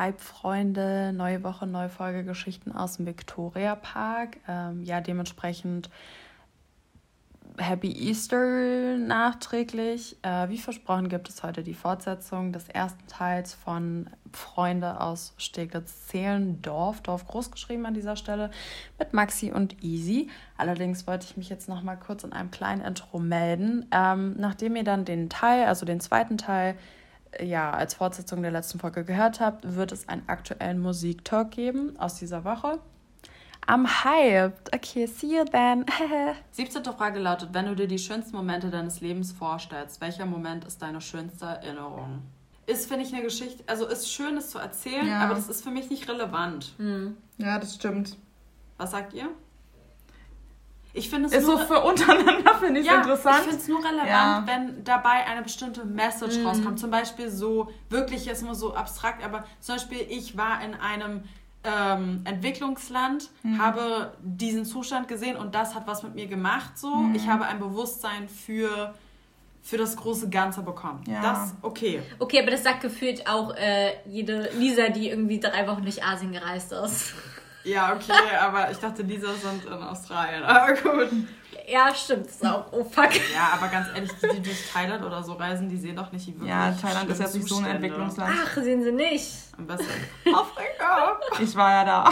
[0.00, 1.12] Hype-Freunde?
[1.12, 4.38] Neue Woche, neue Folge Geschichten aus dem Victoria Park.
[4.48, 5.90] Ähm, ja, dementsprechend
[7.58, 10.16] Happy Easter nachträglich.
[10.22, 17.02] Äh, wie versprochen gibt es heute die Fortsetzung des ersten Teils von Freunde aus Steglitz-Zehlendorf,
[17.02, 18.50] Dorf großgeschrieben an dieser Stelle,
[18.98, 20.30] mit Maxi und Easy.
[20.56, 23.84] Allerdings wollte ich mich jetzt noch mal kurz in einem kleinen Intro melden.
[23.92, 26.76] Ähm, nachdem ihr dann den Teil, also den zweiten Teil,
[27.38, 32.16] ja, als Fortsetzung der letzten Folge gehört habt, wird es einen aktuellen Musiktalk geben aus
[32.16, 32.78] dieser Woche.
[33.66, 34.74] I'm hyped.
[34.74, 35.84] Okay, see you then.
[36.52, 36.82] 17.
[36.84, 41.00] Frage lautet, wenn du dir die schönsten Momente deines Lebens vorstellst, welcher Moment ist deine
[41.00, 42.22] schönste Erinnerung?
[42.66, 45.20] Ist, finde ich, eine Geschichte, also ist schön, es zu erzählen, ja.
[45.20, 46.74] aber das ist für mich nicht relevant.
[46.78, 47.16] Hm.
[47.38, 48.16] Ja, das stimmt.
[48.76, 49.28] Was sagt ihr?
[50.92, 53.38] Ich finde es ist nur, so für untereinander finde ich ja, interessant.
[53.40, 54.44] Ich finde es nur relevant, ja.
[54.46, 56.46] wenn dabei eine bestimmte Message mhm.
[56.46, 56.78] rauskommt.
[56.80, 61.22] Zum Beispiel so wirklich jetzt nur so abstrakt, aber zum Beispiel ich war in einem
[61.62, 63.58] ähm, Entwicklungsland, mhm.
[63.60, 66.78] habe diesen Zustand gesehen und das hat was mit mir gemacht.
[66.78, 67.14] So, mhm.
[67.14, 68.94] ich habe ein Bewusstsein für
[69.62, 71.04] für das große Ganze bekommen.
[71.06, 71.20] Ja.
[71.20, 72.02] Das okay.
[72.18, 76.32] Okay, aber das sagt gefühlt auch äh, jede Lisa, die irgendwie drei Wochen durch Asien
[76.32, 77.14] gereist ist.
[77.64, 80.42] Ja, okay, aber ich dachte, Lisa sind in Australien.
[80.42, 81.10] Aber gut.
[81.68, 82.26] Ja, stimmt.
[82.26, 83.10] Ist auch, oh fuck.
[83.32, 86.26] Ja, aber ganz ehrlich, die, die durch Thailand oder so reisen, die sehen doch nicht
[86.26, 88.34] wirklich Ja, Thailand ist ja nicht so ein Entwicklungsland.
[88.42, 89.30] Ach, sehen sie nicht.
[89.56, 89.86] Am besten
[90.34, 91.20] Afrika.
[91.40, 92.10] Ich war ja da.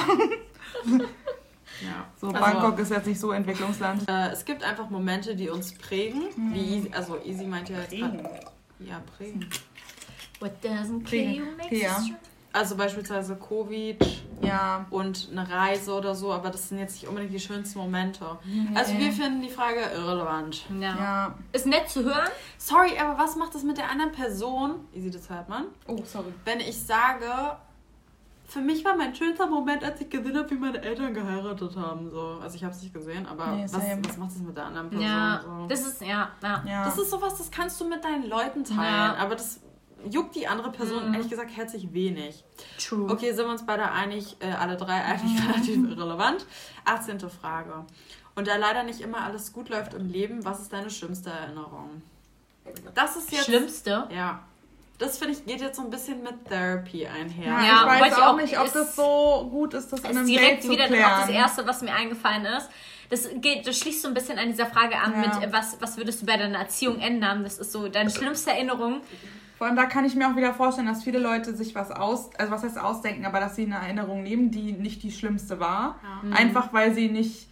[1.81, 2.07] Ja.
[2.21, 4.09] So, also, Bangkok ist jetzt nicht so Entwicklungsland.
[4.09, 6.25] Äh, es gibt einfach Momente, die uns prägen.
[6.37, 6.55] Mhm.
[6.55, 7.91] Wie, also Easy meint ja jetzt.
[7.91, 8.29] Prägen.
[8.81, 9.49] Ja, prägen.
[10.41, 12.01] What doesn't kill you makes ja.
[12.53, 14.05] Also beispielsweise Covid
[14.43, 14.87] ja.
[14.91, 18.25] und eine Reise oder so, aber das sind jetzt nicht unbedingt die schönsten Momente.
[18.45, 18.69] Nee.
[18.75, 20.65] Also wir finden die Frage irrelevant.
[20.81, 20.97] Ja.
[20.97, 21.35] ja.
[21.53, 22.29] Ist nett zu hören.
[22.57, 24.87] Sorry, aber was macht das mit der anderen Person?
[24.95, 25.67] Easy, das hört man.
[25.87, 26.33] Oh, sorry.
[26.45, 27.27] Wenn ich sage,
[28.49, 32.11] für mich war mein schönster Moment, als ich gesehen habe, wie meine Eltern geheiratet haben.
[32.11, 32.39] So.
[32.43, 34.89] Also ich habe es nicht gesehen, aber nee, was, was macht das mit der anderen
[34.89, 35.07] Person?
[35.07, 35.67] Ja, so?
[35.69, 36.85] das ist, ja, ja, ja.
[36.87, 39.61] Das ist sowas, das kannst du mit deinen Leuten teilen, aber das
[40.09, 41.15] juckt die andere Person mhm.
[41.15, 42.45] ehrlich gesagt herzlich wenig.
[42.79, 43.11] True.
[43.11, 45.51] Okay, sind wir uns beide einig, äh, alle drei eigentlich mhm.
[45.51, 46.47] relativ irrelevant.
[46.85, 47.21] 18.
[47.31, 47.85] Frage.
[48.35, 52.03] Und da leider nicht immer alles gut läuft im Leben, was ist deine schlimmste Erinnerung?
[52.95, 53.47] Das ist jetzt.
[53.47, 54.07] Schlimmste?
[54.15, 54.45] Ja.
[54.99, 57.47] Das finde ich geht jetzt so ein bisschen mit Therapy einher.
[57.47, 60.27] Ja, ja ich weiß auch, auch nicht, ob das so gut ist, das in einem
[60.27, 61.21] direkt Date wieder zu klären.
[61.21, 62.69] das erste, was mir eingefallen ist.
[63.11, 65.39] Das geht, das schließt so ein bisschen an dieser Frage an ja.
[65.41, 67.43] mit was, was würdest du bei deiner Erziehung ändern?
[67.43, 69.01] Das ist so deine schlimmste Erinnerung.
[69.59, 72.31] Vor allem da kann ich mir auch wieder vorstellen, dass viele Leute sich was aus,
[72.39, 75.97] also was heißt ausdenken, aber dass sie eine Erinnerung nehmen, die nicht die schlimmste war.
[76.23, 76.37] Ja.
[76.37, 77.49] Einfach weil sie nicht,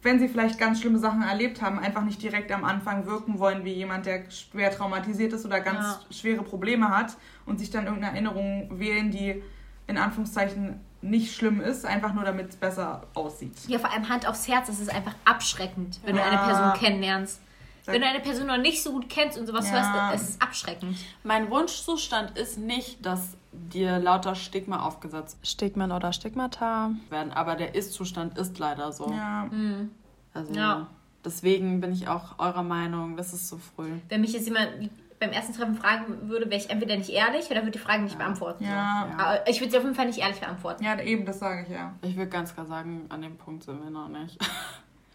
[0.00, 3.66] wenn sie vielleicht ganz schlimme Sachen erlebt haben, einfach nicht direkt am Anfang wirken wollen
[3.66, 6.00] wie jemand, der schwer traumatisiert ist oder ganz ja.
[6.10, 9.42] schwere Probleme hat und sich dann irgendeine Erinnerung wählen, die
[9.88, 13.52] in Anführungszeichen nicht schlimm ist, einfach nur damit es besser aussieht.
[13.66, 16.22] Ja, vor allem Hand aufs Herz, es ist einfach abschreckend, wenn ja.
[16.22, 17.42] du eine Person kennenlernst.
[17.86, 20.10] Wenn du eine Person noch nicht so gut kennst und sowas ja.
[20.10, 20.96] hörst, es ist abschreckend.
[21.22, 27.74] Mein Wunschzustand ist nicht, dass dir lauter Stigma aufgesetzt Stigmen oder Stigmata werden, aber der
[27.74, 29.10] Ist-Zustand ist leider so.
[29.10, 29.48] Ja.
[29.50, 29.90] Mhm.
[30.34, 30.86] Also ja.
[31.24, 33.90] deswegen bin ich auch eurer Meinung, das ist zu früh.
[34.08, 37.60] Wenn mich jetzt jemand beim ersten Treffen fragen würde, wäre ich entweder nicht ehrlich oder
[37.62, 38.18] würde die Frage nicht ja.
[38.18, 38.64] beantworten.
[38.64, 39.08] Ja.
[39.16, 40.84] Aber ich würde sie auf jeden Fall nicht ehrlich beantworten.
[40.84, 41.94] Ja, eben, das sage ich ja.
[42.02, 44.38] Ich würde ganz klar sagen, an dem Punkt sind wir noch nicht.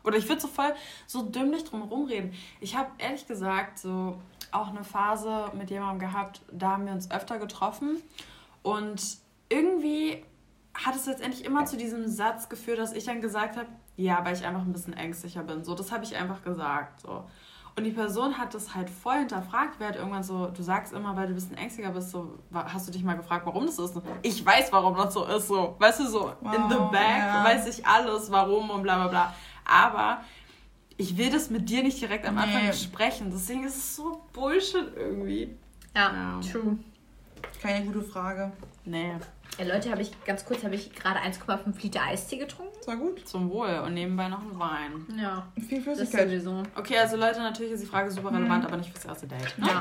[0.04, 0.74] Oder ich würde so voll
[1.08, 2.34] so dümmlich drum reden.
[2.60, 4.20] Ich habe ehrlich gesagt so
[4.52, 8.02] auch eine Phase mit jemandem gehabt, da haben wir uns öfter getroffen.
[8.64, 9.18] Und
[9.50, 10.24] irgendwie
[10.74, 13.68] hat es letztendlich immer zu diesem Satz geführt, dass ich dann gesagt habe,
[13.98, 15.64] ja, weil ich einfach ein bisschen ängstlicher bin.
[15.64, 17.02] So, das habe ich einfach gesagt.
[17.02, 17.26] So.
[17.76, 19.76] Und die Person hat das halt voll hinterfragt.
[19.80, 22.88] Wer hat irgendwann so, du sagst immer, weil du ein bisschen ängstlicher bist, so, hast
[22.88, 24.00] du dich mal gefragt, warum das ist?
[24.24, 25.48] Ich weiß, warum das so ist.
[25.48, 27.44] So, weißt du, so wow, in the back ja.
[27.44, 29.36] weiß ich alles, warum und bla bla bla
[29.66, 30.24] aber
[30.98, 32.70] ich will das mit dir nicht direkt am Anfang nee.
[32.70, 33.32] besprechen.
[33.32, 35.56] Deswegen ist es so Bullshit irgendwie.
[35.96, 36.40] Ja, ja.
[36.40, 36.78] true.
[37.62, 38.52] Keine gute Frage.
[38.86, 39.16] Nee.
[39.58, 42.76] Ja, Leute, habe ich ganz kurz habe ich gerade 1,5 Liter Eistee getrunken.
[42.86, 43.28] War gut.
[43.28, 45.06] Zum Wohl und nebenbei noch ein Wein.
[45.20, 45.48] Ja.
[45.68, 46.30] Viel Flüssigkeit.
[46.30, 46.64] sowieso.
[46.76, 48.68] Okay, also Leute, natürlich ist die Frage super relevant, mhm.
[48.68, 49.58] aber nicht fürs erste Date.
[49.58, 49.68] Ne?
[49.68, 49.80] Ja.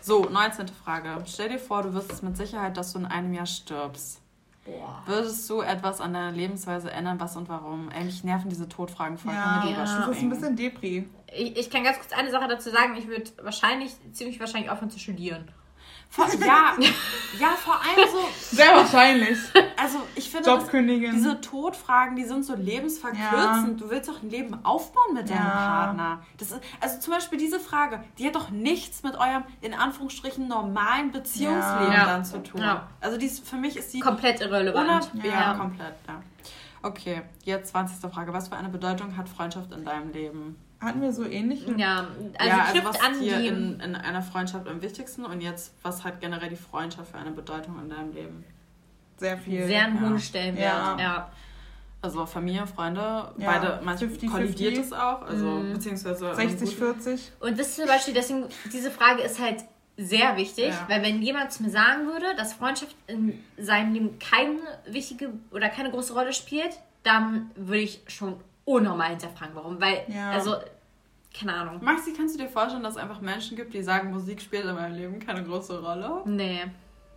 [0.00, 0.68] So, 19.
[0.68, 1.22] Frage.
[1.26, 4.21] Stell dir vor, du wirst es mit Sicherheit, dass du in einem Jahr stirbst.
[4.64, 5.02] Boah.
[5.06, 7.88] Würdest du etwas an deiner Lebensweise ändern, was und warum?
[7.88, 9.32] Eigentlich nerven diese Todfragen voll.
[9.32, 9.76] Ja, ja.
[9.76, 11.08] das ist ein bisschen Depri.
[11.34, 12.94] Ich, ich kann ganz kurz eine Sache dazu sagen.
[12.96, 15.50] Ich würde wahrscheinlich, ziemlich wahrscheinlich aufhören zu studieren.
[16.12, 16.74] Vor, ja,
[17.40, 18.28] ja, vor allem so.
[18.56, 19.38] Sehr wahrscheinlich.
[19.78, 23.80] Also, ich finde das, diese Todfragen, die sind so lebensverkürzend.
[23.80, 23.86] Ja.
[23.86, 26.22] Du willst doch ein Leben aufbauen mit deinem Partner.
[26.36, 30.46] Das ist, also zum Beispiel diese Frage, die hat doch nichts mit eurem, in Anführungsstrichen,
[30.46, 32.62] normalen Beziehungsleben dann zu tun.
[33.00, 34.00] Also die ist, für mich ist die...
[34.00, 35.10] Komplett irrelevant.
[35.22, 36.22] ja, komplett, ja.
[36.82, 38.10] Okay, jetzt 20.
[38.12, 38.34] Frage.
[38.34, 40.56] Was für eine Bedeutung hat Freundschaft in deinem Leben?
[40.82, 41.66] Hatten wir so ähnlich?
[41.76, 42.08] Ja,
[42.38, 46.04] also, ja, also was an dir in, in einer Freundschaft am wichtigsten und jetzt, was
[46.04, 48.44] hat generell die Freundschaft für eine Bedeutung in deinem Leben?
[49.16, 49.66] Sehr viel.
[49.66, 50.96] Sehr einen hohen Stellenwert, ja.
[50.98, 51.32] ja.
[52.00, 55.74] Also Familie, Freunde, ja, beide, manchmal 50, kollidiert es auch, also mm.
[55.74, 57.32] beziehungsweise 60, 40.
[57.38, 59.64] Und das ist zum Beispiel, deswegen, diese Frage ist halt
[59.96, 60.86] sehr wichtig, ja.
[60.88, 65.92] weil wenn jemand mir sagen würde, dass Freundschaft in seinem Leben keine wichtige oder keine
[65.92, 69.80] große Rolle spielt, dann würde ich schon unnormal hinterfragen, warum.
[69.80, 70.30] Weil, ja.
[70.30, 70.56] also,
[71.38, 71.82] keine Ahnung.
[71.82, 74.74] Maxi, kannst du dir vorstellen, dass es einfach Menschen gibt, die sagen, Musik spielt in
[74.74, 76.22] meinem Leben keine große Rolle?
[76.24, 76.64] Nee.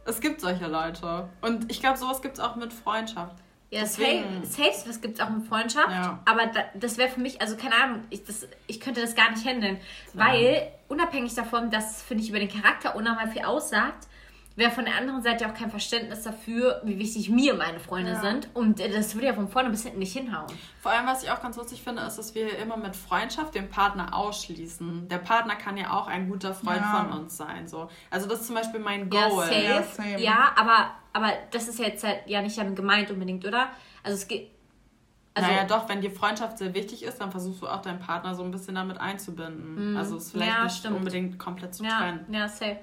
[0.06, 1.29] Es gibt solche Leute.
[1.41, 3.35] Und ich glaube, sowas gibt es auch mit Freundschaft.
[3.71, 4.45] Ja, Deswegen.
[4.45, 5.89] safe, was gibt es auch mit Freundschaft.
[5.89, 6.19] Ja.
[6.25, 9.31] Aber da, das wäre für mich, also keine Ahnung, ich, das, ich könnte das gar
[9.31, 9.79] nicht handeln.
[10.13, 10.25] Ja.
[10.25, 14.07] Weil, unabhängig davon, dass, finde ich, über den Charakter unnormal viel aussagt,
[14.56, 18.22] wäre von der anderen Seite auch kein Verständnis dafür, wie wichtig mir meine Freunde ja.
[18.22, 18.48] sind.
[18.54, 20.48] Und äh, das würde ja von vorne bis hinten nicht hinhauen.
[20.80, 23.69] Vor allem, was ich auch ganz lustig finde, ist, dass wir immer mit Freundschaft den
[23.69, 25.10] Partner ausschließen.
[25.10, 27.06] Der Partner kann ja auch ein guter Freund ja.
[27.06, 27.68] von uns sein.
[27.68, 27.90] So.
[28.10, 29.50] Also das ist zum Beispiel mein Goal.
[29.52, 30.18] Ja, safe.
[30.18, 33.68] ja aber, aber das ist jetzt halt ja nicht gemeint unbedingt, oder?
[34.04, 34.52] Also es geht.
[35.38, 38.34] Also, naja, doch, wenn dir Freundschaft sehr wichtig ist, dann versuchst du auch deinen Partner
[38.36, 39.92] so ein bisschen damit einzubinden.
[39.96, 40.96] Mm, also es ist vielleicht nicht stimmt.
[40.96, 42.25] unbedingt komplett zu trennen.
[42.31, 42.78] Ja, safe.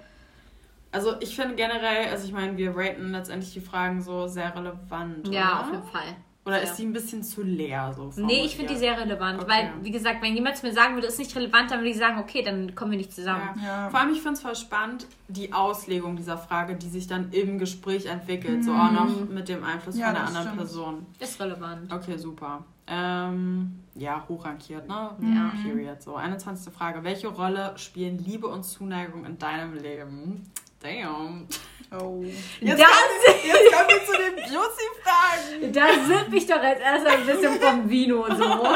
[0.93, 5.29] Also ich finde generell, also ich meine, wir raten letztendlich die Fragen so sehr relevant.
[5.29, 5.61] Ja, oder?
[5.61, 6.17] auf jeden Fall.
[6.45, 6.65] Oder ja.
[6.65, 7.93] ist die ein bisschen zu leer?
[7.95, 9.41] So nee, ich finde die sehr relevant.
[9.41, 9.51] Okay.
[9.51, 11.97] Weil, wie gesagt, wenn jemand zu mir sagen würde, ist nicht relevant, dann würde ich
[11.97, 13.49] sagen, okay, dann kommen wir nicht zusammen.
[13.63, 13.85] Ja.
[13.85, 13.91] Ja.
[13.91, 17.59] Vor allem, ich finde es voll spannend, die Auslegung dieser Frage, die sich dann im
[17.59, 18.59] Gespräch entwickelt.
[18.59, 18.63] Mhm.
[18.63, 20.59] So auch noch mit dem Einfluss von einer anderen stimmt.
[20.59, 21.07] Person.
[21.21, 21.93] Ist relevant.
[21.93, 22.65] Okay, super.
[22.89, 25.11] Ähm, ja, hochrankiert, ne?
[25.21, 25.53] Ja.
[25.63, 26.03] Period.
[26.03, 26.73] So, 21.
[26.75, 27.05] Frage.
[27.05, 30.43] Welche Rolle spielen Liebe und Zuneigung in deinem Leben?
[30.83, 31.47] Damn.
[31.93, 32.25] Oh.
[32.61, 35.73] Jetzt, das, kommen, wir, jetzt kommen wir zu den Juicy-Fragen.
[35.73, 38.67] Da sipp ich doch als erstes ein bisschen vom Vino und so.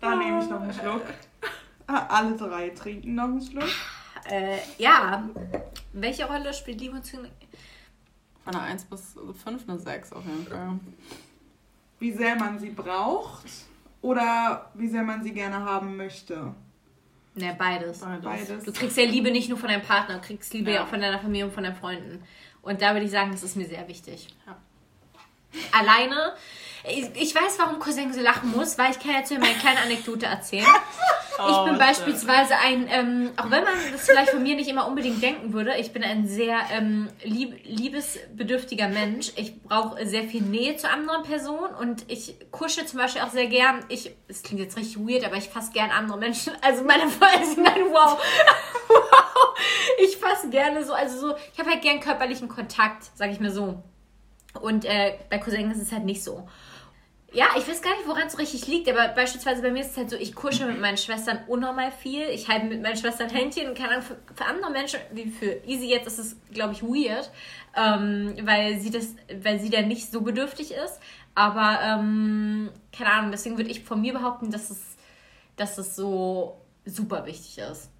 [0.00, 1.04] da nehme ich noch einen Schluck.
[1.86, 3.70] Ah, alle drei trinken noch einen Schluck.
[4.28, 5.28] Äh, ja.
[5.92, 7.30] Welche Rolle spielt Liebe und Zuneigung?
[8.44, 10.78] Von einer 1 bis 5 eine 6 auf jeden Fall.
[11.98, 13.46] Wie sehr man sie braucht
[14.02, 16.54] oder wie sehr man sie gerne haben möchte?
[17.36, 18.00] Ja, beides.
[18.00, 18.64] beides.
[18.64, 20.84] Du kriegst ja Liebe nicht nur von deinem Partner, du kriegst Liebe ja.
[20.84, 22.22] auch von deiner Familie und von deinen Freunden.
[22.62, 24.28] Und da würde ich sagen, das ist mir sehr wichtig.
[24.46, 24.56] Ja.
[25.72, 26.32] Alleine,
[26.88, 29.58] ich, ich weiß, warum Cousin so lachen muss, weil ich kann jetzt hier mal eine
[29.58, 30.66] kleine Anekdote erzählen.
[31.30, 34.86] ich bin oh, beispielsweise ein, ähm, auch wenn man das vielleicht von mir nicht immer
[34.86, 39.32] unbedingt denken würde, ich bin ein sehr ähm, lieb, liebesbedürftiger Mensch.
[39.36, 43.46] Ich brauche sehr viel Nähe zu anderen Personen und ich kusche zum Beispiel auch sehr
[43.46, 43.84] gern.
[43.88, 46.52] Ich, es klingt jetzt richtig weird, aber ich fasse gern andere Menschen.
[46.62, 48.18] Also meine Freunde sind dann wow.
[48.88, 49.58] wow.
[50.04, 53.50] Ich fasse gerne so, also so, ich habe halt gern körperlichen Kontakt, sag ich mir
[53.50, 53.82] so.
[54.60, 56.48] Und äh, bei Cousins ist es halt nicht so.
[57.36, 59.90] Ja, ich weiß gar nicht, woran es so richtig liegt, aber beispielsweise bei mir ist
[59.90, 62.22] es halt so, ich kusche mit meinen Schwestern unnormal viel.
[62.30, 65.62] Ich halte mit meinen Schwestern Händchen und keine Ahnung, für, für, andere Menschen, wie für
[65.66, 67.30] Easy jetzt, ist es, glaube ich, weird,
[67.76, 70.98] ähm, weil sie das, weil sie dann nicht so bedürftig ist.
[71.34, 74.96] Aber, ähm, keine Ahnung, deswegen würde ich von mir behaupten, dass es,
[75.56, 77.90] dass es so super wichtig ist.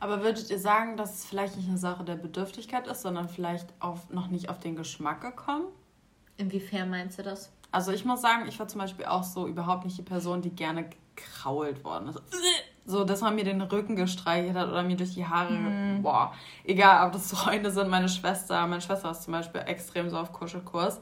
[0.00, 3.66] Aber würdet ihr sagen, dass es vielleicht nicht eine Sache der Bedürftigkeit ist, sondern vielleicht
[3.80, 5.66] auf, noch nicht auf den Geschmack gekommen?
[6.38, 7.52] Inwiefern meinst du das?
[7.70, 10.50] Also ich muss sagen, ich war zum Beispiel auch so überhaupt nicht die Person, die
[10.50, 12.22] gerne gekrault worden ist.
[12.86, 15.52] So, dass man mir den Rücken gestreichelt hat oder mir durch die Haare.
[15.52, 16.02] Mhm.
[16.02, 16.32] Boah,
[16.64, 18.66] egal, ob das Freunde sind, meine Schwester.
[18.66, 21.00] Meine Schwester ist zum Beispiel extrem so auf Kuschelkurs.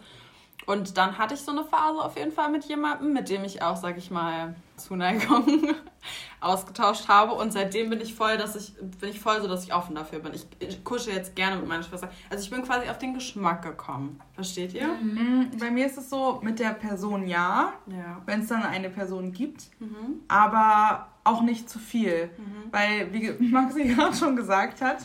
[0.65, 3.63] Und dann hatte ich so eine Phase auf jeden Fall mit jemandem, mit dem ich
[3.63, 5.75] auch, sag ich mal, Zuneigung
[6.41, 7.33] ausgetauscht habe.
[7.35, 10.19] Und seitdem bin ich voll, dass ich, bin ich voll so, dass ich offen dafür
[10.19, 10.35] bin.
[10.35, 12.11] Ich, ich kusche jetzt gerne mit meiner Schwester.
[12.31, 14.21] Also ich bin quasi auf den Geschmack gekommen.
[14.35, 14.89] Versteht ihr?
[14.89, 15.51] Mhm.
[15.61, 18.23] Bei mir ist es so, mit der Person ja, ja.
[18.27, 20.23] wenn es dann eine Person gibt, mhm.
[20.27, 22.31] aber auch nicht zu viel.
[22.37, 22.73] Mhm.
[22.73, 24.99] Weil, wie Maxi gerade schon gesagt hat,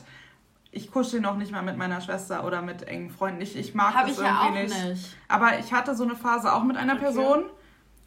[0.72, 3.42] ich kuschel noch nicht mal mit meiner Schwester oder mit engen Freunden.
[3.42, 4.86] Ich, ich mag Hab das ich irgendwie ja nicht.
[4.86, 5.18] nicht.
[5.28, 7.04] Aber ich hatte so eine Phase auch mit einer okay.
[7.04, 7.44] Person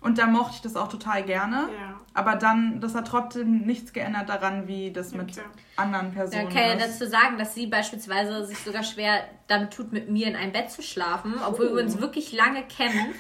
[0.04, 1.68] und da mochte ich das auch total gerne.
[1.78, 2.00] Ja.
[2.12, 5.16] Aber dann, das hat trotzdem nichts geändert daran, wie das okay.
[5.18, 5.40] mit
[5.76, 6.44] anderen Personen.
[6.44, 10.26] Da kann ja dazu sagen, dass sie beispielsweise sich sogar schwer damit tut, mit mir
[10.26, 11.76] in ein Bett zu schlafen, obwohl uh.
[11.76, 13.14] wir uns wirklich lange kennen.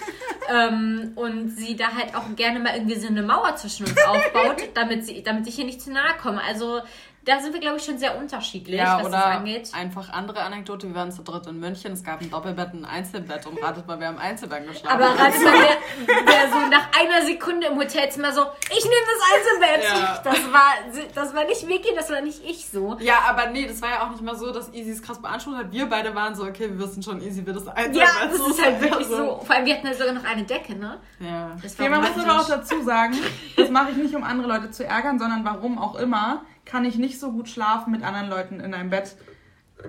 [0.54, 4.68] ähm, und sie da halt auch gerne mal irgendwie so eine Mauer zwischen uns aufbaut,
[4.74, 6.42] damit, sie, damit ich hier nicht zu nahe komme.
[6.46, 6.82] Also
[7.24, 9.70] da sind wir, glaube ich, schon sehr unterschiedlich, ja, was oder das angeht.
[9.72, 12.90] Einfach andere Anekdote, wir waren zu dritt in München, es gab ein Doppelbett und ein
[12.90, 16.88] Einzelbett und ratet mal, wer im Einzelbett geschlafen Aber ratet mal, wer, wer, so nach
[16.98, 19.84] einer Sekunde im Hotelzimmer so, ich nehme das Einzelbett.
[19.84, 20.20] Ja.
[20.22, 22.96] Das, war, das war nicht Vicky, das war nicht ich so.
[23.00, 25.56] Ja, aber nee, das war ja auch nicht mal so, dass Easy es krass beansprucht
[25.56, 25.72] hat.
[25.72, 27.96] Wir beide waren so, okay, wir wissen schon, Easy wird das Einzelbett.
[27.96, 29.16] Ja, das so ist halt wirklich so.
[29.16, 29.40] so.
[29.44, 30.98] Vor allem, wir hatten ja sogar noch eine Decke, ne?
[31.20, 31.56] Ja.
[31.62, 33.14] Das war ja, man muss aber auch dazu sagen,
[33.56, 36.96] das mache ich nicht, um andere Leute zu ärgern, sondern warum auch immer kann ich
[36.96, 39.16] nicht so gut schlafen mit anderen Leuten in einem Bett.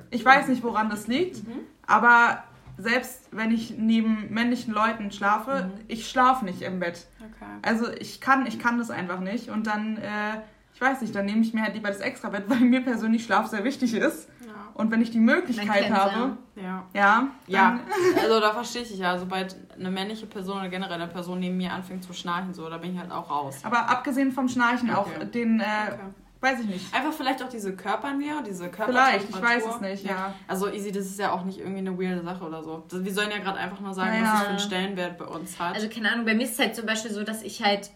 [0.09, 1.59] Ich weiß nicht, woran das liegt, mhm.
[1.85, 2.43] aber
[2.77, 5.81] selbst wenn ich neben männlichen Leuten schlafe, mhm.
[5.87, 7.07] ich schlafe nicht im Bett.
[7.19, 7.51] Okay.
[7.61, 9.49] Also ich kann, ich kann das einfach nicht.
[9.49, 10.41] Und dann, äh,
[10.73, 13.47] ich weiß nicht, dann nehme ich mir halt lieber das Extrabett, weil mir persönlich Schlaf
[13.47, 14.29] sehr wichtig ist.
[14.45, 14.53] Ja.
[14.73, 16.85] Und wenn ich die Möglichkeit habe, ja.
[16.93, 17.79] Ja, ja.
[18.21, 19.17] also da verstehe ich dich ja.
[19.17, 22.77] Sobald eine männliche Person oder generell eine Person neben mir anfängt zu schnarchen, so, da
[22.77, 23.61] bin ich halt auch raus.
[23.63, 24.97] Aber abgesehen vom Schnarchen okay.
[24.97, 25.99] auch den, äh, okay.
[26.41, 26.93] Weiß ich nicht.
[26.93, 28.91] Einfach vielleicht auch diese Körpernähe, diese Körper.
[28.91, 30.33] Vielleicht, ich weiß es nicht, ja.
[30.47, 32.83] Also easy, das ist ja auch nicht irgendwie eine weirde Sache oder so.
[32.91, 35.59] Wir sollen ja gerade einfach mal sagen, ja, was es für einen Stellenwert bei uns
[35.59, 35.75] hat.
[35.75, 37.89] Also keine Ahnung, bei mir ist es halt zum Beispiel so, dass ich halt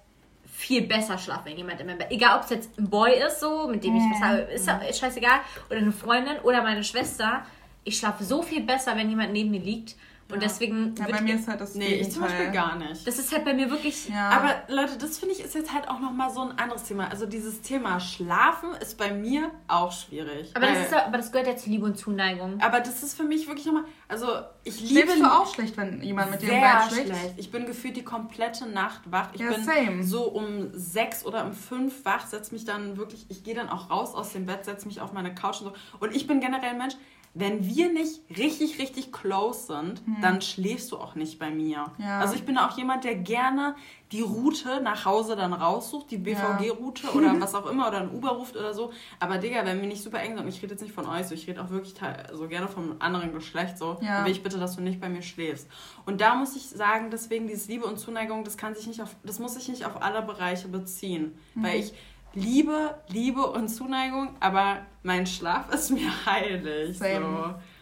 [0.59, 2.11] viel besser schlafe, wenn jemand in meinem Bett.
[2.11, 4.99] Egal, ob es jetzt ein Boy ist, so, mit dem ich was habe, ist, ist
[4.99, 5.39] scheißegal.
[5.69, 7.45] Oder eine Freundin oder meine Schwester.
[7.83, 9.95] Ich schlafe so viel besser, wenn jemand neben mir liegt.
[10.31, 10.95] Und deswegen.
[10.95, 11.73] Ja, bei mir ist halt das.
[11.73, 13.05] Nee, ich zum Beispiel gar nicht.
[13.07, 14.09] Das ist halt bei mir wirklich.
[14.09, 14.29] Ja.
[14.29, 17.09] Aber Leute, das finde ich ist jetzt halt auch nochmal so ein anderes Thema.
[17.09, 20.51] Also dieses Thema Schlafen ist bei mir auch schwierig.
[20.53, 22.61] Aber, das, ist, aber das gehört ja zu Liebe und Zuneigung.
[22.61, 23.85] Aber das ist für mich wirklich nochmal.
[24.07, 24.27] Also
[24.63, 25.01] ich liebe.
[25.01, 27.07] Schläfst du auch schlecht, wenn jemand mit dir im Bett schläft?
[27.07, 27.33] schlecht.
[27.37, 29.29] Ich bin gefühlt die komplette Nacht wach.
[29.33, 30.03] Ich ja, bin same.
[30.03, 33.25] so um sechs oder um fünf wach, setze mich dann wirklich.
[33.29, 35.73] Ich gehe dann auch raus aus dem Bett, setze mich auf meine Couch und so.
[35.99, 36.95] Und ich bin generell ein Mensch
[37.33, 40.17] wenn wir nicht richtig, richtig close sind, mhm.
[40.21, 41.85] dann schläfst du auch nicht bei mir.
[41.97, 42.19] Ja.
[42.19, 43.75] Also ich bin auch jemand, der gerne
[44.11, 47.09] die Route nach Hause dann raussucht, die BVG-Route ja.
[47.13, 48.91] oder was auch immer, oder ein Uber ruft oder so.
[49.19, 51.27] Aber Digga, wenn wir nicht super eng sind, und ich rede jetzt nicht von euch,
[51.27, 51.93] so, ich rede auch wirklich
[52.33, 54.17] so gerne vom anderen Geschlecht, so, ja.
[54.17, 55.67] dann will ich bitte, dass du nicht bei mir schläfst.
[56.07, 59.15] Und da muss ich sagen, deswegen dieses Liebe und Zuneigung, das kann sich nicht auf,
[59.23, 61.37] das muss sich nicht auf alle Bereiche beziehen.
[61.53, 61.63] Mhm.
[61.63, 61.93] Weil ich
[62.33, 66.97] Liebe, Liebe und Zuneigung, aber mein Schlaf ist mir heilig.
[66.99, 67.05] So.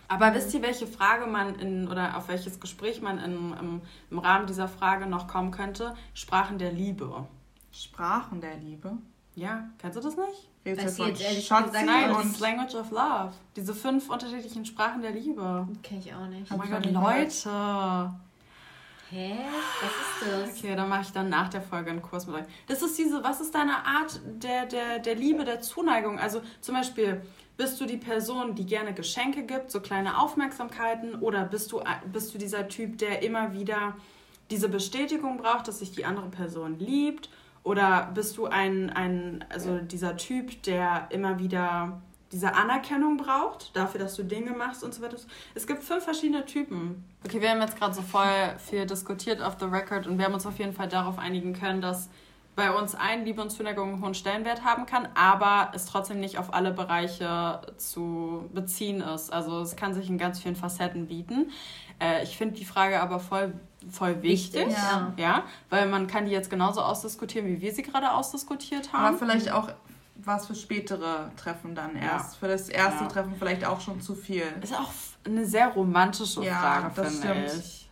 [0.10, 4.20] Aber wisst ihr, welche Frage man in oder auf welches Gespräch man in, im, im
[4.20, 5.96] Rahmen dieser Frage noch kommen könnte?
[6.14, 7.26] Sprachen der Liebe.
[7.72, 8.94] Sprachen der Liebe?
[9.36, 10.50] Ja, kennst du das nicht?
[10.66, 13.32] Redest du jetzt ehrlich gesagt Nein, das ist Language of Love.
[13.56, 15.68] Diese fünf unterschiedlichen Sprachen der Liebe.
[15.84, 16.52] Kenn ich auch nicht.
[16.52, 18.12] Oh mein Gott, Leute.
[19.10, 19.38] Hä?
[19.82, 20.58] Was ist das?
[20.58, 22.46] Okay, dann mache ich dann nach der Folge einen Kurs mit euch.
[22.68, 26.20] Das ist diese, was ist deine Art der, der, der Liebe, der Zuneigung?
[26.20, 27.22] Also zum Beispiel,
[27.56, 31.16] bist du die Person, die gerne Geschenke gibt, so kleine Aufmerksamkeiten?
[31.16, 33.96] Oder bist du, bist du dieser Typ, der immer wieder
[34.52, 37.30] diese Bestätigung braucht, dass sich die andere Person liebt?
[37.64, 44.00] Oder bist du ein, ein also dieser Typ, der immer wieder diese Anerkennung braucht, dafür,
[44.00, 45.18] dass du Dinge machst und so weiter.
[45.56, 47.06] Es gibt fünf verschiedene Typen.
[47.26, 50.34] Okay, wir haben jetzt gerade so voll viel diskutiert auf the record und wir haben
[50.34, 52.10] uns auf jeden Fall darauf einigen können, dass
[52.58, 56.40] bei uns ein Liebe und Zuneigung einen hohen Stellenwert haben kann, aber es trotzdem nicht
[56.40, 59.32] auf alle Bereiche zu beziehen ist.
[59.32, 61.52] Also es kann sich in ganz vielen Facetten bieten.
[62.00, 63.54] Äh, ich finde die Frage aber voll,
[63.90, 65.14] voll wichtig, wichtig ja.
[65.18, 69.06] ja, weil man kann die jetzt genauso ausdiskutieren, wie wir sie gerade ausdiskutiert haben.
[69.06, 69.70] Aber vielleicht auch
[70.24, 72.34] was für spätere Treffen dann erst.
[72.34, 72.40] Ja.
[72.40, 73.10] Für das erste ja.
[73.10, 74.44] Treffen vielleicht auch schon zu viel.
[74.62, 74.92] Ist auch
[75.26, 77.90] eine sehr romantische ja, Frage, finde ich.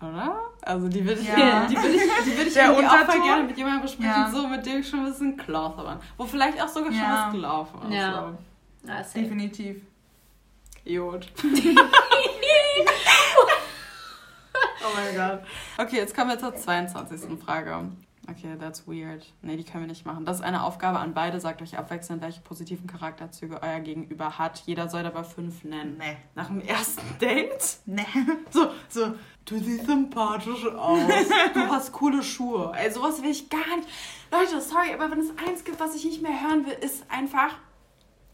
[0.00, 0.38] Oder?
[0.62, 1.66] Also die würde ich, ja.
[1.70, 4.30] die würde ich, die würde ich auch voll gerne mit jemandem besprechen, ja.
[4.30, 6.00] so mit dem ich schon ein bisschen close war.
[6.16, 7.94] Wo vielleicht auch sogar schon was gelaufen ist.
[7.94, 8.34] Ja.
[8.82, 8.88] So.
[8.88, 9.82] ja Definitiv.
[10.84, 11.32] Jod.
[11.42, 11.48] oh
[14.94, 15.40] mein Gott.
[15.78, 17.42] Okay, jetzt kommen wir zur 22.
[17.42, 17.90] Frage.
[18.26, 19.26] Okay, that's weird.
[19.42, 20.24] Nee, die können wir nicht machen.
[20.24, 21.40] Das ist eine Aufgabe an beide.
[21.40, 24.62] Sagt euch abwechselnd, welche positiven Charakterzüge euer Gegenüber hat.
[24.64, 25.98] Jeder soll dabei fünf nennen.
[25.98, 26.16] Nee.
[26.34, 27.78] Nach dem ersten Date?
[27.84, 28.06] Nee.
[28.50, 29.14] So, so,
[29.44, 31.00] du siehst sympathisch aus.
[31.52, 32.72] Du hast coole Schuhe.
[32.74, 33.88] Ey, sowas will ich gar nicht.
[34.30, 37.56] Leute, sorry, aber wenn es eins gibt, was ich nicht mehr hören will, ist einfach,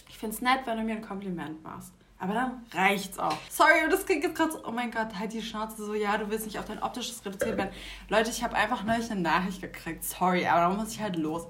[0.09, 1.93] ich find's nett, wenn du mir ein Kompliment machst.
[2.23, 3.37] Aber dann reicht's auch.
[3.49, 6.29] Sorry, das klingt jetzt gerade so, oh mein Gott, halt die Schnauze so, ja, du
[6.29, 7.71] willst nicht auf dein optisches reduziert werden.
[8.11, 10.05] Leute, ich habe einfach neulich eine Nachricht gekriegt.
[10.05, 11.47] Sorry, aber da muss ich halt los.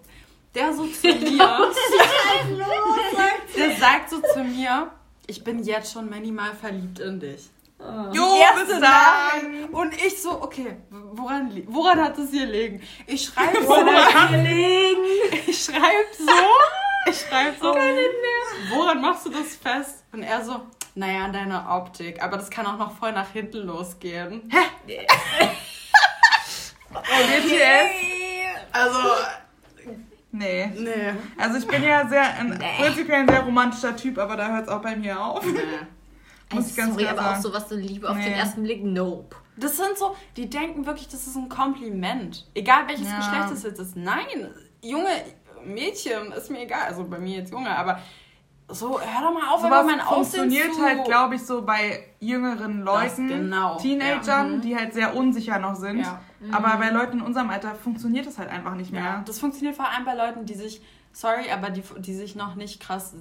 [0.54, 1.48] Der so zu mir.
[1.48, 2.98] halt los,
[3.56, 4.92] der sagt so zu mir,
[5.26, 7.50] ich bin jetzt schon minimal verliebt in dich.
[7.80, 8.12] Oh.
[8.12, 9.72] Jo, Erste Nachricht.
[9.72, 12.82] Und ich so, okay, woran, woran hat es hier liegen?
[13.06, 13.68] Ich schreibe so.
[13.68, 15.00] Woran hier liegen?
[15.46, 16.26] Ich schreibe so.
[17.10, 17.74] Ich schreibe so.
[18.74, 20.04] Woran machst du das fest?
[20.12, 20.60] Und er so,
[20.94, 22.22] naja, an deiner Optik.
[22.22, 24.48] Aber das kann auch noch voll nach hinten losgehen.
[24.48, 24.58] Hä?
[26.94, 27.90] oh, BTS?
[28.72, 28.98] Also,
[30.32, 30.66] Nee.
[30.76, 31.12] Nee.
[31.36, 32.64] Also ich bin ja sehr ein, nee.
[32.78, 35.44] prinzipiell ein sehr romantischer Typ, aber da hört es auch bei mir auf.
[35.44, 35.60] Nee.
[36.54, 37.36] Muss ich ganz sorry, aber sagen.
[37.36, 39.36] auch so was so Liebe auf den ersten Blick, nope.
[39.56, 42.46] Das sind so, die denken wirklich, das ist ein Kompliment.
[42.54, 43.16] Egal welches ja.
[43.18, 43.96] Geschlecht es jetzt ist.
[43.96, 44.50] Nein,
[44.82, 45.10] junge
[45.64, 46.86] Mädchen, ist mir egal.
[46.88, 48.00] Also bei mir jetzt Junge, aber
[48.72, 50.82] so, hör doch mal auf, wenn man funktioniert zu...
[50.82, 53.76] halt, glaube ich, so bei jüngeren Leuten, genau.
[53.78, 54.56] Teenagern, ja.
[54.56, 54.60] Mhm.
[54.60, 56.00] die halt sehr unsicher noch sind.
[56.00, 56.20] Ja.
[56.40, 56.54] Mhm.
[56.54, 59.02] Aber bei Leuten in unserem Alter funktioniert das halt einfach nicht mehr.
[59.02, 59.22] Ja.
[59.26, 60.80] Das funktioniert vor allem bei Leuten, die sich,
[61.12, 63.14] sorry, aber die, die sich noch nicht krass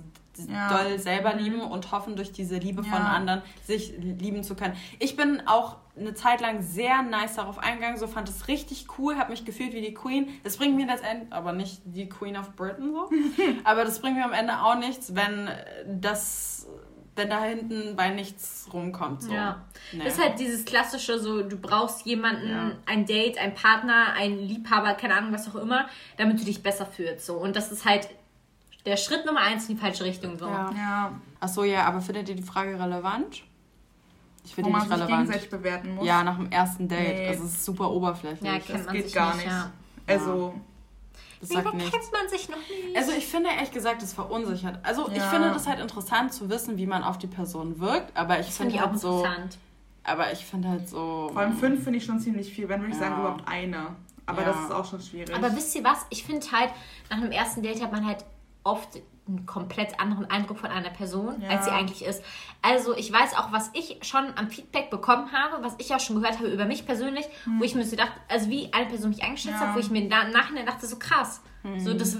[0.48, 0.70] ja.
[0.70, 2.90] doll selber lieben und hoffen, durch diese Liebe ja.
[2.90, 4.76] von anderen sich lieben zu können.
[5.00, 9.18] Ich bin auch eine Zeit lang sehr nice darauf eingegangen, so fand es richtig cool,
[9.18, 10.30] habe mich gefühlt wie die Queen.
[10.44, 13.10] Das bringt mir das Ende, aber nicht die Queen of Britain so,
[13.64, 15.50] aber das bringt mir am Ende auch nichts, wenn
[15.86, 16.68] das
[17.20, 19.24] wenn da hinten bei nichts rumkommt.
[19.24, 19.34] So.
[19.34, 19.66] Ja.
[19.92, 20.08] Nee.
[20.08, 22.72] Ist halt dieses klassische, so du brauchst jemanden, ja.
[22.86, 26.86] ein Date, ein Partner, ein Liebhaber, keine Ahnung, was auch immer, damit du dich besser
[26.86, 27.26] fühlst.
[27.26, 27.36] So.
[27.36, 28.08] Und das ist halt
[28.90, 30.38] der Schritt Nummer eins in die falsche Richtung.
[30.38, 30.48] So.
[30.48, 30.72] Ja.
[30.76, 31.12] ja.
[31.40, 33.44] Achso, ja, aber findet ihr die Frage relevant?
[34.44, 35.10] Ich finde die nicht relevant.
[35.10, 36.06] gegenseitig bewerten muss.
[36.06, 37.18] Ja, nach dem ersten Date.
[37.18, 37.28] Nee.
[37.28, 38.42] Das ist super oberflächlich.
[38.42, 39.46] Ja, kennt das man geht sich gar nicht.
[39.46, 39.72] Ja.
[40.08, 40.54] Also.
[41.40, 41.92] Das sagt nichts.
[41.92, 42.98] kennt man sich noch nicht.
[42.98, 44.80] Also ich finde ehrlich gesagt, das verunsichert.
[44.84, 45.16] Also ja.
[45.16, 48.48] ich finde das halt interessant zu wissen, wie man auf die Person wirkt, aber ich
[48.48, 49.26] finde find halt so.
[50.04, 51.30] Aber ich finde halt so.
[51.32, 53.08] Vor allem fünf finde ich schon ziemlich viel, wenn würde ich ja.
[53.08, 53.96] sagen überhaupt eine.
[54.26, 54.48] Aber ja.
[54.50, 55.34] das ist auch schon schwierig.
[55.34, 56.06] Aber wisst ihr was?
[56.10, 56.72] Ich finde halt,
[57.10, 58.26] nach einem ersten Date hat man halt
[58.64, 61.50] oft einen komplett anderen Eindruck von einer Person, ja.
[61.50, 62.24] als sie eigentlich ist.
[62.62, 66.20] Also ich weiß auch, was ich schon am Feedback bekommen habe, was ich auch schon
[66.20, 67.60] gehört habe über mich persönlich, hm.
[67.60, 69.68] wo ich mir so dachte, also wie eine Person mich eingeschätzt ja.
[69.68, 71.42] hat, wo ich mir im Nachhinein dachte, so krass.
[71.62, 71.80] Hm.
[71.80, 72.18] So, das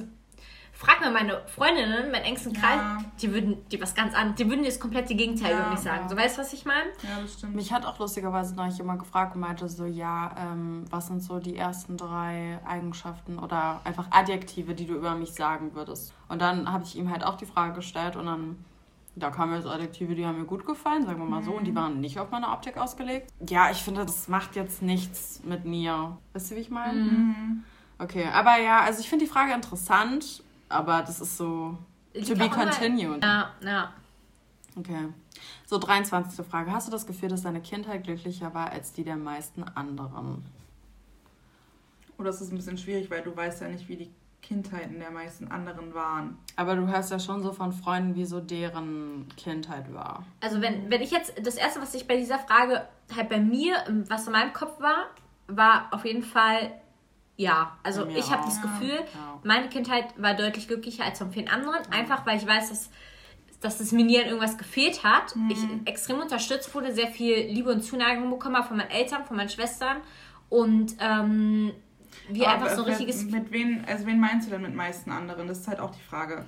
[0.80, 2.98] frag mal meine Freundinnen, meinen engsten Kreis, ja.
[3.22, 5.82] die würden dir was ganz anderes, die würden dir das komplette Gegenteil ja, über mich
[5.82, 6.04] sagen.
[6.04, 6.10] Ja.
[6.10, 6.90] So weißt du, was ich meine?
[7.04, 7.54] Ja, das stimmt.
[7.54, 11.40] Mich hat auch lustigerweise noch jemand gefragt und meinte so, ja, ähm, was sind so
[11.40, 16.14] die ersten drei Eigenschaften oder einfach Adjektive, die du über mich sagen würdest?
[16.30, 18.64] Und dann habe ich ihm halt auch die Frage gestellt und dann
[19.16, 21.72] da kamen jetzt Adjektive, die haben mir gut gefallen, sagen wir mal so, und die
[21.72, 21.76] mhm.
[21.76, 23.30] waren nicht auf meine Optik ausgelegt.
[23.50, 26.18] Ja, ich finde, das macht jetzt nichts mit mir.
[26.32, 27.02] Weißt du, wie ich meine?
[27.02, 27.64] Mhm.
[27.98, 31.78] Okay, aber ja, also ich finde die Frage interessant aber das ist so
[32.14, 33.24] to be continued.
[33.24, 33.94] Ja, ja.
[34.78, 35.08] Okay.
[35.66, 36.46] So, 23.
[36.46, 36.72] Frage.
[36.72, 40.44] Hast du das Gefühl, dass deine Kindheit glücklicher war als die der meisten anderen?
[42.18, 45.12] Oder ist es ein bisschen schwierig, weil du weißt ja nicht, wie die Kindheiten der
[45.12, 46.38] meisten anderen waren.
[46.56, 50.26] Aber du hörst ja schon so von Freunden, wie so deren Kindheit war.
[50.42, 53.76] Also wenn, wenn ich jetzt, das Erste, was ich bei dieser Frage halt bei mir,
[54.08, 55.08] was in meinem Kopf war,
[55.48, 56.72] war auf jeden Fall
[57.40, 58.18] ja, also ja.
[58.18, 59.40] ich habe das Gefühl, ja.
[59.46, 61.80] meine Kindheit war deutlich glücklicher als von vielen anderen.
[61.90, 62.90] Einfach weil ich weiß, dass,
[63.62, 65.38] dass es mir nie an irgendwas gefehlt hat.
[65.38, 65.50] Mhm.
[65.50, 69.38] Ich extrem unterstützt wurde, sehr viel Liebe und Zuneigung bekommen habe von meinen Eltern, von
[69.38, 70.02] meinen Schwestern.
[70.50, 71.72] Und ähm,
[72.28, 73.24] wir einfach so ein richtiges.
[73.24, 75.48] Mit wen, also wen meinst du denn mit meisten anderen?
[75.48, 76.46] Das ist halt auch die Frage.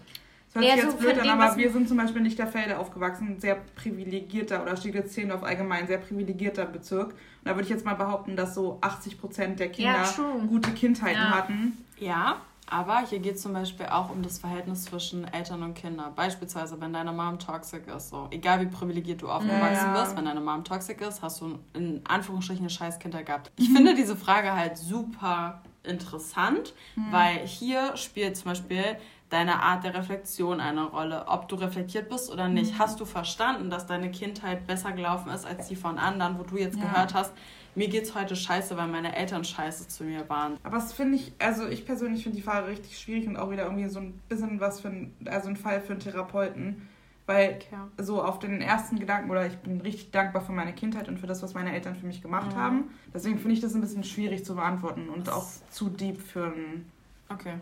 [0.53, 2.47] Das hört ja, sich jetzt so blöd an, aber wir sind zum Beispiel nicht der
[2.47, 7.11] Felder aufgewachsen, sehr privilegierter, oder steht jetzt Zehlendorf allgemein, sehr privilegierter Bezirk.
[7.11, 10.71] Und da würde ich jetzt mal behaupten, dass so 80 Prozent der Kinder ja, gute
[10.71, 11.31] Kindheiten ja.
[11.31, 11.77] hatten.
[11.97, 12.37] Ja,
[12.71, 16.15] aber hier geht es zum Beispiel auch um das Verhältnis zwischen Eltern und Kindern.
[16.15, 20.01] Beispielsweise, wenn deine Mom toxic ist, so egal wie privilegiert du aufgewachsen ja.
[20.01, 23.51] bist, wenn deine Mom toxic ist, hast du in Anführungsstrichen eine scheiß gehabt.
[23.57, 23.75] Ich mhm.
[23.75, 27.11] finde diese Frage halt super interessant, mhm.
[27.11, 28.83] weil hier spielt zum Beispiel
[29.31, 32.73] deine Art der Reflexion eine Rolle, ob du reflektiert bist oder nicht.
[32.73, 32.79] Mhm.
[32.79, 36.57] Hast du verstanden, dass deine Kindheit besser gelaufen ist als die von anderen, wo du
[36.57, 36.83] jetzt ja.
[36.83, 37.33] gehört hast,
[37.73, 40.57] mir geht's heute scheiße, weil meine Eltern scheiße zu mir waren.
[40.63, 43.63] Aber das finde ich, also ich persönlich finde die Frage richtig schwierig und auch wieder
[43.63, 46.89] irgendwie so ein bisschen was für ein, also ein Fall für einen Therapeuten.
[47.27, 47.87] Weil ja.
[48.03, 51.27] so auf den ersten Gedanken, oder ich bin richtig dankbar für meine Kindheit und für
[51.27, 52.59] das, was meine Eltern für mich gemacht mhm.
[52.59, 52.83] haben.
[53.13, 56.91] Deswegen finde ich das ein bisschen schwierig zu beantworten und auch zu deep für einen.
[57.29, 57.53] Okay.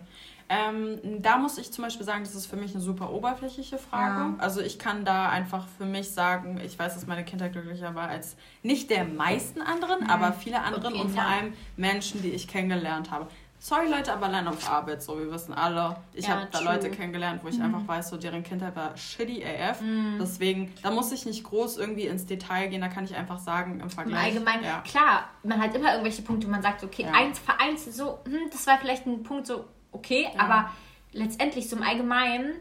[0.51, 4.19] Ähm, da muss ich zum Beispiel sagen, das ist für mich eine super oberflächliche Frage.
[4.19, 4.35] Ja.
[4.39, 8.07] Also ich kann da einfach für mich sagen, ich weiß, dass meine Kindheit glücklicher war
[8.09, 10.09] als nicht der meisten anderen, mhm.
[10.09, 13.27] aber viele anderen okay, und vor allem Menschen, die ich kennengelernt habe.
[13.61, 15.97] Sorry Leute, aber allein auf Arbeit, so wir wissen alle.
[16.13, 17.65] Ich ja, habe da Leute kennengelernt, wo ich mhm.
[17.65, 19.81] einfach weiß, so deren Kindheit war shitty AF.
[19.81, 20.17] Mhm.
[20.19, 23.81] Deswegen, da muss ich nicht groß irgendwie ins Detail gehen, da kann ich einfach sagen
[23.81, 24.33] im Vergleich.
[24.63, 24.81] Ja.
[24.81, 27.11] klar, man hat immer irgendwelche Punkte, wo man sagt, okay, ja.
[27.11, 30.39] eins vereinzelt so, hm, das war vielleicht ein Punkt so, okay, ja.
[30.39, 30.71] aber
[31.11, 32.53] letztendlich so im Allgemeinen,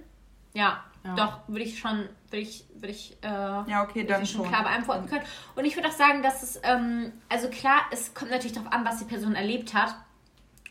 [0.55, 1.15] ja, ja.
[1.15, 4.63] doch, würde ich schon, würde ich, würde ich, äh, ja, okay, dann schon, schon klar
[4.63, 5.25] beantworten können.
[5.55, 8.85] Und ich würde auch sagen, dass es, ähm, also klar, es kommt natürlich darauf an,
[8.85, 9.95] was die Person erlebt hat.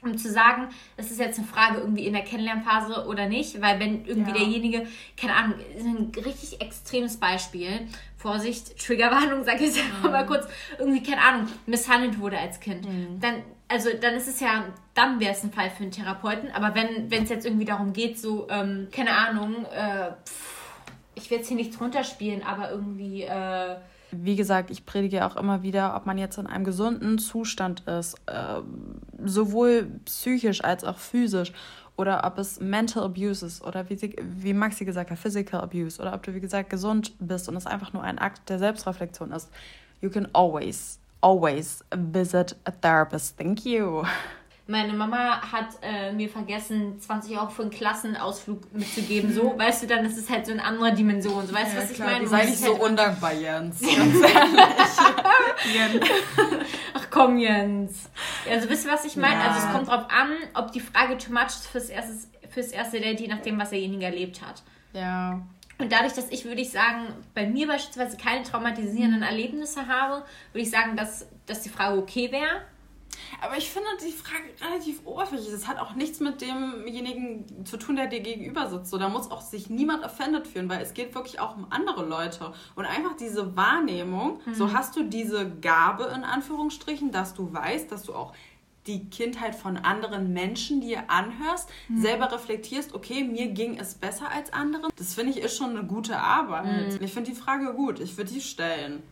[0.03, 3.79] um zu sagen, das ist jetzt eine Frage irgendwie in der Kennenlernphase oder nicht, weil
[3.79, 4.37] wenn irgendwie ja.
[4.37, 4.87] derjenige,
[5.19, 10.11] keine Ahnung, ein richtig extremes Beispiel, Vorsicht, Triggerwarnung, sag ich jetzt mhm.
[10.11, 13.19] mal kurz, irgendwie, keine Ahnung, misshandelt wurde als Kind, mhm.
[13.19, 16.73] dann, also dann ist es ja, dann wäre es ein Fall für einen Therapeuten, aber
[16.75, 20.65] wenn es jetzt irgendwie darum geht, so, ähm, keine Ahnung, äh, pff,
[21.15, 23.75] ich will jetzt hier nichts runterspielen, aber irgendwie, äh,
[24.11, 28.15] wie gesagt, ich predige auch immer wieder, ob man jetzt in einem gesunden Zustand ist,
[28.27, 28.61] äh,
[29.25, 31.51] sowohl psychisch als auch physisch,
[31.97, 35.99] oder ob es Mental Abuse ist oder wie, sie, wie Maxi gesagt hat, Physical Abuse,
[35.99, 39.31] oder ob du, wie gesagt, gesund bist und es einfach nur ein Akt der Selbstreflexion
[39.31, 39.49] ist.
[39.99, 43.37] You can always, always visit a therapist.
[43.37, 44.05] Thank you.
[44.69, 49.33] Meine Mama hat äh, mir vergessen, 20 Euro für einen Klassenausflug mitzugeben.
[49.33, 49.59] So, mhm.
[49.59, 51.47] weißt du, dann ist es halt so eine andere Dimension.
[51.47, 52.27] So, weißt du, ja, was klar, ich meine?
[52.27, 53.79] Sei nicht so halt undankbar, Jens.
[53.81, 54.15] Ganz
[55.73, 56.11] ehrlich.
[56.93, 58.09] Ach komm, Jens.
[58.49, 59.35] Also, wisst ihr, was ich meine?
[59.35, 59.51] Ja.
[59.51, 62.99] Also, es kommt drauf an, ob die Frage too much ist fürs, erstes, fürs erste
[62.99, 64.63] Date, je nachdem, was derjenige erlebt hat.
[64.91, 65.41] Ja.
[65.79, 70.63] Und dadurch, dass ich, würde ich sagen, bei mir beispielsweise keine traumatisierenden Erlebnisse habe, würde
[70.63, 72.61] ich sagen, dass, dass die Frage okay wäre.
[73.41, 75.51] Aber ich finde die Frage relativ oberflächlich.
[75.51, 78.89] Das hat auch nichts mit demjenigen zu tun, der dir gegenüber sitzt.
[78.89, 82.05] So, da muss auch sich niemand offended fühlen, weil es geht wirklich auch um andere
[82.05, 82.53] Leute.
[82.75, 84.53] Und einfach diese Wahrnehmung, mhm.
[84.53, 88.33] so hast du diese Gabe in Anführungsstrichen, dass du weißt, dass du auch
[88.87, 92.01] die Kindheit von anderen Menschen dir anhörst, mhm.
[92.01, 94.91] selber reflektierst, okay, mir ging es besser als anderen.
[94.95, 96.93] Das finde ich ist schon eine gute Arbeit.
[96.93, 97.03] Mhm.
[97.03, 97.99] Ich finde die Frage gut.
[97.99, 99.03] Ich würde die stellen.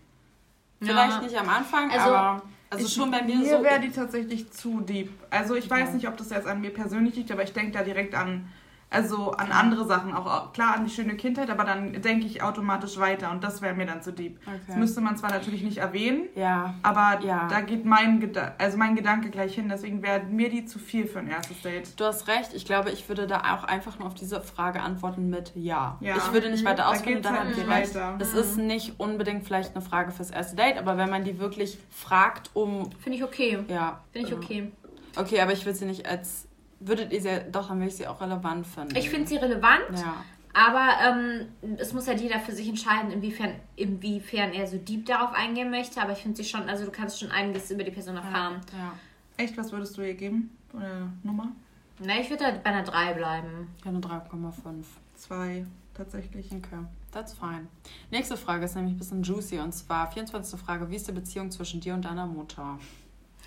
[0.82, 1.22] Vielleicht ja.
[1.22, 2.42] nicht am Anfang, also, aber.
[2.70, 3.64] Also ich, schon bei mir, mir so.
[3.64, 5.10] wäre die tatsächlich zu deep.
[5.30, 7.84] Also ich weiß nicht, ob das jetzt an mir persönlich liegt, aber ich denke da
[7.84, 8.50] direkt an
[8.96, 12.98] also an andere Sachen, auch klar an die schöne Kindheit, aber dann denke ich automatisch
[12.98, 14.40] weiter und das wäre mir dann zu deep.
[14.48, 14.60] Okay.
[14.68, 16.76] Das müsste man zwar natürlich nicht erwähnen, ja.
[16.82, 17.48] aber ja.
[17.50, 21.08] da geht mein, Geda also mein Gedanke gleich hin, deswegen wäre mir die zu viel
[21.08, 22.00] für ein erstes Date.
[22.00, 25.30] Du hast recht, ich glaube, ich würde da auch einfach nur auf diese Frage antworten
[25.30, 25.98] mit Ja.
[26.00, 26.16] ja.
[26.16, 26.96] Ich würde nicht weiter mhm.
[26.96, 28.18] ausführen, da dann halt weiter.
[28.20, 28.40] Es mhm.
[28.40, 32.52] ist nicht unbedingt vielleicht eine Frage fürs erste Date, aber wenn man die wirklich fragt,
[32.54, 32.90] um...
[33.00, 33.60] Finde ich okay.
[33.68, 34.00] Ja.
[34.14, 34.72] Finde ich okay.
[35.18, 36.45] Okay, aber ich würde sie nicht als
[36.88, 38.96] würdet ihr sie, doch, dann würde ich sie auch relevant finden.
[38.96, 39.84] Ich finde sie relevant.
[39.94, 40.24] Ja.
[40.54, 45.34] Aber ähm, es muss halt jeder für sich entscheiden, inwiefern, inwiefern er so deep darauf
[45.34, 46.02] eingehen möchte.
[46.02, 48.62] Aber ich finde sie schon, also du kannst schon einiges über die Person erfahren.
[48.72, 48.78] Ja.
[48.78, 48.94] ja.
[49.38, 50.56] Echt, was würdest du ihr geben?
[50.74, 51.52] Oder Nummer?
[52.00, 53.68] Na, ich würde halt bei einer 3 bleiben.
[53.84, 54.84] Ja, eine 3,5.
[55.16, 56.52] 2, tatsächlich.
[56.52, 57.68] Okay, that's fine.
[58.12, 60.60] Nächste Frage ist nämlich ein bisschen juicy und zwar 24.
[60.60, 62.80] Frage: Wie ist die Beziehung zwischen dir und deiner Mutter?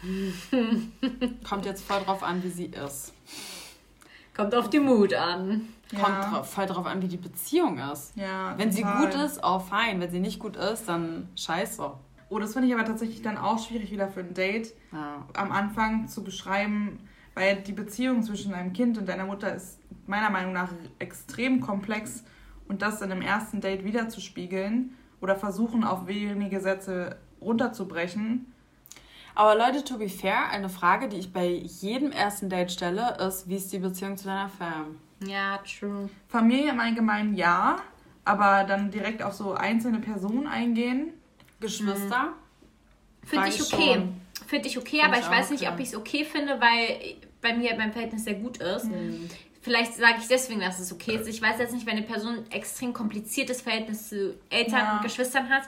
[1.49, 3.13] Kommt jetzt voll drauf an, wie sie ist.
[4.37, 5.69] Kommt auf die Mut an.
[5.91, 6.31] Kommt ja.
[6.31, 8.13] drauf, voll drauf an, wie die Beziehung ist.
[8.15, 8.99] Ja, Wenn total.
[9.01, 10.01] sie gut ist, oh fein.
[10.01, 11.91] Wenn sie nicht gut ist, dann scheiße.
[12.31, 14.75] Oh, das finde ich aber tatsächlich dann auch schwierig wieder für ein Date.
[14.93, 15.27] Ja.
[15.35, 17.01] Am Anfang zu beschreiben,
[17.35, 22.25] weil die Beziehung zwischen einem Kind und deiner Mutter ist meiner Meinung nach extrem komplex
[22.69, 28.53] und das in einem ersten Date wiederzuspiegeln oder versuchen, auf wenige Sätze runterzubrechen,
[29.39, 33.49] aber Leute, to be fair, eine Frage, die ich bei jedem ersten Date stelle, ist,
[33.49, 34.99] wie ist die Beziehung zu deiner Fam?
[35.25, 36.11] Ja, true.
[36.27, 37.77] Familie im Allgemeinen ja,
[38.25, 41.13] aber dann direkt auf so einzelne Personen eingehen.
[41.61, 42.25] Geschwister?
[42.25, 43.29] Mhm.
[43.29, 44.03] Finde ich okay.
[44.45, 47.57] Finde ich okay, aber ich, ich weiß nicht, ob ich es okay finde, weil bei
[47.57, 48.87] mir mein Verhältnis sehr gut ist.
[48.87, 49.31] Mhm.
[49.61, 51.29] Vielleicht sage ich deswegen, dass es okay ist.
[51.29, 54.97] Ich weiß jetzt nicht, wenn eine Person ein extrem kompliziertes Verhältnis zu Eltern ja.
[54.97, 55.63] und Geschwistern hat,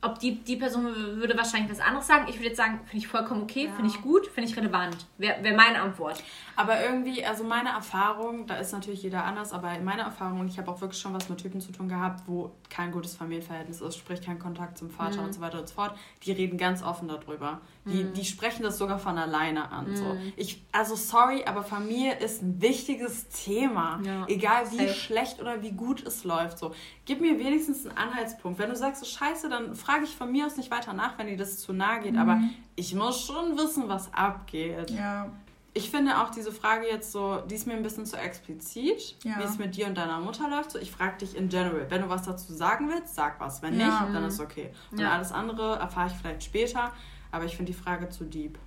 [0.00, 0.84] ob die, die Person
[1.16, 2.26] würde wahrscheinlich was anderes sagen.
[2.28, 3.72] Ich würde jetzt sagen, finde ich vollkommen okay, ja.
[3.72, 4.96] finde ich gut, finde ich relevant.
[5.16, 6.22] Wäre wär meine Antwort.
[6.54, 10.48] Aber irgendwie, also meine Erfahrung, da ist natürlich jeder anders, aber in meiner Erfahrung, und
[10.48, 13.80] ich habe auch wirklich schon was mit Typen zu tun gehabt, wo kein gutes Familienverhältnis
[13.80, 15.26] ist, sprich kein Kontakt zum Vater mhm.
[15.26, 17.60] und so weiter und so fort, die reden ganz offen darüber.
[17.88, 18.12] Die, mhm.
[18.12, 19.90] die sprechen das sogar von alleine an.
[19.90, 19.96] Mhm.
[19.96, 20.16] So.
[20.36, 24.00] Ich, also sorry, aber Familie ist ein wichtiges Thema.
[24.04, 24.26] Ja.
[24.28, 24.94] Egal wie Safe.
[24.94, 26.58] schlecht oder wie gut es läuft.
[26.58, 26.74] So.
[27.04, 28.58] Gib mir wenigstens einen Anhaltspunkt.
[28.58, 31.26] Wenn du sagst, so scheiße, dann frage ich von mir aus nicht weiter nach, wenn
[31.26, 32.16] dir das zu nahe geht.
[32.16, 32.50] Aber mhm.
[32.76, 34.90] ich muss schon wissen, was abgeht.
[34.90, 35.30] Ja.
[35.74, 39.38] Ich finde auch diese Frage jetzt so, die ist mir ein bisschen zu explizit, ja.
[39.38, 40.72] wie es mit dir und deiner Mutter läuft.
[40.72, 41.86] So, ich frage dich in general.
[41.88, 43.62] Wenn du was dazu sagen willst, sag was.
[43.62, 44.70] Wenn nicht, dann ist okay.
[44.90, 46.92] Und alles andere erfahre ich vielleicht später.
[47.30, 48.58] Aber ich finde die Frage zu deep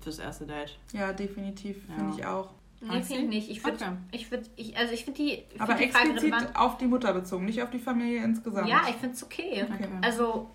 [0.00, 0.78] fürs erste Date.
[0.92, 1.84] Ja, definitiv.
[1.86, 2.50] Finde ich auch.
[2.80, 3.50] Nee, finde ich nicht.
[3.50, 3.96] Ich würde, okay.
[4.10, 5.44] ich würde, ich, also ich finde die.
[5.54, 8.68] Ich Aber die explizit Frage auf die Mutter bezogen, nicht auf die Familie insgesamt.
[8.68, 9.64] Ja, ich finde es okay.
[9.72, 9.88] okay.
[10.02, 10.50] Also,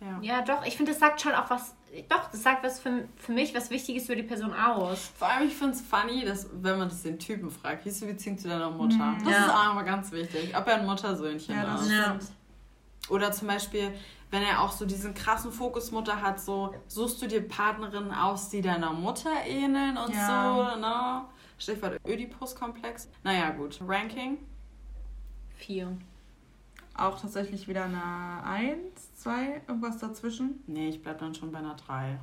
[0.00, 0.18] ja.
[0.22, 1.74] ja, doch, ich finde, das sagt schon auch was,
[2.08, 5.12] doch, das sagt was für, für mich, was wichtig ist für die Person aus.
[5.16, 8.00] Vor allem, ich finde es funny, dass, wenn man das den Typen fragt, wie ist
[8.00, 8.96] die Beziehung zu deiner Mutter?
[8.96, 9.24] Mhm.
[9.24, 9.46] Das ja.
[9.46, 11.90] ist auch immer ganz wichtig, ob er ein Muttersöhnchen ja, das ist.
[11.90, 12.18] Ja.
[13.08, 13.92] Oder zum Beispiel,
[14.34, 18.60] wenn er auch so diesen krassen Fokusmutter hat, so suchst du dir Partnerinnen aus, die
[18.60, 20.72] deiner Mutter ähneln und ja.
[20.74, 21.22] so, ne?
[21.56, 23.08] Stichwort Oedipus-Komplex.
[23.22, 23.78] Naja, gut.
[23.86, 24.38] Ranking?
[25.56, 25.96] Vier.
[26.96, 30.64] Auch tatsächlich wieder eine Eins, zwei, irgendwas dazwischen?
[30.66, 32.18] Nee, ich bleib dann schon bei einer Drei.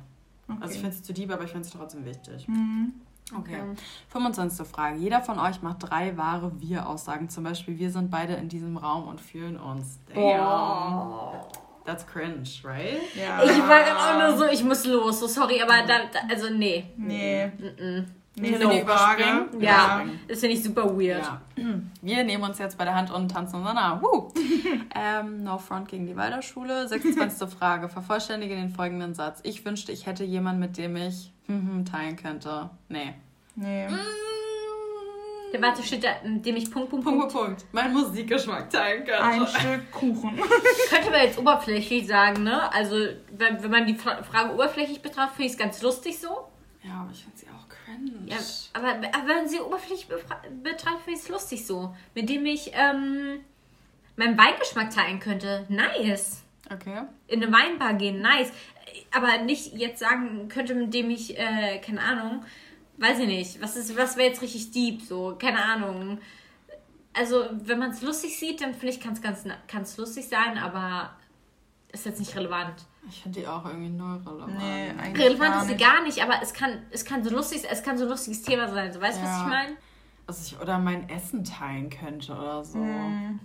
[0.48, 0.58] Okay.
[0.60, 2.46] Also ich finde es zu deep, aber ich finde es trotzdem wichtig.
[2.46, 2.92] Mhm.
[3.34, 3.62] Okay.
[3.62, 3.82] okay.
[4.08, 4.66] 25.
[4.66, 4.98] Frage.
[4.98, 7.30] Jeder von euch macht drei wahre Wir-Aussagen.
[7.30, 9.98] Zum Beispiel, wir sind beide in diesem Raum und fühlen uns.
[10.12, 10.40] Damn.
[10.40, 11.48] Oh.
[11.84, 13.00] That's cringe, right?
[13.14, 13.42] Ja.
[13.42, 15.20] Ich war gerade auch nur so, ich muss los.
[15.20, 16.84] So sorry, aber da, also nee.
[16.96, 17.46] Nee.
[17.46, 18.04] Mm -mm.
[18.34, 19.24] Nee, so Frage.
[19.58, 21.22] Ja, ja, das finde ich super weird.
[21.22, 21.42] Ja.
[22.00, 24.00] Wir nehmen uns jetzt bei der Hand und tanzen uns nach.
[24.94, 26.88] ähm, no front gegen die Waldorfschule.
[26.88, 27.50] 26.
[27.58, 27.90] Frage.
[27.90, 29.40] Vervollständige den folgenden Satz.
[29.42, 31.30] Ich wünschte, ich hätte jemanden, mit dem ich
[31.90, 32.70] teilen könnte.
[32.88, 33.14] Nee.
[33.54, 33.88] Nee.
[33.88, 33.98] Mm.
[35.52, 37.20] Der warte steht da, mit dem ich Punkt, Punkt, Punkt.
[37.20, 37.64] Punkt, Punkt.
[37.72, 39.22] Mein Musikgeschmack teilen könnte.
[39.22, 40.40] Ein Stück Kuchen.
[40.90, 42.72] könnte man jetzt oberflächlich sagen, ne?
[42.72, 42.96] Also,
[43.32, 46.48] wenn, wenn man die Frage oberflächlich betrachtet, finde ich es ganz lustig so.
[46.82, 48.12] Ja, aber ich finde sie auch cringe.
[48.26, 48.38] Ja,
[48.72, 51.94] aber, aber wenn sie oberflächlich betrachtet, finde ich es lustig so.
[52.14, 53.40] Mit dem ich ähm,
[54.16, 55.66] meinen Weingeschmack teilen könnte.
[55.68, 56.42] Nice.
[56.72, 57.02] Okay.
[57.28, 58.52] In eine Weinbar gehen, nice.
[59.10, 62.44] Aber nicht jetzt sagen könnte, mit dem ich, äh, keine Ahnung,
[63.02, 66.18] weiß ich nicht, was, ist, was wäre jetzt richtig deep, so, keine Ahnung.
[67.12, 70.56] Also, wenn man es lustig sieht, dann finde ich, kann es ganz kann's lustig sein,
[70.56, 71.10] aber
[71.92, 72.86] ist jetzt nicht relevant.
[73.08, 74.56] Ich finde die auch irgendwie null relevant.
[74.58, 77.82] Nee, eigentlich relevant ist sie gar nicht, aber es kann, es kann so lustig, es
[77.82, 78.92] kann so ein lustiges Thema sein.
[78.92, 79.30] So, weißt du, ja.
[79.30, 79.76] was ich meine?
[80.26, 82.78] Also ich, oder mein Essen teilen könnte oder so.
[82.78, 83.40] Mm.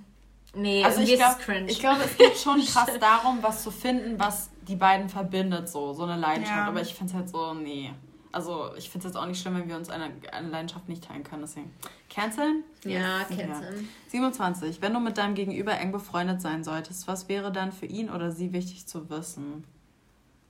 [0.54, 4.50] Nee, also ich glaube, ich glaube, es geht schon krass darum, was zu finden, was
[4.68, 6.58] die beiden verbindet, so, so eine Leidenschaft.
[6.58, 6.68] Ja.
[6.68, 7.92] Aber ich finde es halt so, nee.
[8.38, 11.04] Also ich finde es jetzt auch nicht schlimm, wenn wir uns eine, eine Leidenschaft nicht
[11.04, 11.42] teilen können.
[11.42, 11.74] Deswegen.
[12.08, 12.64] Canceln?
[12.84, 13.50] Ja, canceln.
[13.50, 14.10] Ja.
[14.10, 14.80] 27.
[14.80, 18.32] Wenn du mit deinem Gegenüber eng befreundet sein solltest, was wäre dann für ihn oder
[18.32, 19.64] sie wichtig zu wissen?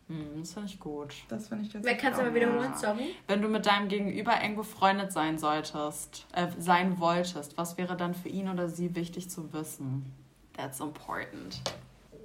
[0.09, 1.13] Hm, das finde ich gut.
[1.29, 1.85] Das finde ich jetzt.
[1.85, 3.15] Wer kannst du mal wiederholen, sorry?
[3.25, 8.13] Wenn du mit deinem Gegenüber eng befreundet sein solltest, äh, sein wolltest, was wäre dann
[8.13, 10.11] für ihn oder sie wichtig zu wissen?
[10.57, 11.61] That's important.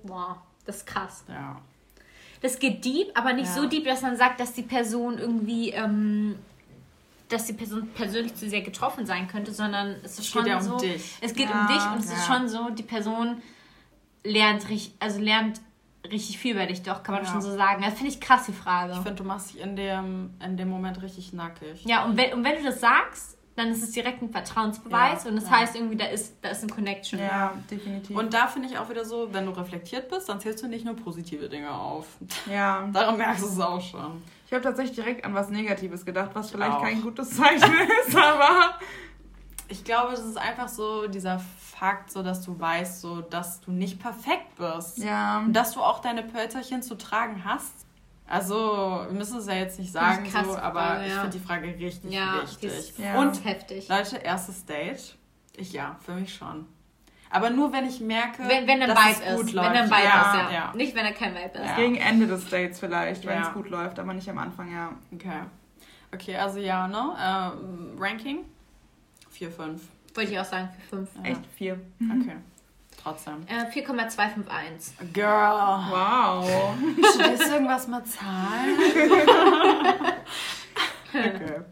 [0.03, 1.23] Wow, das ist krass.
[1.29, 1.63] Ja
[2.43, 3.55] das geht deep, aber nicht ja.
[3.55, 6.37] so deep, dass man sagt, dass die Person irgendwie, ähm,
[7.29, 10.53] dass die Person persönlich zu sehr getroffen sein könnte, sondern es ist es schon geht
[10.53, 10.77] ja um so.
[10.77, 11.17] Dich.
[11.21, 13.41] Es geht ja, um dich und es ist schon so, die Person
[14.25, 15.61] lernt richtig, also lernt
[16.11, 17.83] richtig viel über dich, doch, kann man schon so sagen.
[17.83, 18.93] Das finde ich krass, die Frage.
[18.93, 21.85] Ich finde, du machst dich in dem, in dem Moment richtig nackig.
[21.85, 25.31] Ja, und wenn, und wenn du das sagst, dann ist es direkt ein Vertrauensbeweis ja,
[25.31, 25.59] und das ja.
[25.59, 27.21] heißt irgendwie, da ist, da ist ein Connection.
[27.21, 28.17] Ja, definitiv.
[28.17, 30.85] Und da finde ich auch wieder so, wenn du reflektiert bist, dann zählst du nicht
[30.85, 32.07] nur positive Dinge auf.
[32.51, 32.89] Ja.
[32.93, 34.23] Darum merkst du es auch schon.
[34.47, 36.83] Ich habe tatsächlich direkt an was Negatives gedacht, was vielleicht auch.
[36.83, 37.73] kein gutes Zeichen
[38.07, 38.79] ist, aber.
[39.69, 43.71] Ich glaube, das ist einfach so dieser Fakt, so dass du weißt, so dass du
[43.71, 44.99] nicht perfekt bist.
[44.99, 45.39] Ja.
[45.39, 47.87] Und dass du auch deine Pölzerchen zu tragen hast.
[48.33, 51.67] Also, wir müssen es ja jetzt nicht sagen, so, aber Frage, ich finde die Frage
[51.79, 52.95] richtig ja, wichtig.
[52.97, 53.21] Ja.
[53.21, 53.87] Und heftig.
[53.91, 55.19] Leute, erstes Date?
[55.55, 56.65] Ich ja, für mich schon.
[57.29, 59.53] Aber nur wenn ich merke, wenn, wenn dass Vibe es gut ist.
[59.53, 59.69] läuft.
[59.69, 60.51] Wenn ein Vibe ja, ist, ja.
[60.51, 60.73] ja.
[60.75, 61.77] Nicht, wenn er kein Vibe ist.
[61.77, 64.93] Gegen Ende des Dates vielleicht, wenn es gut läuft, aber nicht am Anfang, ja.
[65.13, 65.43] Okay.
[66.15, 66.99] Okay, also ja, ne?
[66.99, 68.47] Uh, Ranking?
[69.29, 69.83] 4, 5.
[70.15, 71.11] Wollte ich auch sagen, 4, 5.
[71.23, 71.47] Echt?
[71.59, 71.81] 4.
[72.01, 72.37] Okay.
[73.03, 73.47] Trotzdem.
[73.49, 75.13] Äh, 4,251.
[75.13, 75.27] Girl.
[75.91, 76.75] Wow.
[77.15, 78.79] Studierst du irgendwas mit Zahlen?
[81.13, 81.63] okay.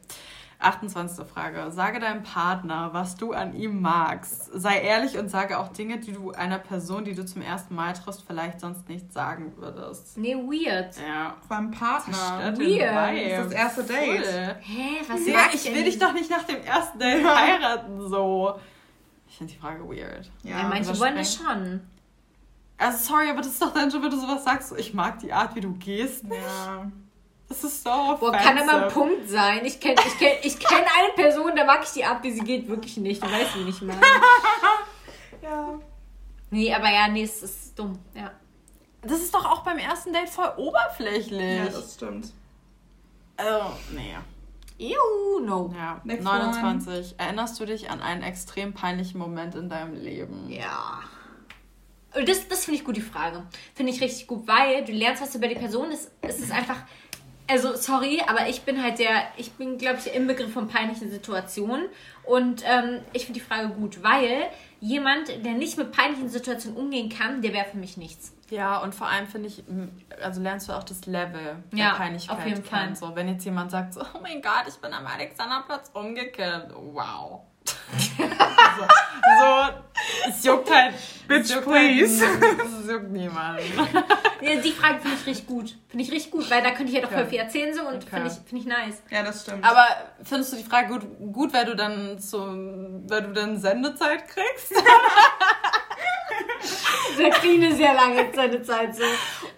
[0.60, 1.26] 28.
[1.26, 1.70] Frage.
[1.70, 4.50] Sage deinem Partner, was du an ihm magst.
[4.52, 7.94] Sei ehrlich und sage auch Dinge, die du einer Person, die du zum ersten Mal
[7.94, 10.18] triffst, vielleicht sonst nicht sagen würdest.
[10.18, 10.96] Nee, weird.
[10.98, 11.36] Ja.
[11.48, 12.52] Beim Partner.
[12.58, 12.92] Weird.
[12.92, 14.26] Das ist das erste Date.
[14.26, 14.56] Cool.
[14.60, 18.58] Hä, was ja, ich will dich doch nicht nach dem ersten Date heiraten, so
[19.36, 20.30] finde die Frage weird.
[20.42, 21.80] Ja, ja manche wollen das schon.
[22.78, 25.32] Also sorry, aber das ist doch dann schon, wenn du sowas sagst, ich mag die
[25.32, 26.24] Art, wie du gehst.
[26.24, 26.90] Ja.
[27.48, 28.30] Das ist so offensive.
[28.30, 29.64] Boah, kann immer ein Punkt sein.
[29.64, 32.40] Ich kenne ich kenn, ich kenn eine Person, da mag ich die Art, wie sie
[32.40, 33.22] geht, wirklich nicht.
[33.22, 34.00] Du weißt, wie ich meine.
[35.42, 35.78] ja.
[36.50, 38.30] Nee, aber ja, nee, es ist dumm, ja.
[39.02, 41.58] Das ist doch auch beim ersten Date voll oberflächlich.
[41.58, 42.32] Ja, das stimmt.
[43.38, 44.16] Oh, nee.
[44.80, 45.70] Ew, no.
[45.76, 46.88] Ja, Next 29.
[46.88, 47.04] One.
[47.18, 50.48] Erinnerst du dich an einen extrem peinlichen Moment in deinem Leben?
[50.48, 51.00] Ja.
[52.14, 53.44] Das, das finde ich gut, die Frage.
[53.74, 55.92] Finde ich richtig gut, weil du lernst was über die Person.
[55.92, 56.78] Es, es ist einfach,
[57.46, 61.10] also sorry, aber ich bin halt der, ich bin, glaube ich, im Begriff von peinlichen
[61.10, 61.86] Situationen.
[62.24, 64.48] Und ähm, ich finde die Frage gut, weil
[64.80, 68.32] jemand, der nicht mit peinlichen Situationen umgehen kann, der wäre für mich nichts.
[68.50, 69.62] Ja, und vor allem finde ich,
[70.22, 72.96] also lernst du auch das Level der ja, Peinlichkeit auf jeden kennen.
[72.96, 73.08] Fall.
[73.10, 76.72] So, wenn jetzt jemand sagt, so, oh mein Gott, ich bin am Alexanderplatz umgekehrt.
[76.74, 77.42] Wow.
[78.16, 78.24] so,
[79.40, 80.94] so, Es juckt halt.
[81.28, 82.26] Bitch, juckt halt please.
[82.26, 83.62] Halt, es juckt niemanden.
[84.42, 85.76] Ja, die Frage finde ich richtig gut.
[85.88, 87.96] Finde ich richtig gut, weil da könnte ich ja doch voll viel erzählen so und
[87.96, 88.06] okay.
[88.08, 89.02] finde ich, find ich nice.
[89.10, 89.62] Ja, das stimmt.
[89.62, 89.86] Aber
[90.24, 94.72] findest du die Frage gut, gut weil du dann zum, weil du dann Sendezeit kriegst?
[97.42, 99.02] Eine sehr lange Sendezeit so.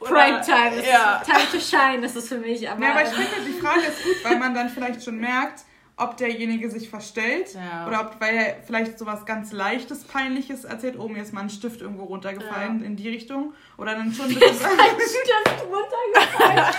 [0.01, 0.83] Prime Time.
[0.87, 1.23] Ja.
[1.25, 2.69] Time to shine ist es für mich.
[2.69, 5.65] Aber, ja, aber ich finde, die Frage ist gut, weil man dann vielleicht schon merkt,
[5.97, 7.87] ob derjenige sich verstellt ja.
[7.87, 11.51] oder ob, weil er vielleicht sowas ganz leichtes, peinliches erzählt, oh, mir ist mal ein
[11.51, 12.87] Stift irgendwo runtergefallen ja.
[12.87, 14.51] in die Richtung oder dann schon ein bisschen...
[14.51, 16.75] ist ein Stift runtergefallen?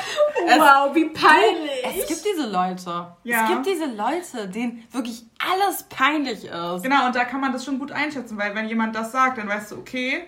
[0.58, 1.84] wow, wie peinlich!
[1.84, 3.08] Es, es, gibt diese Leute.
[3.24, 3.44] Ja.
[3.44, 6.84] Es gibt diese Leute, denen wirklich alles peinlich ist.
[6.84, 9.48] Genau, und da kann man das schon gut einschätzen, weil wenn jemand das sagt, dann
[9.48, 10.24] weißt du, okay,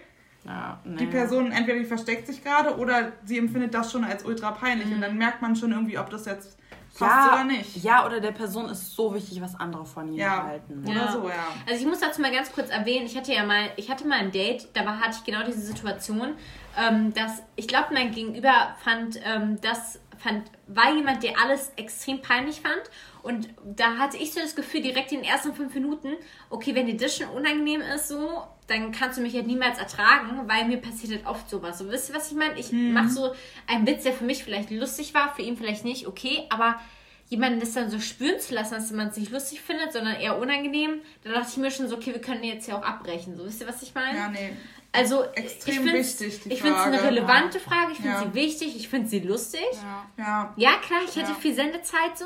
[0.45, 0.97] ja, nee.
[0.97, 4.87] Die Person entweder die versteckt sich gerade oder sie empfindet das schon als ultra peinlich.
[4.87, 4.93] Mhm.
[4.93, 6.59] Und dann merkt man schon irgendwie, ob das jetzt
[6.99, 7.83] ja, oder nicht.
[7.83, 10.43] Ja, oder der Person ist so wichtig, was andere von ihm ja.
[10.43, 10.83] halten.
[10.85, 11.11] Oder ja.
[11.11, 11.47] so, ja.
[11.67, 14.19] Also ich muss dazu mal ganz kurz erwähnen, ich hatte ja mal, ich hatte mal
[14.19, 16.35] ein Date, da war, hatte ich genau diese Situation,
[16.77, 22.21] ähm, dass ich glaube, mein Gegenüber fand ähm, das, fand, war jemand, der alles extrem
[22.21, 22.81] peinlich fand.
[23.23, 26.13] Und da hatte ich so das Gefühl, direkt in den ersten fünf Minuten,
[26.49, 30.47] okay, wenn dir das schon unangenehm ist, so, dann kannst du mich halt niemals ertragen,
[30.47, 31.77] weil mir passiert halt oft sowas.
[31.77, 32.59] So, wisst ihr, was ich meine?
[32.59, 32.93] Ich mhm.
[32.93, 33.33] mache so
[33.67, 36.79] einen Witz, der für mich vielleicht lustig war, für ihn vielleicht nicht, okay, aber
[37.27, 40.37] jemanden das dann so spüren zu lassen, dass man es nicht lustig findet, sondern eher
[40.37, 43.35] unangenehm, da dachte ich mir schon so, okay, wir können jetzt ja auch abbrechen.
[43.35, 44.17] So, wisst ihr, was ich meine?
[44.17, 44.51] Ja, nee.
[44.91, 48.23] Also, Extrem ich finde es eine relevante Frage, ich finde ja.
[48.23, 49.65] sie wichtig, ich finde sie lustig.
[49.73, 50.05] Ja.
[50.17, 50.53] ja.
[50.55, 51.35] Ja, klar, ich hätte ja.
[51.35, 52.25] viel Sendezeit so,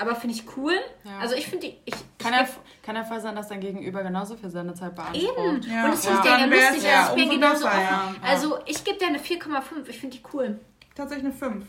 [0.00, 0.74] aber finde ich cool.
[1.04, 1.18] Ja.
[1.18, 2.48] Also ich finde ich, kann, ja,
[2.82, 5.38] kann ja voll sein, dass dein Gegenüber genauso viel Sendezeit beansprucht.
[5.38, 5.62] Eben.
[5.70, 5.84] Ja.
[5.84, 6.38] Und es finde ja.
[6.38, 9.88] ja lustig, ja, ich bin genauso besser, Also ich gebe dir eine 4,5.
[9.88, 10.58] Ich finde die cool.
[10.94, 11.66] Tatsächlich eine 5.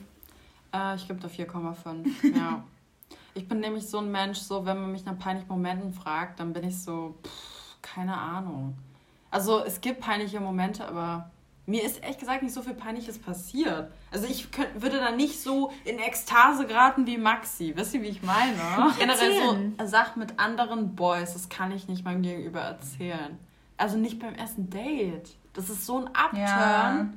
[0.73, 2.35] Äh, ich gebe dir 4,5.
[2.37, 2.63] ja.
[3.33, 6.53] Ich bin nämlich so ein Mensch, so wenn man mich nach peinlichen Momenten fragt, dann
[6.53, 8.75] bin ich so, pff, keine Ahnung.
[9.29, 11.31] Also es gibt peinliche Momente, aber
[11.65, 13.91] mir ist ehrlich gesagt nicht so viel Peinliches passiert.
[14.11, 17.73] Also ich könnt, würde da nicht so in Ekstase geraten wie Maxi.
[17.75, 18.93] Wisst ihr, wie ich meine?
[18.99, 19.31] Generell
[19.79, 23.37] so Sachen mit anderen Boys, das kann ich nicht meinem Gegenüber erzählen.
[23.77, 25.35] Also nicht beim ersten Date.
[25.53, 26.39] Das ist so ein Upturn.
[26.39, 27.09] Ja.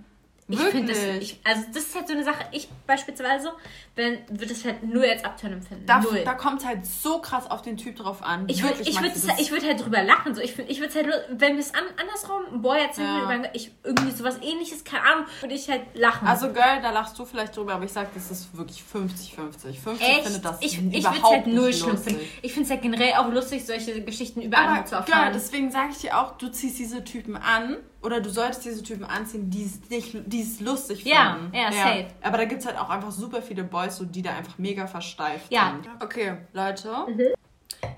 [0.46, 3.52] Ich finde das, ich, also das ist halt so eine Sache, ich beispielsweise,
[3.96, 5.86] wenn, würde es halt nur als Abturn empfinden.
[5.86, 8.44] Da, da kommt es halt so krass auf den Typ drauf an.
[8.48, 10.34] Ich würde ich würd, ich würd halt drüber lachen.
[10.34, 10.40] So.
[10.40, 13.28] Ich, ich würde halt, wenn wir es an, andersrum, ein Boy erzählen ja.
[13.28, 16.26] würde, ich, irgendwie sowas ähnliches, keine Ahnung, würde ich halt lachen.
[16.26, 19.80] Also Girl, da lachst du vielleicht drüber, aber ich sag, das ist wirklich 50-50.
[19.80, 20.22] 50 Echt?
[20.24, 22.20] findet das ich, ich überhaupt halt null schlimm finden.
[22.42, 25.26] Ich finde es halt generell auch lustig, solche Geschichten über andere zu erfahren.
[25.26, 28.82] Ja, deswegen sage ich dir auch, du ziehst diese Typen an oder du solltest diese
[28.82, 31.16] Typen anziehen, die es nicht, die es lustig finden.
[31.16, 32.06] Ja, ja, safe.
[32.22, 34.86] Aber da gibt es halt auch einfach super viele Boys, so, die da einfach mega
[34.86, 35.72] versteift ja.
[35.82, 36.02] sind.
[36.02, 36.90] Okay, Leute.
[37.08, 37.34] Mhm.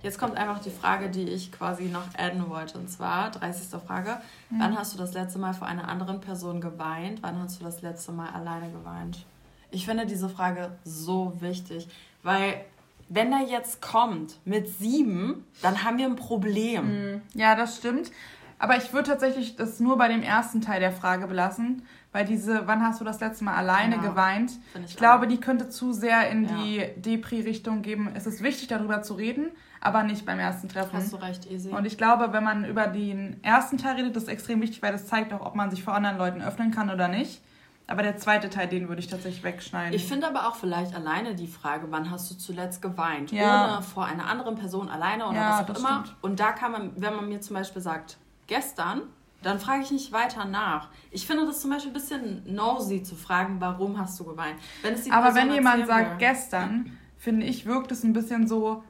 [0.02, 2.78] Jetzt kommt einfach die Frage, die ich quasi noch adden wollte.
[2.78, 3.80] Und zwar, 30.
[3.80, 4.18] Frage.
[4.50, 4.60] Mhm.
[4.60, 7.22] Wann hast du das letzte Mal vor einer anderen Person geweint?
[7.22, 9.24] Wann hast du das letzte Mal alleine geweint?
[9.70, 11.88] Ich finde diese Frage so wichtig,
[12.22, 12.64] weil
[13.08, 17.14] wenn er jetzt kommt mit sieben, dann haben wir ein Problem.
[17.14, 17.22] Mhm.
[17.34, 18.10] Ja, das stimmt.
[18.58, 21.82] Aber ich würde tatsächlich das nur bei dem ersten Teil der Frage belassen,
[22.16, 24.52] weil diese, wann hast du das letzte Mal alleine ja, geweint?
[24.74, 26.56] Ich, ich glaube, die könnte zu sehr in ja.
[26.56, 28.10] die Depri-Richtung geben.
[28.14, 29.50] Es ist wichtig, darüber zu reden,
[29.82, 30.94] aber nicht beim ersten Treffen.
[30.94, 31.68] Hast du recht, easy.
[31.68, 34.92] Und ich glaube, wenn man über den ersten Teil redet, das ist extrem wichtig, weil
[34.92, 37.42] das zeigt auch, ob man sich vor anderen Leuten öffnen kann oder nicht.
[37.86, 39.92] Aber der zweite Teil, den würde ich tatsächlich wegschneiden.
[39.92, 43.30] Ich finde aber auch vielleicht alleine die Frage, wann hast du zuletzt geweint?
[43.30, 43.74] Ja.
[43.74, 46.00] Ohne vor einer anderen Person alleine oder ja, was auch immer.
[46.06, 46.16] Stimmt.
[46.22, 49.02] Und da kann man, wenn man mir zum Beispiel sagt, gestern,
[49.46, 50.88] dann frage ich nicht weiter nach.
[51.10, 54.58] Ich finde das zum Beispiel ein bisschen nosy zu fragen, warum hast du geweint.
[54.82, 56.18] Wenn Aber wenn jemand sagt will.
[56.18, 58.82] gestern, finde ich, wirkt es ein bisschen so,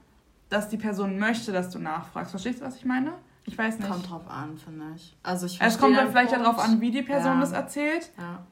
[0.48, 2.30] dass die Person möchte, dass du nachfragst.
[2.30, 3.12] Verstehst du, was ich meine?
[3.44, 3.90] Ich weiß nicht.
[3.90, 5.14] Kommt drauf an, finde ich.
[5.22, 6.46] Also ich es kommt dann vielleicht Punkt.
[6.46, 7.40] darauf an, wie die Person ja.
[7.40, 8.10] das erzählt.
[8.16, 8.42] Ja.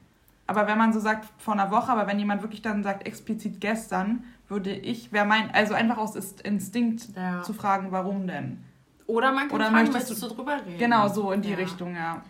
[0.47, 3.59] Aber wenn man so sagt vor einer Woche, aber wenn jemand wirklich dann sagt explizit
[3.59, 7.41] gestern, würde ich, wäre mein, also einfach aus Instinkt ja.
[7.41, 8.63] zu fragen, warum denn?
[9.07, 10.77] Oder man kann Oder fragen, möchtest du drüber reden?
[10.77, 11.57] Genau, so in die ja.
[11.57, 12.23] Richtung, ja.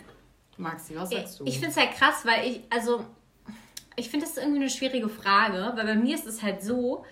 [0.57, 1.45] Maxi, was sagst du?
[1.45, 3.05] Ich finde es halt krass, weil ich, also,
[3.95, 7.05] ich finde das irgendwie eine schwierige Frage, weil bei mir ist es halt so,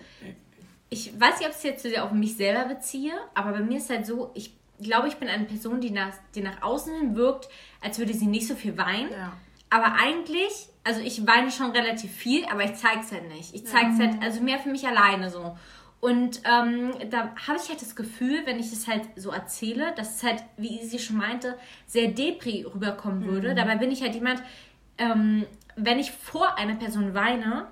[0.90, 3.60] ich weiß nicht, ob ich es jetzt so sehr auf mich selber beziehe, aber bei
[3.60, 6.62] mir ist es halt so, ich glaube, ich bin eine Person, die nach, die nach
[6.62, 7.48] außen hin wirkt,
[7.80, 9.10] als würde sie nicht so viel weinen.
[9.10, 9.32] Ja.
[9.70, 13.54] Aber eigentlich, also ich weine schon relativ viel, aber ich zeige es halt nicht.
[13.54, 14.06] Ich zeige es ja.
[14.06, 15.56] halt, also mehr für mich alleine so.
[16.04, 20.16] Und ähm, da habe ich halt das Gefühl, wenn ich es halt so erzähle, dass
[20.16, 23.26] es halt, wie sie schon meinte, sehr depri rüberkommen mhm.
[23.26, 23.54] würde.
[23.54, 24.42] Dabei bin ich halt jemand,
[24.98, 27.68] ähm, wenn ich vor einer Person weine,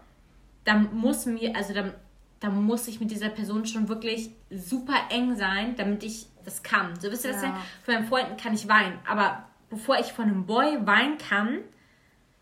[0.64, 1.92] dann muss mir, also dann
[2.40, 6.98] da muss ich mit dieser Person schon wirklich super eng sein, damit ich das kann.
[6.98, 7.54] So wisst ihr das ja.
[7.82, 11.58] Für meinen Freunden kann ich weinen, aber bevor ich von einem Boy weinen kann,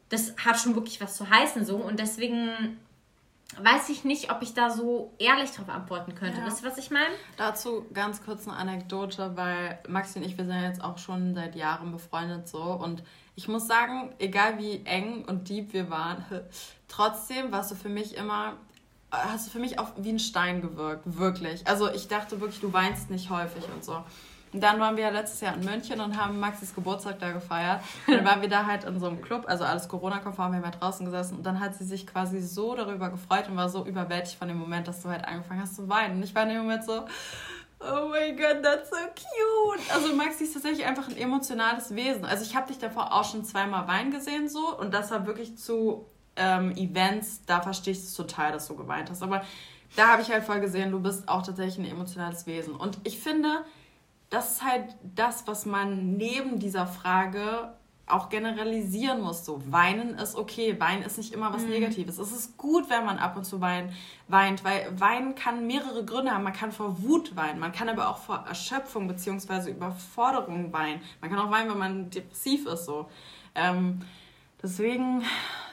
[0.09, 2.79] das hat schon wirklich was zu heißen so und deswegen
[3.59, 6.39] weiß ich nicht, ob ich da so ehrlich darauf antworten könnte.
[6.39, 6.47] Ja.
[6.47, 7.15] Wisst ihr, was ich meine?
[7.37, 11.35] Dazu ganz kurz eine Anekdote, weil Maxi und ich, wir sind ja jetzt auch schon
[11.35, 13.03] seit Jahren befreundet so und
[13.35, 16.25] ich muss sagen, egal wie eng und deep wir waren,
[16.89, 18.57] trotzdem warst du für mich immer,
[19.11, 21.67] hast du für mich auch wie ein Stein gewirkt, wirklich.
[21.67, 24.05] Also ich dachte wirklich, du weinst nicht häufig und so.
[24.53, 27.83] Und dann waren wir ja letztes Jahr in München und haben Maxis Geburtstag da gefeiert.
[28.07, 30.81] Dann waren wir da halt in so einem Club, also alles Corona-konform, wir haben halt
[30.81, 31.37] draußen gesessen.
[31.37, 34.59] Und dann hat sie sich quasi so darüber gefreut und war so überwältigt von dem
[34.59, 36.17] Moment, dass du halt angefangen hast zu weinen.
[36.17, 37.05] Und ich war in dem Moment so,
[37.81, 39.95] oh mein Gott, that's so cute.
[39.95, 42.25] Also Maxi ist tatsächlich einfach ein emotionales Wesen.
[42.25, 44.77] Also ich habe dich davor auch schon zweimal weinen gesehen so.
[44.77, 49.11] Und das war wirklich zu ähm, Events, da verstehe ich es total, dass du geweint
[49.11, 49.23] hast.
[49.23, 49.43] Aber
[49.97, 52.75] da habe ich halt voll gesehen, du bist auch tatsächlich ein emotionales Wesen.
[52.75, 53.65] Und ich finde
[54.31, 57.75] das ist halt das, was man neben dieser Frage
[58.07, 59.45] auch generalisieren muss.
[59.45, 60.79] So, weinen ist okay.
[60.79, 61.71] Weinen ist nicht immer was mhm.
[61.71, 62.19] Negatives.
[62.19, 63.93] Es ist gut, wenn man ab und zu wein,
[64.29, 66.45] weint, weil Weinen kann mehrere Gründe haben.
[66.45, 69.71] Man kann vor Wut weinen, man kann aber auch vor Erschöpfung bzw.
[69.71, 71.01] Überforderung weinen.
[71.21, 72.85] Man kann auch weinen, wenn man depressiv ist.
[72.85, 73.09] So.
[73.55, 74.01] Ähm,
[74.63, 75.23] deswegen,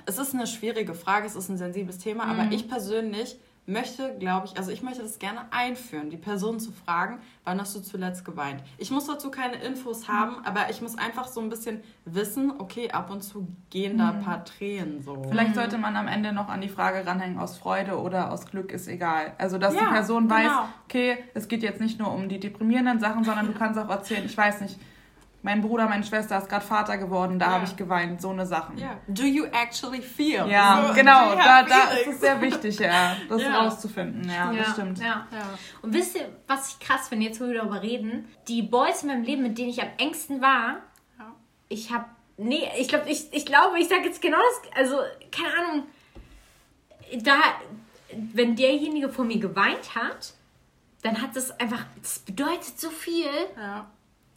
[0.05, 2.39] es ist eine schwierige Frage, es ist ein sensibles Thema, mhm.
[2.39, 3.37] aber ich persönlich
[3.67, 7.75] möchte, glaube ich, also ich möchte das gerne einführen, die Person zu fragen, wann hast
[7.75, 8.63] du zuletzt geweint?
[8.77, 12.89] Ich muss dazu keine Infos haben, aber ich muss einfach so ein bisschen wissen, okay,
[12.91, 15.21] ab und zu gehen da ein paar Tränen so.
[15.29, 18.71] Vielleicht sollte man am Ende noch an die Frage ranhängen, aus Freude oder aus Glück
[18.71, 19.33] ist egal.
[19.37, 20.69] Also, dass ja, die Person weiß, genau.
[20.85, 24.25] okay, es geht jetzt nicht nur um die deprimierenden Sachen, sondern du kannst auch erzählen,
[24.25, 24.79] ich weiß nicht,
[25.43, 27.55] mein Bruder, meine Schwester ist gerade Vater geworden, da yeah.
[27.55, 28.77] habe ich geweint, so eine Sachen.
[28.77, 28.99] Yeah.
[29.07, 30.47] Do you actually feel?
[30.49, 33.57] Ja, so, genau, da, da ist es sehr wichtig, ja, das yeah.
[33.59, 34.27] rauszufinden.
[34.27, 34.99] Ja, ja, das stimmt.
[34.99, 35.27] Ja.
[35.31, 35.49] ja.
[35.81, 38.27] Und wisst ihr, was ich krass finde, jetzt wo wir darüber reden?
[38.47, 40.81] Die Boys in meinem Leben, mit denen ich am engsten war,
[41.19, 41.33] ja.
[41.69, 42.05] ich habe,
[42.37, 44.97] nee, ich glaube, ich, ich glaube, ich sage jetzt genau das, also,
[45.31, 45.83] keine Ahnung,
[47.23, 47.35] da,
[48.33, 50.33] wenn derjenige vor mir geweint hat,
[51.03, 53.29] dann hat das einfach, das bedeutet so viel.
[53.55, 53.87] Ja.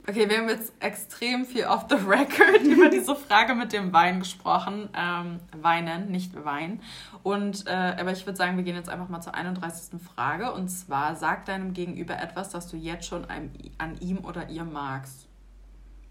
[0.08, 4.20] Okay, wir haben jetzt extrem viel off the record über diese Frage mit dem Wein
[4.20, 4.88] gesprochen.
[4.96, 6.80] Ähm, weinen, nicht Wein.
[7.22, 10.00] Und, äh, aber ich würde sagen, wir gehen jetzt einfach mal zur 31.
[10.00, 10.52] Frage.
[10.52, 14.64] Und zwar, sag deinem Gegenüber etwas, das du jetzt schon an, an ihm oder ihr
[14.64, 15.26] magst.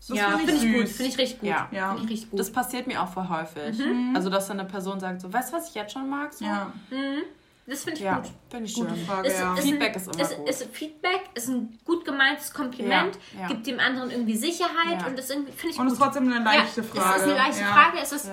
[0.07, 0.89] Das ja, finde ich, find ich gut.
[0.89, 1.49] Finde ich richtig gut.
[1.49, 1.67] Ja.
[1.71, 1.91] ja.
[1.91, 2.39] Find ich richtig gut.
[2.39, 3.77] Das passiert mir auch voll häufig.
[3.79, 4.13] Mhm.
[4.15, 6.33] Also, dass dann eine Person sagt, so, weißt du, was ich jetzt schon mag?
[6.33, 6.45] So?
[6.45, 6.71] Ja.
[6.89, 7.23] Mhm.
[7.69, 8.31] Das finde ich ja, gut.
[8.49, 9.05] Finde ich Gute schön.
[9.05, 9.53] Frage, ist, ja.
[9.53, 10.49] ist Feedback ein, ist immer ist, gut.
[10.49, 15.27] Ist Feedback ist ein gut gemeintes Kompliment, ja, gibt dem anderen irgendwie Sicherheit und das
[15.27, 17.15] finde ich Und es ist trotzdem eine leichte Frage.
[17.15, 18.25] Es ist eine leichte Frage, es ist,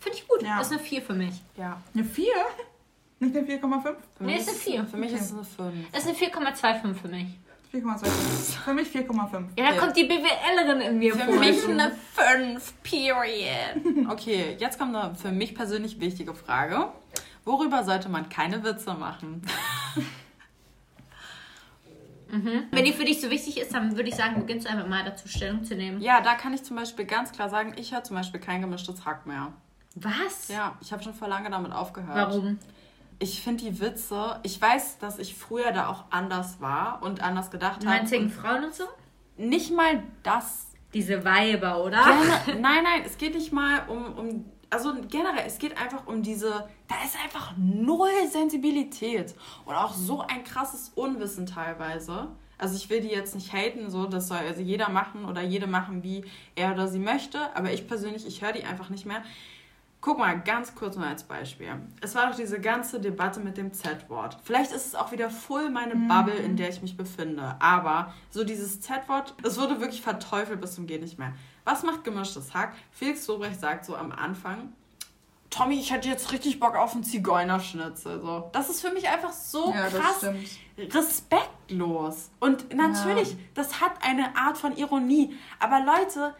[0.00, 0.42] finde ich gut.
[0.42, 1.34] Das ist eine 4 für mich.
[1.56, 1.80] Ja.
[1.94, 2.26] Eine 4?
[3.20, 3.94] Nicht eine 4,5?
[4.18, 4.84] Nee, ist eine 4.
[4.84, 5.86] Für mich ist es eine 5.
[5.92, 7.26] Es ist eine 4,25 für mich.
[7.72, 8.58] 4,25.
[8.64, 9.44] Für mich 4,5.
[9.56, 11.32] Ja, da kommt die BWLerin in mir vor.
[11.32, 14.08] Für mich eine 5, period.
[14.10, 16.88] Okay, jetzt kommt eine für mich persönlich wichtige Frage.
[17.44, 19.42] Worüber sollte man keine Witze machen?
[22.32, 22.64] Mhm.
[22.70, 25.04] Wenn die für dich so wichtig ist, dann würde ich sagen, beginnst du einfach mal
[25.04, 26.00] dazu Stellung zu nehmen.
[26.00, 29.04] Ja, da kann ich zum Beispiel ganz klar sagen, ich höre zum Beispiel kein gemischtes
[29.04, 29.52] Hack mehr.
[29.94, 30.48] Was?
[30.48, 32.16] Ja, ich habe schon vor lange damit aufgehört.
[32.16, 32.58] Warum?
[33.18, 37.50] Ich finde die Witze, ich weiß, dass ich früher da auch anders war und anders
[37.50, 38.08] gedacht habe.
[38.08, 38.84] Meinst Frauen und so?
[39.36, 40.68] Nicht mal das.
[40.94, 42.02] Diese Weiber, oder?
[42.02, 42.28] Gerne,
[42.60, 46.68] nein, nein, es geht nicht mal um, um also generell, es geht einfach um diese,
[46.88, 49.34] da ist einfach null Sensibilität
[49.66, 52.28] und auch so ein krasses Unwissen teilweise.
[52.56, 55.66] Also ich will die jetzt nicht haten, so, das soll also jeder machen oder jede
[55.66, 59.22] machen, wie er oder sie möchte, aber ich persönlich, ich höre die einfach nicht mehr.
[60.00, 61.68] Guck mal, ganz kurz nur als Beispiel.
[62.00, 64.38] Es war doch diese ganze Debatte mit dem Z-Wort.
[64.42, 66.08] Vielleicht ist es auch wieder voll meine mhm.
[66.08, 67.54] Bubble, in der ich mich befinde.
[67.60, 71.34] Aber so dieses Z-Wort, es wurde wirklich verteufelt bis zum Geht nicht mehr.
[71.64, 72.74] Was macht gemischtes Hack?
[72.90, 74.72] Felix Sobrecht sagt so am Anfang,
[75.52, 78.20] Tommy, ich hätte jetzt richtig Bock auf einen Zigeunerschnitzel.
[78.20, 78.48] So.
[78.52, 80.26] Das ist für mich einfach so ja, krass
[80.78, 82.30] respektlos.
[82.40, 83.38] Und natürlich, ja.
[83.54, 85.36] das hat eine Art von Ironie.
[85.60, 86.34] Aber Leute,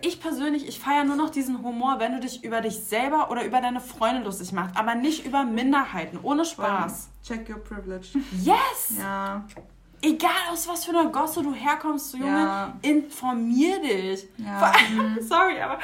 [0.00, 3.44] ich persönlich, ich feiere nur noch diesen Humor, wenn du dich über dich selber oder
[3.44, 7.10] über deine Freunde lustig machst, aber nicht über Minderheiten, ohne Spaß.
[7.22, 8.08] Check your privilege.
[8.42, 8.98] Yes!
[8.98, 9.46] Ja.
[10.02, 12.76] Egal aus was für einer Gosse du herkommst, Junge, ja.
[12.82, 14.26] informier dich.
[14.36, 14.72] Ja.
[15.20, 15.78] Sorry, aber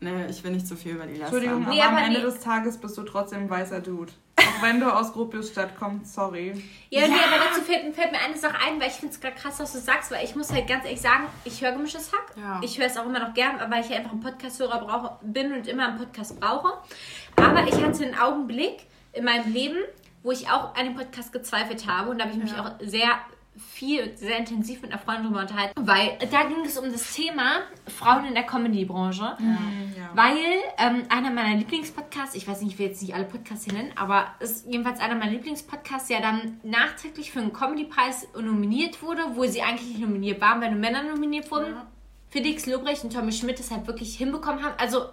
[0.00, 1.36] Nee, ich will nicht zu viel über die Laster.
[1.36, 4.12] Entschuldigung, aber nee, am Ende des Tages bist du trotzdem ein weißer Dude.
[4.36, 6.54] Auch wenn du aus Gropiusstadt kommst, sorry.
[6.88, 7.08] Ja, ja.
[7.08, 9.60] Nee, aber dazu fällt, fällt, mir eine Sache ein, weil ich finde es gerade krass,
[9.60, 12.34] was du sagst, weil ich muss halt ganz ehrlich sagen, ich höre gemischtes Hack.
[12.36, 12.60] Ja.
[12.64, 15.88] Ich höre es auch immer noch gern, weil ich einfach ein Podcast-Hörer bin und immer
[15.88, 16.72] einen Podcast brauche.
[17.36, 19.76] Aber ich hatte einen Augenblick in meinem Leben,
[20.22, 22.64] wo ich auch an dem Podcast gezweifelt habe und da habe ich mich ja.
[22.64, 23.18] auch sehr
[23.72, 27.62] viel, sehr intensiv mit einer Freundin drüber unterhalten, weil da ging es um das Thema
[27.86, 29.36] Frauen in der Comedy-Branche.
[29.38, 30.10] Mhm, ja.
[30.14, 30.36] Weil
[30.78, 33.92] ähm, einer meiner Lieblingspodcasts, ich weiß nicht, ich will jetzt nicht alle Podcasts hier nennen,
[33.96, 39.44] aber ist jedenfalls einer meiner Lieblingspodcasts, ja dann nachträglich für einen Comedy-Preis nominiert wurde, wo
[39.44, 41.74] sie eigentlich nicht nominiert waren, weil nur Männer nominiert wurden.
[41.74, 41.86] Ja.
[42.30, 44.74] Felix Lobrecht und Tommy Schmidt das halt wirklich hinbekommen haben.
[44.78, 45.06] Also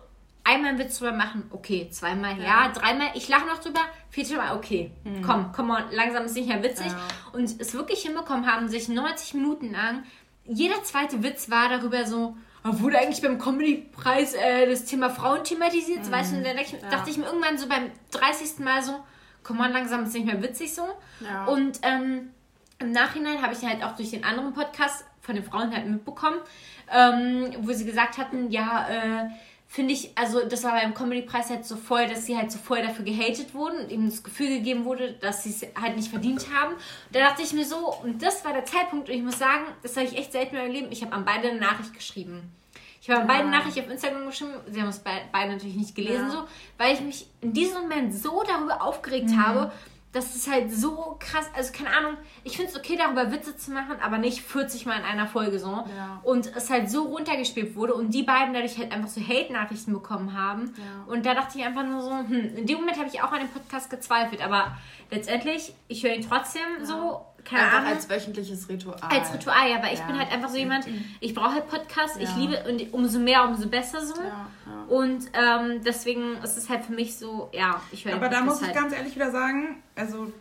[0.48, 1.90] einmal einen Witz drüber machen, okay.
[1.92, 4.92] Zweimal ja, ja dreimal, ich lache noch drüber, vierte Mal, okay.
[5.04, 5.22] Mhm.
[5.22, 6.88] Komm, komm mal, langsam ist nicht mehr witzig.
[6.88, 6.98] Ja.
[7.34, 10.04] Und es wirklich hinbekommen haben, sich 90 Minuten lang,
[10.46, 15.44] jeder zweite Witz war darüber so, ah, wurde eigentlich beim Comedy-Preis äh, das Thema Frauen
[15.44, 16.06] thematisiert?
[16.06, 16.12] Mhm.
[16.12, 16.90] Weißt du, und dann dachte ich, ja.
[16.90, 18.60] dachte ich mir irgendwann so beim 30.
[18.60, 19.04] Mal so,
[19.44, 20.88] komm mal, langsam ist nicht mehr witzig so.
[21.48, 22.30] Und ähm,
[22.80, 26.38] im Nachhinein habe ich halt auch durch den anderen Podcast von den Frauen halt mitbekommen,
[26.90, 29.30] ähm, wo sie gesagt hatten, ja, äh,
[29.78, 32.82] finde ich, also das war beim Comedy-Preis halt so voll, dass sie halt so voll
[32.82, 36.48] dafür gehatet wurden und ihnen das Gefühl gegeben wurde, dass sie es halt nicht verdient
[36.52, 36.74] haben.
[36.74, 39.66] Und da dachte ich mir so, und das war der Zeitpunkt, und ich muss sagen,
[39.84, 42.52] das habe ich echt selten in meinem Leben, ich habe an beide eine Nachricht geschrieben.
[43.04, 46.26] Ich habe an beide Nachrichten auf Instagram geschrieben, sie haben es beide natürlich nicht gelesen,
[46.26, 46.32] ja.
[46.32, 46.48] so,
[46.80, 49.46] weil ich mich in diesem Moment so darüber aufgeregt mhm.
[49.46, 49.72] habe,
[50.14, 51.46] das ist halt so krass.
[51.54, 54.98] Also, keine Ahnung, ich finde es okay, darüber Witze zu machen, aber nicht 40 Mal
[55.00, 55.68] in einer Folge so.
[55.68, 56.22] Ja.
[56.24, 60.34] Und es halt so runtergespielt wurde und die beiden dadurch halt einfach so Hate-Nachrichten bekommen
[60.34, 60.74] haben.
[60.78, 61.14] Ja.
[61.14, 63.40] Und da dachte ich einfach nur so, hm, in dem Moment habe ich auch an
[63.40, 64.78] dem Podcast gezweifelt, aber
[65.12, 66.86] letztendlich, ich höre ihn trotzdem ja.
[66.86, 67.94] so keine einfach Ahnung.
[67.94, 68.98] als wöchentliches Ritual.
[69.02, 70.08] Als Ritual, ja, weil ich ja.
[70.08, 70.86] bin halt einfach so jemand,
[71.20, 72.24] ich brauche halt Podcasts, ja.
[72.24, 74.16] ich liebe und umso mehr, umso besser so.
[74.16, 74.48] Ja,
[74.88, 78.62] und ähm, deswegen ist es halt für mich so, ja, ich höre Aber da muss
[78.62, 78.76] ich halt.
[78.76, 80.32] ganz ehrlich wieder sagen, also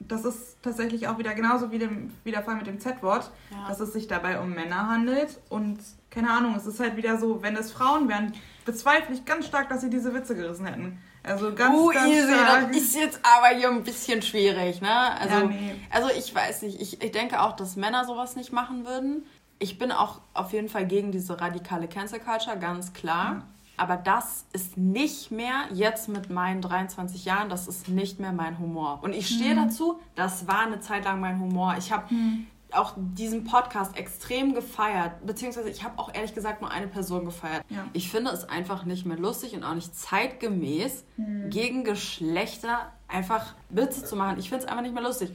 [0.00, 3.30] das ist tatsächlich auch wieder genauso wie, dem, wie der Fall mit dem Z-Wort,
[3.66, 5.78] dass es sich dabei um Männer handelt und
[6.10, 8.32] keine Ahnung, es ist halt wieder so, wenn es Frauen wären,
[8.64, 10.98] bezweifle ich ganz stark, dass sie diese Witze gerissen hätten.
[11.28, 12.68] Also ganz, uh, ganz easy, stark.
[12.68, 15.20] das ist jetzt aber hier ein bisschen schwierig, ne?
[15.20, 15.74] Also, ja, nee.
[15.90, 19.24] also ich weiß nicht, ich, ich denke auch, dass Männer sowas nicht machen würden.
[19.58, 23.34] Ich bin auch auf jeden Fall gegen diese radikale Cancel Culture, ganz klar.
[23.34, 23.42] Mhm.
[23.76, 28.58] Aber das ist nicht mehr jetzt mit meinen 23 Jahren, das ist nicht mehr mein
[28.58, 28.98] Humor.
[29.02, 29.68] Und ich stehe mhm.
[29.68, 31.76] dazu, das war eine Zeit lang mein Humor.
[31.78, 36.70] Ich habe mhm auch diesen Podcast extrem gefeiert, beziehungsweise ich habe auch ehrlich gesagt nur
[36.70, 37.64] eine Person gefeiert.
[37.70, 37.86] Ja.
[37.92, 41.50] Ich finde es einfach nicht mehr lustig und auch nicht zeitgemäß, mhm.
[41.50, 44.38] gegen Geschlechter einfach Witze zu machen.
[44.38, 45.30] Ich finde es einfach nicht mehr lustig.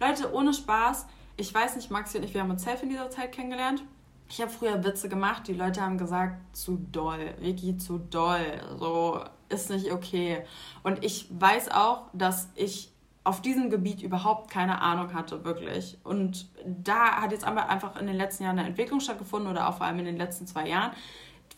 [0.00, 3.10] Leute, ohne Spaß, ich weiß nicht, Maxi und ich, wir haben uns safe in dieser
[3.10, 3.84] Zeit kennengelernt.
[4.30, 9.22] Ich habe früher Witze gemacht, die Leute haben gesagt, zu doll, Vicky, zu doll, so
[9.48, 10.44] ist nicht okay.
[10.82, 12.92] Und ich weiß auch, dass ich
[13.28, 15.98] auf diesem Gebiet überhaupt keine Ahnung hatte, wirklich.
[16.02, 19.76] Und da hat jetzt aber einfach in den letzten Jahren eine Entwicklung stattgefunden oder auch
[19.76, 20.92] vor allem in den letzten zwei Jahren,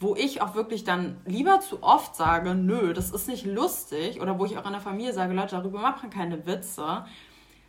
[0.01, 4.37] wo ich auch wirklich dann lieber zu oft sage, nö, das ist nicht lustig oder
[4.41, 7.05] wo ich auch in der Familie sage, Leute, darüber machen keine Witze.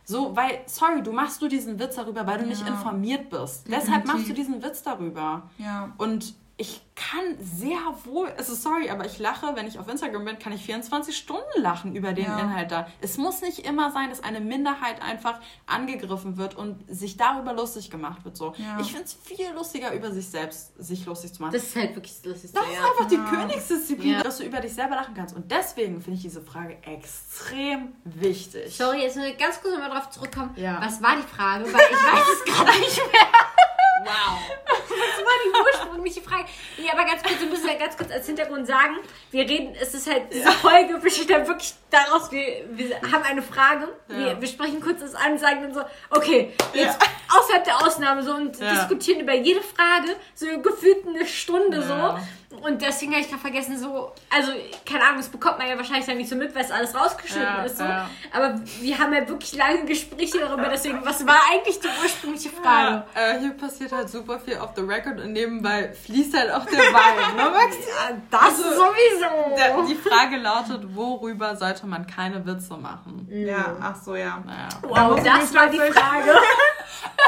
[0.04, 2.50] So, weil, sorry, du machst du diesen Witz darüber, weil du ja.
[2.50, 3.68] nicht informiert bist.
[3.68, 3.86] Definitiv.
[3.86, 5.48] Deshalb machst du diesen Witz darüber.
[5.58, 5.92] Ja.
[5.96, 10.38] Und ich kann sehr wohl, also sorry, aber ich lache, wenn ich auf Instagram bin,
[10.38, 12.38] kann ich 24 Stunden lachen über den ja.
[12.38, 12.86] Inhalt da.
[13.00, 17.90] Es muss nicht immer sein, dass eine Minderheit einfach angegriffen wird und sich darüber lustig
[17.90, 18.36] gemacht wird.
[18.36, 18.54] So.
[18.58, 18.78] Ja.
[18.80, 21.52] Ich finde es viel lustiger, über sich selbst sich lustig zu machen.
[21.52, 22.52] Das ist halt wirklich lustig.
[22.52, 22.84] Das ist ja.
[22.84, 25.34] einfach die Königsdisziplin, dass du über dich selber lachen kannst.
[25.34, 28.76] Und deswegen finde ich diese Frage extrem wichtig.
[28.76, 30.54] Sorry, jetzt nur ganz kurz mal drauf zurückkommen.
[30.54, 31.64] Was war die Frage?
[31.64, 33.61] Weil ich weiß es gerade nicht mehr.
[34.04, 34.38] Wow.
[34.66, 36.46] Das war die ursprüngliche Frage.
[36.78, 38.96] Nee, aber ganz kurz, wir müssen ja ganz kurz als Hintergrund sagen,
[39.30, 43.42] wir reden, es ist halt, diese Folge besteht dann wirklich daraus, wir, wir haben eine
[43.42, 44.18] Frage, ja.
[44.18, 47.38] wir, wir sprechen kurz das an, sagen dann so, okay, jetzt ja.
[47.38, 48.74] außerhalb der Ausnahme so und ja.
[48.74, 52.18] diskutieren über jede Frage, so gefühlt eine Stunde so.
[52.60, 54.52] Und deswegen habe ich gerade vergessen, so, also,
[54.84, 57.64] keine Ahnung, das bekommt man ja wahrscheinlich dann nicht so mit, weil es alles rausgeschnitten
[57.64, 57.78] ist.
[57.78, 57.84] So.
[57.84, 63.04] Aber wir haben ja wirklich lange Gespräche darüber, deswegen, was war eigentlich die ursprüngliche Frage?
[63.14, 66.78] Äh, hier passiert halt super viel off the record und nebenbei fließt halt auch der
[66.78, 67.76] Wein, ne, Max?
[67.78, 69.56] Ja, das also, sowieso.
[69.56, 73.26] Der, die Frage lautet, worüber sollte man keine Witze machen?
[73.30, 74.42] Ja, ach so, ja.
[74.46, 74.68] Naja.
[74.82, 76.30] Wow, das war die Frage.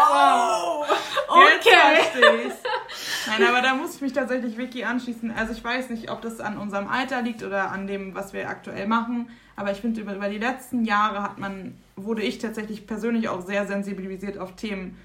[0.01, 0.85] oh,
[1.29, 2.53] okay.
[3.27, 5.33] Nein, aber da muss ich mich tatsächlich Vicky anschließen.
[5.37, 8.49] Also ich weiß nicht, ob das an unserem Alter liegt oder an dem, was wir
[8.49, 9.31] aktuell machen.
[9.57, 13.41] Aber ich finde, über, über die letzten Jahre hat man, wurde ich tatsächlich persönlich auch
[13.41, 14.99] sehr sensibilisiert auf Themen,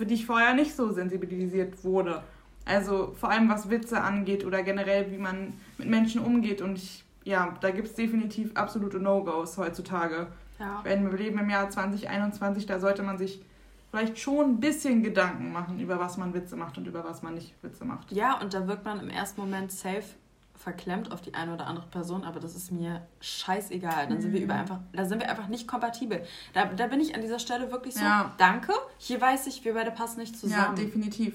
[0.00, 2.22] für die ich vorher nicht so sensibilisiert wurde.
[2.64, 6.62] Also vor allem was Witze angeht oder generell, wie man mit Menschen umgeht.
[6.62, 10.28] Und ich, ja, da gibt es definitiv absolute No-Gos heutzutage.
[10.58, 10.82] Ja.
[10.86, 13.42] wir leben im Jahr 2021, da sollte man sich
[13.90, 17.34] vielleicht schon ein bisschen Gedanken machen, über was man Witze macht und über was man
[17.34, 18.10] nicht Witze macht.
[18.10, 20.14] Ja, und da wirkt man im ersten Moment safe
[20.62, 24.08] verklemmt auf die eine oder andere Person, aber das ist mir scheißegal.
[24.08, 24.60] Dann sind wir über mhm.
[24.60, 26.22] einfach, da sind wir einfach nicht kompatibel.
[26.52, 28.34] Da, da bin ich an dieser Stelle wirklich so, ja.
[28.36, 30.76] danke, hier weiß ich, wir beide passen nicht zusammen.
[30.76, 31.34] Ja, definitiv.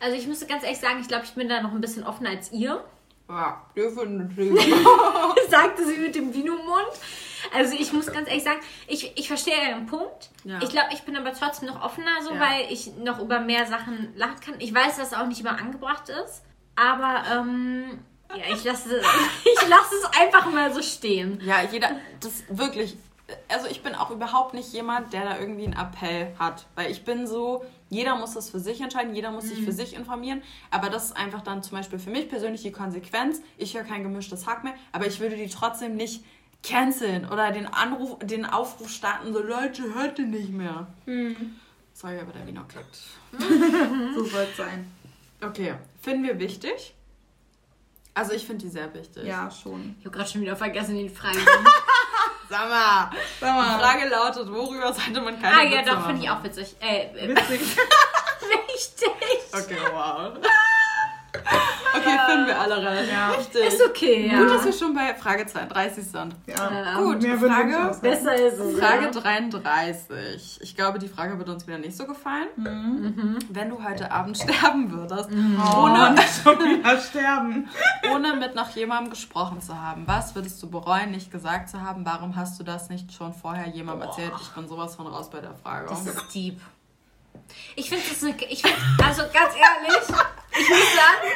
[0.00, 2.30] Also ich müsste ganz ehrlich sagen, ich glaube, ich bin da noch ein bisschen offener
[2.30, 2.82] als ihr.
[3.28, 4.66] Ja, definitiv.
[5.50, 6.92] Sagte sie mit dem Vino-Mund.
[7.54, 10.30] Also ich muss ganz ehrlich sagen, ich, ich verstehe den Punkt.
[10.44, 10.62] Ja.
[10.62, 12.40] Ich glaube, ich bin aber trotzdem noch offener, so ja.
[12.40, 14.54] weil ich noch über mehr Sachen lachen kann.
[14.58, 16.42] Ich weiß, dass es auch nicht immer angebracht ist.
[16.76, 17.98] Aber ähm,
[18.36, 19.00] ja, ich lasse,
[19.44, 21.40] ich lasse es einfach mal so stehen.
[21.44, 22.96] Ja, jeder, das wirklich,
[23.48, 26.66] also ich bin auch überhaupt nicht jemand, der da irgendwie einen Appell hat.
[26.74, 29.76] Weil ich bin so, jeder muss das für sich entscheiden, jeder muss sich für mhm.
[29.76, 30.42] sich informieren.
[30.70, 33.40] Aber das ist einfach dann zum Beispiel für mich persönlich die Konsequenz.
[33.56, 36.24] Ich höre kein gemischtes Hack mehr, aber ich würde die trotzdem nicht
[36.62, 40.86] canceln oder den Anruf, den Aufruf starten, so Leute, hört ihr nicht mehr.
[41.06, 41.56] Mhm.
[41.92, 42.96] Sorry, aber der Wiener klickt.
[44.14, 44.90] so soll es sein.
[45.40, 46.94] Okay, finden wir wichtig.
[48.14, 49.24] Also ich finde die sehr wichtig.
[49.24, 49.96] Ja, schon.
[49.98, 51.38] Ich habe gerade schon wieder vergessen, die Frage.
[52.48, 53.10] Sag mal.
[53.40, 53.74] Sag mal.
[53.76, 56.76] Die Frage lautet, worüber sollte man keine Ah ja, doch, finde ich auch witzig.
[56.80, 57.60] Äh, witzig.
[58.40, 59.10] wichtig.
[59.52, 60.32] Okay, wow.
[61.96, 63.30] Okay, finden wir alle relativ ja.
[63.30, 63.66] richtig.
[63.66, 64.38] Ist okay, ja.
[64.38, 66.34] Gut, dass wir schon bei Frage 32 sind.
[66.46, 66.98] Ja.
[66.98, 68.78] Gut, Mehr Frage, besser ist es.
[68.78, 69.10] Frage ja.
[69.10, 70.60] 33.
[70.62, 72.48] Ich glaube, die Frage wird uns wieder nicht so gefallen.
[72.56, 73.38] Mhm.
[73.48, 75.60] Wenn du heute Abend sterben würdest, mhm.
[75.78, 77.68] ohne, oh, schon wieder sterben.
[78.14, 82.04] ohne mit noch jemandem gesprochen zu haben, was würdest du bereuen, nicht gesagt zu haben?
[82.04, 84.32] Warum hast du das nicht schon vorher jemandem erzählt?
[84.40, 85.86] Ich bin sowas von raus bei der Frage.
[85.88, 86.60] Das ist deep.
[87.76, 88.34] Ich finde das eine.
[88.48, 88.74] Ich find,
[89.04, 90.02] also ganz ehrlich,
[90.58, 91.28] ich muss sagen.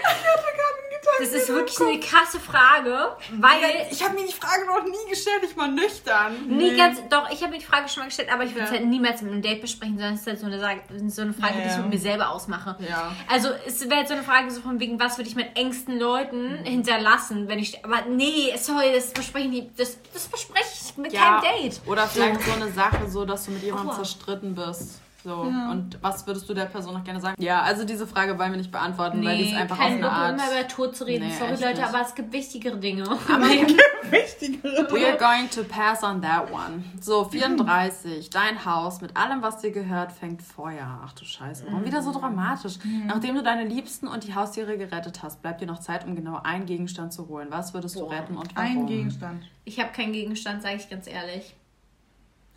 [1.20, 3.88] Das ist wirklich eine krasse Frage, weil.
[3.90, 6.48] Ich habe mir die Frage noch nie gestellt, ich war nüchtern.
[6.48, 6.76] Nie nee.
[6.76, 8.78] ganz, doch, ich habe mir die Frage schon mal gestellt, aber ich würde es ja.
[8.78, 11.58] halt niemals mit einem Date besprechen, sondern es ist halt so eine, so eine Frage,
[11.58, 12.76] ja, die ich mit mir selber ausmache.
[12.86, 13.12] Ja.
[13.28, 15.98] Also es wäre halt so eine Frage so von wegen, was würde ich mit engsten
[15.98, 17.84] Leuten hinterlassen, wenn ich.
[17.84, 19.64] Aber nee, sorry, das bespreche ich.
[19.76, 21.80] Das, das bespreche ich mit keinem Date.
[21.86, 23.96] Oder vielleicht so eine Sache, so dass du mit jemandem oh.
[23.96, 25.00] zerstritten bist.
[25.28, 25.70] So, ja.
[25.72, 27.42] und was würdest du der Person noch gerne sagen?
[27.42, 30.10] Ja, also diese Frage wollen wir nicht beantworten, nee, weil die ist einfach kein auf
[30.10, 30.32] eine Art...
[30.32, 31.28] immer über Tod zu reden.
[31.28, 31.82] Nee, Sorry Leute, nicht.
[31.82, 33.02] aber es gibt wichtigere Dinge.
[33.28, 34.90] Aber es gibt wichtigere Dinge.
[34.90, 36.82] We are going to pass on that one.
[36.98, 38.30] So, 34.
[38.30, 41.02] Dein Haus mit allem, was dir gehört, fängt Feuer.
[41.04, 42.78] Ach du Scheiße, warum wieder so dramatisch?
[42.82, 43.08] Mhm.
[43.08, 46.40] Nachdem du deine Liebsten und die Haustiere gerettet hast, bleibt dir noch Zeit, um genau
[46.42, 47.48] einen Gegenstand zu holen.
[47.50, 48.08] Was würdest Boah.
[48.08, 48.70] du retten und warum?
[48.70, 49.42] Ein Gegenstand.
[49.66, 51.54] Ich habe keinen Gegenstand, sage ich ganz ehrlich.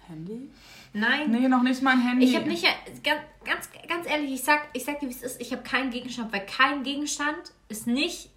[0.07, 0.49] Handy?
[0.93, 1.31] Nein.
[1.31, 2.25] Nee, noch nicht mal ein Handy.
[2.25, 2.65] Ich habe nicht,
[3.03, 5.89] ganz, ganz, ganz ehrlich, ich sag, ich sag dir, wie es ist, ich habe keinen
[5.89, 8.29] Gegenstand, weil kein Gegenstand ist nicht,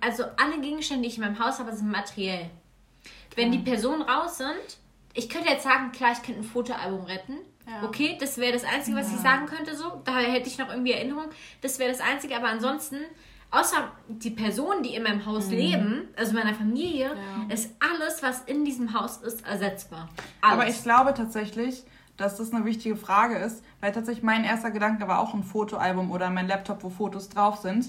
[0.00, 2.50] also alle Gegenstände, die ich in meinem Haus habe, sind materiell.
[3.36, 4.78] Wenn die Personen raus sind,
[5.14, 7.38] ich könnte jetzt sagen, klar, ich könnte ein Fotoalbum retten.
[7.66, 7.84] Ja.
[7.84, 9.16] Okay, das wäre das Einzige, was ja.
[9.16, 10.02] ich sagen könnte, so.
[10.04, 11.26] Da hätte ich noch irgendwie Erinnerung.
[11.60, 12.96] Das wäre das Einzige, aber ansonsten
[13.50, 15.52] außer die Personen, die in meinem Haus mhm.
[15.52, 17.54] leben, also meiner Familie, ja.
[17.54, 20.08] ist alles, was in diesem Haus ist, ersetzbar.
[20.40, 20.52] Alles.
[20.52, 21.82] Aber ich glaube tatsächlich,
[22.20, 26.10] dass das eine wichtige Frage ist, weil tatsächlich mein erster Gedanke war auch ein Fotoalbum
[26.10, 27.86] oder mein Laptop, wo Fotos drauf sind,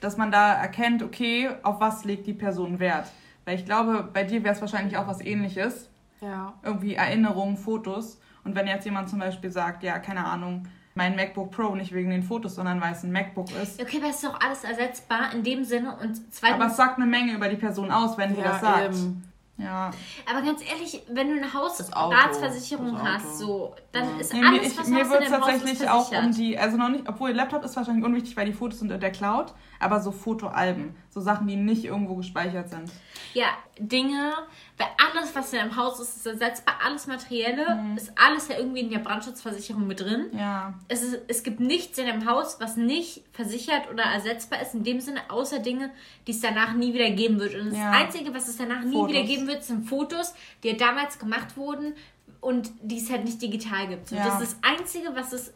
[0.00, 3.10] dass man da erkennt, okay, auf was legt die Person Wert.
[3.44, 5.90] Weil ich glaube, bei dir wäre es wahrscheinlich auch was ähnliches.
[6.20, 6.54] Ja.
[6.62, 8.18] Irgendwie Erinnerungen, Fotos.
[8.42, 12.10] Und wenn jetzt jemand zum Beispiel sagt, ja, keine Ahnung, mein MacBook Pro nicht wegen
[12.10, 13.80] den Fotos, sondern weil es ein MacBook ist.
[13.82, 16.60] Okay, aber es ist doch alles ersetzbar in dem Sinne und zweitens.
[16.60, 18.94] Aber es sagt eine Menge über die Person aus, wenn sie ja, das sagt.
[18.94, 19.33] Eben.
[19.56, 19.92] Ja.
[20.28, 24.20] Aber ganz ehrlich, wenn du eine Hausratsversicherung hast, so, dann ja.
[24.20, 27.08] ist nee, alles, ich, was mir wird es tatsächlich auch um die, also noch nicht,
[27.08, 29.54] obwohl Laptop ist wahrscheinlich unwichtig, weil die Fotos sind in der Cloud,
[29.84, 32.90] aber so Fotoalben, so Sachen, die nicht irgendwo gespeichert sind.
[33.34, 34.32] Ja, Dinge,
[34.78, 37.96] weil alles, was in deinem Haus ist, ist ersetzbar, alles Materielle, mhm.
[37.96, 40.30] ist alles ja irgendwie in der Brandschutzversicherung mit drin.
[40.32, 40.72] Ja.
[40.88, 44.84] Es, ist, es gibt nichts in deinem Haus, was nicht versichert oder ersetzbar ist, in
[44.84, 45.90] dem Sinne, außer Dinge,
[46.26, 47.54] die es danach nie wieder geben wird.
[47.54, 47.90] Und das ja.
[47.90, 49.08] Einzige, was es danach nie Fotos.
[49.10, 51.94] wieder geben wird, sind Fotos, die damals gemacht wurden
[52.40, 54.08] und die es halt nicht digital gibt.
[54.08, 54.24] So, ja.
[54.24, 55.52] Das ist das Einzige, was es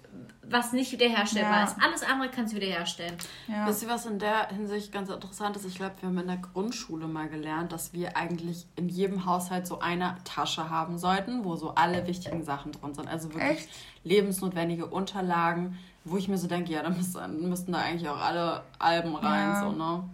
[0.51, 1.65] was nicht wiederherstellbar ja.
[1.65, 1.77] ist.
[1.81, 3.15] Alles andere kannst du wiederherstellen.
[3.47, 3.67] Ja.
[3.67, 5.65] Wisst ihr, was in der Hinsicht ganz interessant ist?
[5.65, 9.67] Ich glaube, wir haben in der Grundschule mal gelernt, dass wir eigentlich in jedem Haushalt
[9.67, 13.09] so eine Tasche haben sollten, wo so alle wichtigen Sachen drin sind.
[13.09, 13.69] Also wirklich Echt?
[14.05, 18.63] lebensnotwendige Unterlagen, wo ich mir so denke, ja, da müssten, müssten da eigentlich auch alle
[18.79, 19.61] Alben rein, ja.
[19.61, 20.05] so, ne?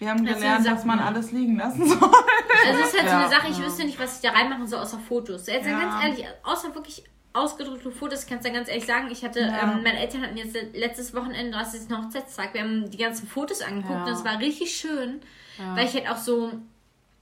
[0.00, 1.98] Wir haben gelernt, dass man alles liegen lassen soll.
[1.98, 4.80] Also es ist halt so eine Sache, ich wüsste nicht, was ich da reinmachen soll,
[4.80, 5.46] außer Fotos.
[5.46, 7.04] Jetzt ganz ehrlich, außer wirklich
[7.38, 9.62] ausgedruckte Fotos, kannst du ganz ehrlich sagen, ich hatte, ja.
[9.62, 13.26] ähm, meine Eltern hatten jetzt letztes Wochenende, das ist noch Hochzeitstag, wir haben die ganzen
[13.26, 14.04] Fotos angeguckt ja.
[14.04, 15.20] und es war richtig schön,
[15.58, 15.76] ja.
[15.76, 16.52] weil ich halt auch so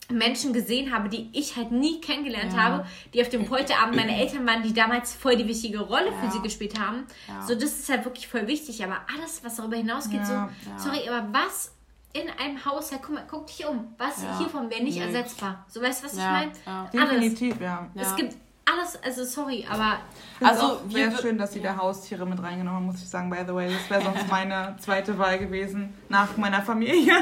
[0.08, 2.62] Menschen gesehen habe, die ich halt nie kennengelernt ja.
[2.62, 6.20] habe, die auf dem Polterabend meine Eltern waren, die damals voll die wichtige Rolle ja.
[6.20, 7.06] für sie gespielt haben.
[7.26, 7.42] Ja.
[7.42, 8.82] So, das ist halt wirklich voll wichtig.
[8.84, 11.72] Aber alles, was darüber hinausgeht, so, sorry, aber was
[12.12, 13.94] in einem Haushalt, guck mal, guck dich um.
[13.98, 14.38] Was ja.
[14.38, 15.66] hiervon wäre nicht ersetzbar.
[15.68, 16.22] So weißt du, was ja.
[16.22, 16.52] ich meine?
[16.64, 16.90] Ja.
[16.92, 17.90] Definitiv, ja.
[17.94, 18.36] Es gibt
[18.66, 19.98] alles, also sorry, aber.
[20.42, 23.54] Also wäre schön, dass sie da Haustiere mit reingenommen haben, muss ich sagen, by the
[23.54, 23.72] way.
[23.72, 27.14] Das wäre sonst meine zweite Wahl gewesen nach meiner Familie.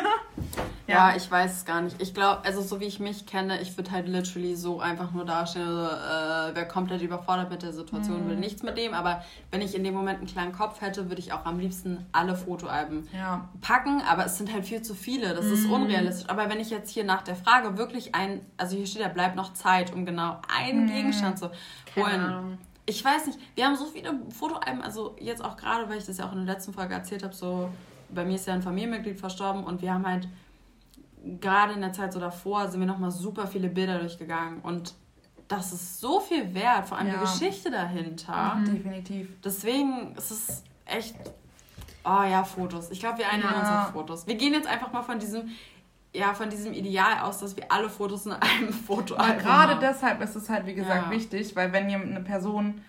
[0.87, 1.11] Ja.
[1.11, 2.01] ja, ich weiß es gar nicht.
[2.01, 5.25] Ich glaube, also so wie ich mich kenne, ich würde halt literally so einfach nur
[5.25, 8.31] dastehen, also, äh, wer komplett überfordert mit der Situation, mhm.
[8.31, 8.93] will nichts mit dem.
[8.93, 12.05] Aber wenn ich in dem Moment einen kleinen Kopf hätte, würde ich auch am liebsten
[12.13, 13.49] alle Fotoalben ja.
[13.63, 14.03] packen.
[14.03, 15.35] Aber es sind halt viel zu viele.
[15.35, 15.53] Das mhm.
[15.53, 16.29] ist unrealistisch.
[16.29, 19.37] Aber wenn ich jetzt hier nach der Frage wirklich ein, also hier steht ja, bleibt
[19.37, 20.93] noch Zeit, um genau einen mhm.
[20.93, 21.51] Gegenstand zu
[21.97, 22.59] holen.
[22.87, 26.19] Ich weiß nicht, wir haben so viele Fotoalben, also jetzt auch gerade, weil ich das
[26.19, 27.71] ja auch in der letzten Folge erzählt habe, so
[28.11, 30.29] bei mir ist ja ein Familienmitglied verstorben und wir haben halt
[31.41, 34.95] gerade in der Zeit so davor sind wir nochmal super viele Bilder durchgegangen und
[35.49, 37.15] das ist so viel wert, vor allem ja.
[37.15, 38.57] die Geschichte dahinter.
[38.57, 38.65] Mhm.
[38.65, 39.29] Definitiv.
[39.43, 41.17] Deswegen ist es echt.
[42.05, 42.91] Oh ja, Fotos.
[42.91, 43.61] Ich glaube, wir einigen ja.
[43.61, 44.27] uns auf Fotos.
[44.27, 45.51] Wir gehen jetzt einfach mal von diesem,
[46.13, 49.39] ja, von diesem Ideal aus, dass wir alle Fotos in einem Foto haben.
[49.39, 51.11] Gerade deshalb ist es halt, wie gesagt, ja.
[51.11, 52.83] wichtig, weil wenn eine Person,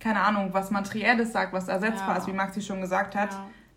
[0.00, 3.30] keine Ahnung, was Materielles sagt, was ersetzbar ist, wie Maxi schon gesagt hat,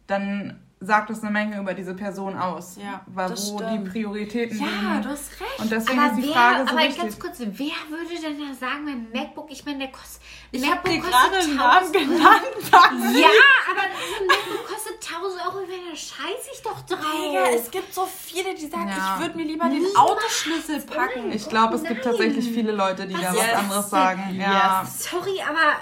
[0.08, 2.76] dann sagt es eine Menge über diese Person aus.
[2.82, 3.72] Ja, weil wo stimmt.
[3.72, 4.84] die Prioritäten ja, liegen.
[4.84, 5.60] Ja, du hast recht.
[5.60, 6.98] Und deswegen aber ist die wer, Frage so Aber wichtig.
[6.98, 10.22] ganz kurz, wer würde denn da sagen, mein MacBook, ich meine, der kostet.
[10.52, 12.42] Ich habe dir gerade einen Namen genannt.
[12.72, 13.30] ja,
[13.70, 17.32] aber ein MacBook kostet 1000 Euro, wenn da scheiße ich doch drauf.
[17.32, 19.16] Ja, es gibt so viele, die sagen, ja.
[19.16, 21.32] ich würde mir lieber den Autoschlüssel packen.
[21.32, 21.94] Ich glaube, es Nein.
[21.94, 24.36] gibt tatsächlich viele Leute, die was da was anderes sagen.
[24.36, 24.84] Ja.
[24.86, 25.78] Sorry, aber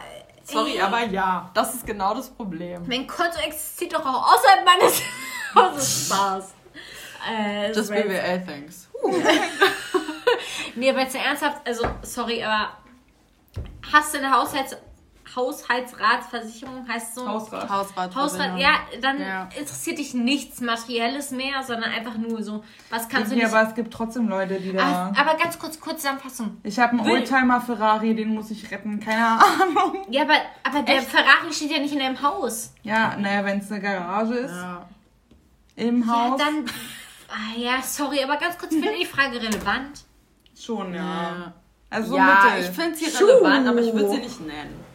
[0.51, 2.83] Sorry, aber ja, das ist genau das Problem.
[2.87, 5.01] Mein Konto existiert doch auch außerhalb meines
[5.55, 6.07] Hauses.
[6.07, 6.53] Spaß.
[7.29, 8.89] Äh, Just BWL, thanks.
[10.75, 12.69] nee, aber jetzt ernsthaft, also sorry, aber
[13.91, 14.75] hast du eine Haushalts
[15.39, 17.27] Haushaltsratsversicherung heißt so.
[17.27, 17.69] Hausrat.
[17.69, 18.15] Hausrat.
[18.15, 18.59] Hausrat.
[18.59, 18.71] Ja,
[19.01, 19.49] dann ja.
[19.57, 23.43] interessiert dich nichts Materielles mehr, sondern einfach nur so, was kannst du nicht.
[23.43, 25.11] Ja, aber es gibt trotzdem Leute, die da.
[25.17, 26.57] Aber ganz kurz, kurz Zusammenfassung.
[26.63, 30.05] Ich habe einen Oldtimer Ferrari, den muss ich retten, keine Ahnung.
[30.09, 31.09] Ja, aber, aber der Echt?
[31.09, 32.73] Ferrari steht ja nicht in deinem Haus.
[32.83, 34.55] Ja, naja, wenn es eine Garage ist.
[34.55, 34.89] Ja.
[35.75, 36.39] Im Haus.
[36.39, 36.65] Ja, dann.
[37.29, 40.03] Ah, ja, sorry, aber ganz kurz, finde ich die Frage relevant?
[40.59, 41.01] Schon, ja.
[41.01, 41.53] ja.
[41.89, 42.69] Also ja, Mittel.
[42.69, 44.88] ich finde sie relevant, aber ich würde sie nicht nennen.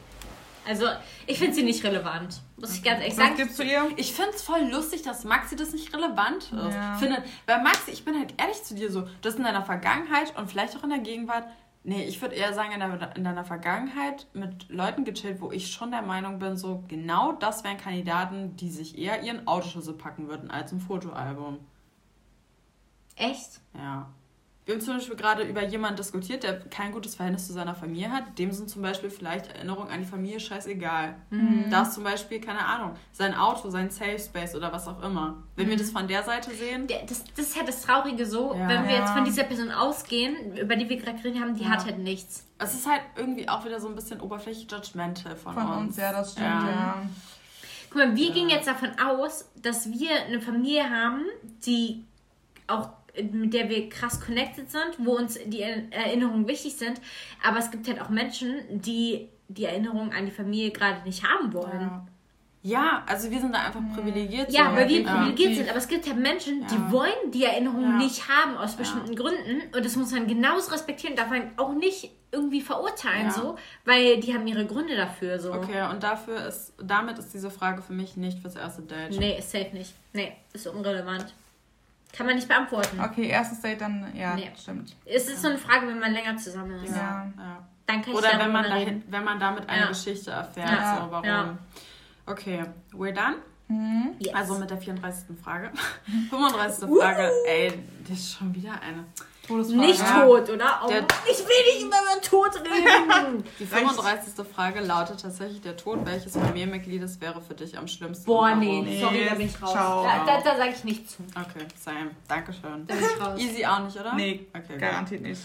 [0.66, 0.86] Also,
[1.26, 2.40] ich finde sie nicht relevant.
[2.56, 3.32] Muss ich ganz ehrlich sagen.
[3.32, 3.90] Was gibst du ihr?
[3.96, 6.74] Ich finde es voll lustig, dass Maxi das nicht relevant ist.
[6.74, 6.96] Ja.
[6.96, 10.36] Findet, weil Maxi, ich bin halt ehrlich zu dir so, du hast in deiner Vergangenheit
[10.38, 11.44] und vielleicht auch in der Gegenwart,
[11.82, 15.70] nee, ich würde eher sagen, in, der, in deiner Vergangenheit mit Leuten gechillt, wo ich
[15.70, 20.28] schon der Meinung bin, so genau das wären Kandidaten, die sich eher ihren Autoschlüssel packen
[20.28, 21.58] würden als ein Fotoalbum.
[23.16, 23.60] Echt?
[23.74, 24.08] Ja.
[24.64, 28.10] Wir haben zum Beispiel gerade über jemanden diskutiert, der kein gutes Verhältnis zu seiner Familie
[28.10, 28.38] hat.
[28.38, 31.16] Dem sind zum Beispiel vielleicht Erinnerungen an die Familie scheißegal.
[31.28, 31.66] Mhm.
[31.70, 35.42] Da ist zum Beispiel, keine Ahnung, sein Auto, sein Safe Space oder was auch immer.
[35.56, 35.70] Wenn mhm.
[35.72, 36.86] wir das von der Seite sehen.
[37.06, 38.66] Das, das ist halt das Traurige so, ja.
[38.66, 41.68] wenn wir jetzt von dieser Person ausgehen, über die wir gerade geredet haben, die ja.
[41.68, 42.46] hat halt nichts.
[42.56, 45.72] Es ist halt irgendwie auch wieder so ein bisschen oberflächlich judgmental von, von uns.
[45.74, 46.70] Von uns, ja, das stimmt, ja.
[46.70, 47.02] ja.
[47.90, 51.20] Guck mal, wir gehen jetzt davon aus, dass wir eine Familie haben,
[51.66, 52.06] die
[52.66, 52.88] auch
[53.32, 57.00] mit der wir krass connected sind, wo uns die Erinnerungen wichtig sind.
[57.46, 61.52] Aber es gibt halt auch Menschen, die die Erinnerungen an die Familie gerade nicht haben
[61.52, 61.80] wollen.
[61.80, 62.06] Ja.
[62.66, 64.50] Ja, also wir sind da einfach privilegiert.
[64.50, 65.56] Ja, weil wir privilegiert ja.
[65.56, 65.68] sind.
[65.68, 66.66] Aber es gibt halt Menschen, ja.
[66.68, 67.98] die wollen die Erinnerungen ja.
[67.98, 69.60] nicht haben aus bestimmten Gründen.
[69.76, 74.32] Und das muss man genauso respektieren, darf man auch nicht irgendwie verurteilen, so, weil die
[74.32, 75.38] haben ihre Gründe dafür.
[75.38, 75.52] So.
[75.52, 79.18] Okay, und dafür ist, damit ist diese Frage für mich nicht fürs erste Date.
[79.18, 79.92] Nee, ist safe nicht.
[80.14, 81.34] Nee, ist unrelevant.
[82.16, 83.00] Kann man nicht beantworten.
[83.00, 84.50] Okay, erstes Date dann, ja, nee.
[84.56, 84.94] stimmt.
[85.04, 86.94] Es ist so eine Frage, wenn man länger zusammen ist.
[86.94, 87.30] Ja.
[87.36, 87.66] ja.
[87.86, 89.88] Dann kann ich Oder wenn man, dahin, wenn man damit eine ja.
[89.88, 90.70] Geschichte erfährt.
[90.70, 91.04] Ja.
[91.04, 91.24] So, warum.
[91.24, 91.58] Ja.
[92.26, 93.36] Okay, we're done?
[93.68, 94.14] Mhm.
[94.18, 94.34] Yes.
[94.34, 95.36] Also mit der 34.
[95.42, 95.72] Frage.
[96.30, 96.88] 35.
[96.88, 97.30] Frage.
[97.48, 97.72] Ey,
[98.08, 99.04] das ist schon wieder eine.
[99.46, 99.78] Todesfrage.
[99.78, 100.80] Nicht tot, oder?
[100.84, 103.44] Oh, der, ich will nicht über meinen Tod reden.
[103.58, 104.46] Die 35.
[104.46, 108.24] Frage lautet tatsächlich der Tod welches Familienmitgliedes wäre für dich am schlimmsten?
[108.24, 109.00] Boah, nee, nee.
[109.00, 109.72] sorry, da bin ich raus.
[109.72, 110.04] Ciao.
[110.04, 111.22] Da, da, da sage ich nicht zu.
[111.30, 112.86] Okay, Sam, Dankeschön.
[112.86, 113.38] Da bin ich raus.
[113.38, 114.14] Easy auch nicht, oder?
[114.14, 115.42] Nee, okay, garantiert nicht.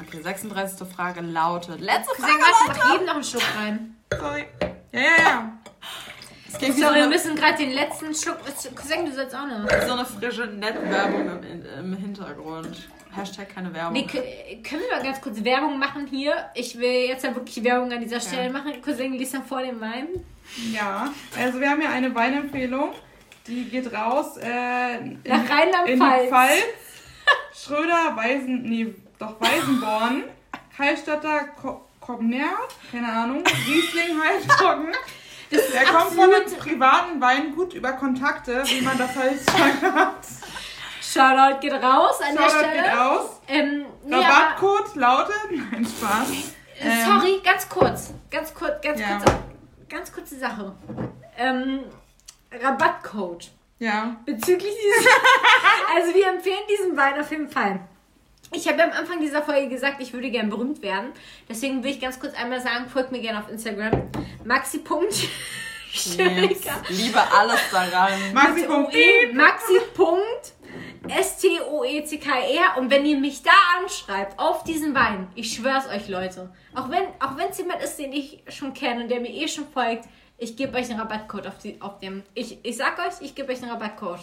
[0.00, 0.86] Okay, 36.
[0.88, 1.80] Frage lautet.
[1.80, 2.32] Letzte Frage.
[2.66, 3.96] Sag, mach jedem noch einen Schluck rein.
[4.18, 4.46] Sorry.
[4.92, 5.52] Ja, ja, ja.
[6.50, 8.38] Sorry, so wir müssen gerade den letzten Schluck.
[8.74, 9.68] Cousin, du sollst auch noch.
[9.86, 12.88] So eine frische Nettwerbung im, im Hintergrund.
[13.18, 13.92] Hashtag keine Werbung.
[13.92, 16.50] Nee, können wir mal ganz kurz Werbung machen hier?
[16.54, 18.52] Ich will jetzt ja wirklich Werbung an dieser Stelle ja.
[18.52, 18.80] machen.
[18.82, 20.08] Cousin, liest vor dem Wein.
[20.72, 22.92] Ja, also wir haben ja eine Weinempfehlung.
[23.46, 26.28] Die geht raus äh, nach Rheinland-Pfalz.
[26.28, 26.64] Pfalz.
[27.54, 30.24] Schröder, Weisen, nee, doch Weisenborn,
[30.78, 31.48] Hallstatter,
[32.00, 32.52] Kobner,
[32.90, 34.92] keine Ahnung, Riesling, Halbtrocken,
[35.50, 39.40] Der kommt von einem privaten Weingut über Kontakte, wie man das halt
[39.82, 40.26] hat.
[41.12, 42.82] Shoutout geht raus an Shoutout der Stelle.
[42.82, 43.40] geht raus.
[43.48, 45.36] Ähm, Rabattcode ja, lautet.
[45.50, 46.30] Nein, Spaß.
[46.80, 48.10] Äh, ähm, sorry, ganz kurz.
[48.30, 49.18] Ganz kurz, ganz ja.
[49.18, 49.32] kurz.
[49.88, 50.74] Ganz kurze Sache.
[51.38, 51.84] Ähm,
[52.52, 53.50] Rabattcode.
[53.78, 54.16] Ja.
[54.26, 55.06] Bezüglich dieses.
[55.96, 57.80] also, wir empfehlen diesen Wein auf jeden Fall.
[58.52, 61.12] Ich habe am Anfang dieser Folge gesagt, ich würde gern berühmt werden.
[61.48, 64.08] Deswegen will ich ganz kurz einmal sagen, folgt mir gerne auf Instagram.
[64.44, 64.82] Maxi.
[65.92, 66.16] Ich
[66.88, 68.12] liebe alles daran.
[68.32, 68.66] Maxi.
[69.32, 69.74] Maxi.
[71.06, 76.90] S-T-O-E-C-K-R und wenn ihr mich da anschreibt auf diesen Wein, ich schwör's euch, Leute, auch
[76.90, 80.08] wenn auch es jemand ist, den ich schon kenne und der mir eh schon folgt,
[80.38, 82.22] ich gebe euch einen Rabattcode auf, die, auf dem.
[82.34, 84.20] Ich, ich sag euch, ich gebe euch einen Rabattcode.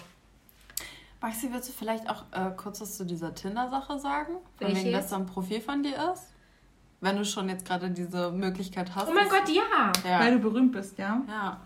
[1.22, 4.36] Maxi, willst du vielleicht auch äh, kurz was zu dieser Tinder-Sache sagen?
[4.58, 6.28] Von Welche wegen, dass da ein Profil von dir ist?
[7.02, 9.08] Wenn du schon jetzt gerade diese Möglichkeit hast.
[9.10, 9.92] Oh mein Gott, ja.
[10.08, 10.20] ja.
[10.20, 11.22] Weil du berühmt bist, ja?
[11.28, 11.60] Ja.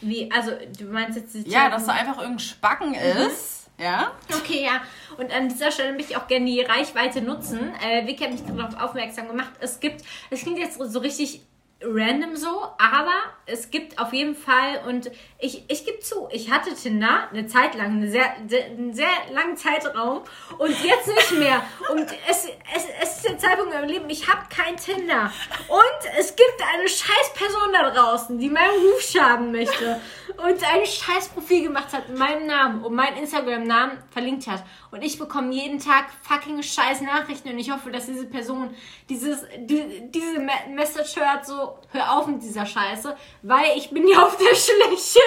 [0.00, 1.46] Wie, also du meinst jetzt...
[1.46, 3.26] Ja, dass da einfach irgendein Spacken mhm.
[3.26, 3.61] ist.
[3.82, 4.12] Ja?
[4.32, 4.80] Okay, ja.
[5.16, 7.74] Und an dieser Stelle möchte ich auch gerne die Reichweite nutzen.
[7.84, 9.50] Äh, Vicky hat mich darauf aufmerksam gemacht.
[9.60, 11.42] Es gibt, es klingt jetzt so richtig
[11.84, 13.12] random so, aber
[13.46, 17.74] es gibt auf jeden Fall und ich, ich gebe zu, ich hatte Tinder eine Zeit
[17.74, 20.22] lang, eine sehr, einen sehr langen Zeitraum
[20.58, 21.62] und jetzt nicht mehr.
[21.90, 25.32] Und es, es, es ist der Zeitpunkt in meinem Leben, ich habe kein Tinder.
[25.68, 30.00] Und es gibt eine scheiß Person da draußen, die meinen Ruf schaden möchte
[30.36, 34.62] und ein scheiß Profil gemacht hat mit meinem Namen und meinen Instagram-Namen verlinkt hat.
[34.92, 38.74] Und ich bekomme jeden Tag fucking scheiß Nachrichten und ich hoffe, dass diese Person
[39.08, 40.38] dieses, die, diese
[40.68, 45.18] Message hört, so, hör auf mit dieser Scheiße, weil ich bin ja auf der Schläche.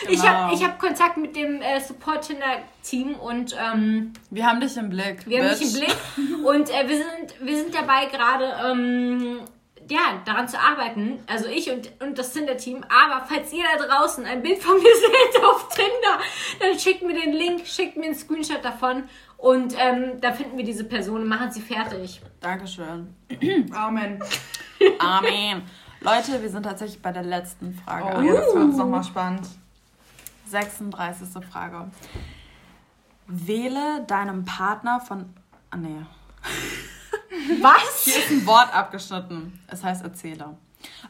[0.00, 0.12] Genau.
[0.12, 4.90] Ich habe ich hab Kontakt mit dem äh, Support-Tinder-Team und ähm, wir haben dich im
[4.90, 5.24] Blick.
[5.24, 5.50] Wir bitch.
[5.50, 5.96] haben dich im Blick
[6.44, 9.38] und äh, wir, sind, wir sind dabei gerade ähm,
[9.88, 12.84] ja, daran zu arbeiten, also ich und, und das Tinder-Team.
[12.84, 16.22] Aber falls ihr da draußen ein Bild von mir seht auf Tinder,
[16.60, 19.04] dann schickt mir den Link, schickt mir einen Screenshot davon
[19.36, 22.20] und ähm, da finden wir diese Person und machen sie fertig.
[22.40, 23.14] Dankeschön.
[23.72, 24.22] Amen.
[24.98, 25.62] Amen.
[26.00, 28.18] Leute, wir sind tatsächlich bei der letzten Frage.
[28.18, 29.48] Oh, jetzt wird es nochmal spannend.
[30.46, 31.28] 36.
[31.50, 31.90] Frage.
[33.26, 35.32] Wähle deinem Partner von.
[35.70, 36.04] Ah, nee.
[37.60, 38.04] Was?
[38.04, 39.58] Hier ist ein Wort abgeschnitten.
[39.66, 40.56] Es heißt Erzähler.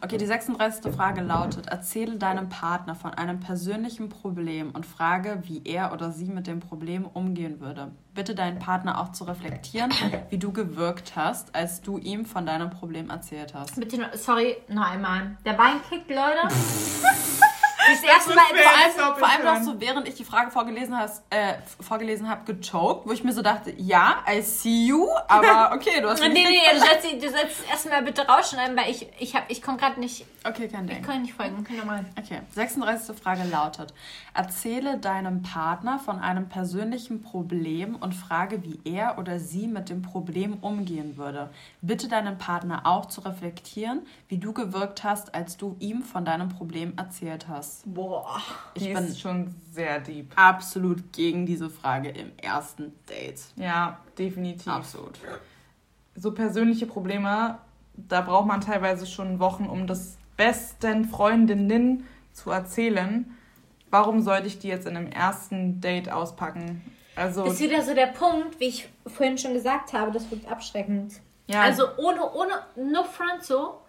[0.02, 0.94] Okay, die 36.
[0.94, 6.26] Frage lautet: Erzähle deinem Partner von einem persönlichen Problem und frage, wie er oder sie
[6.26, 7.92] mit dem Problem umgehen würde.
[8.14, 9.92] Bitte deinen Partner auch zu reflektieren,
[10.28, 13.76] wie du gewirkt hast, als du ihm von deinem Problem erzählt hast.
[13.76, 15.36] Bitte, sorry, noch einmal.
[15.46, 16.48] Der Bein kickt, Leute.
[17.88, 21.22] das erste Mal, vor allem, vor allem noch so, während ich die Frage vorgelesen, hast,
[21.30, 26.00] äh, vorgelesen habe, gechoked, wo ich mir so dachte, ja, I see you, aber okay,
[26.00, 29.34] du hast Nee, nee, nee, du sollst, du sollst erstmal bitte rausschneiden, weil ich, ich,
[29.34, 30.26] hab, ich komme gerade nicht...
[30.44, 30.98] Okay, kein Ding.
[30.98, 32.04] Ich kann nicht folgen, okay, normal.
[32.18, 33.16] Okay, 36.
[33.16, 33.94] Frage lautet,
[34.34, 40.02] erzähle deinem Partner von einem persönlichen Problem und frage, wie er oder sie mit dem
[40.02, 41.50] Problem umgehen würde.
[41.80, 46.48] Bitte deinen Partner auch zu reflektieren, wie du gewirkt hast, als du ihm von deinem
[46.48, 47.71] Problem erzählt hast.
[47.84, 48.40] Boah,
[48.74, 50.32] ich die bin ist schon sehr deep.
[50.36, 53.40] Absolut gegen diese Frage im ersten Date.
[53.56, 54.68] Ja, definitiv.
[54.68, 55.18] Absolut.
[56.14, 57.58] So persönliche Probleme,
[57.94, 63.36] da braucht man teilweise schon Wochen, um das besten Freundinnen zu erzählen.
[63.90, 66.82] Warum sollte ich die jetzt in einem ersten Date auspacken?
[67.14, 70.50] Also das ist wieder so der Punkt, wie ich vorhin schon gesagt habe, das wirkt
[70.50, 71.20] abschreckend.
[71.46, 71.60] Ja.
[71.60, 73.80] Also ohne, ohne, no front so,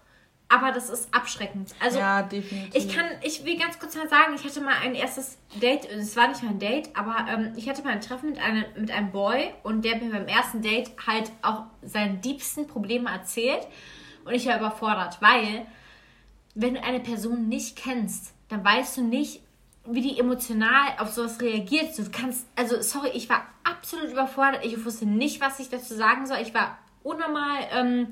[0.53, 1.73] aber das ist abschreckend.
[1.79, 2.75] Also, ja, definitiv.
[2.75, 6.15] Ich kann, ich will ganz kurz mal sagen, ich hatte mal ein erstes Date, es
[6.15, 8.91] war nicht mal ein Date, aber ähm, ich hatte mal ein Treffen mit einem, mit
[8.91, 13.67] einem Boy und der hat mir beim ersten Date halt auch seine diebsten Probleme erzählt
[14.25, 15.65] und ich war überfordert, weil
[16.53, 19.41] wenn du eine Person nicht kennst, dann weißt du nicht,
[19.85, 21.97] wie die emotional auf sowas reagiert.
[21.97, 24.63] Du kannst, also sorry, ich war absolut überfordert.
[24.63, 26.37] Ich wusste nicht, was ich dazu sagen soll.
[26.41, 28.07] Ich war unnormal ähm,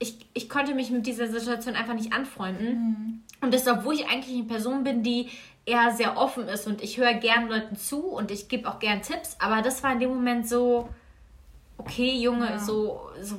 [0.00, 2.66] ich, ich konnte mich mit dieser Situation einfach nicht anfreunden.
[2.66, 3.22] Mhm.
[3.42, 5.28] Und das, obwohl ich eigentlich eine Person bin, die
[5.66, 9.02] eher sehr offen ist und ich höre gern Leuten zu und ich gebe auch gern
[9.02, 10.88] Tipps, aber das war in dem Moment so,
[11.76, 12.58] okay, Junge, ja.
[12.58, 13.36] so, so,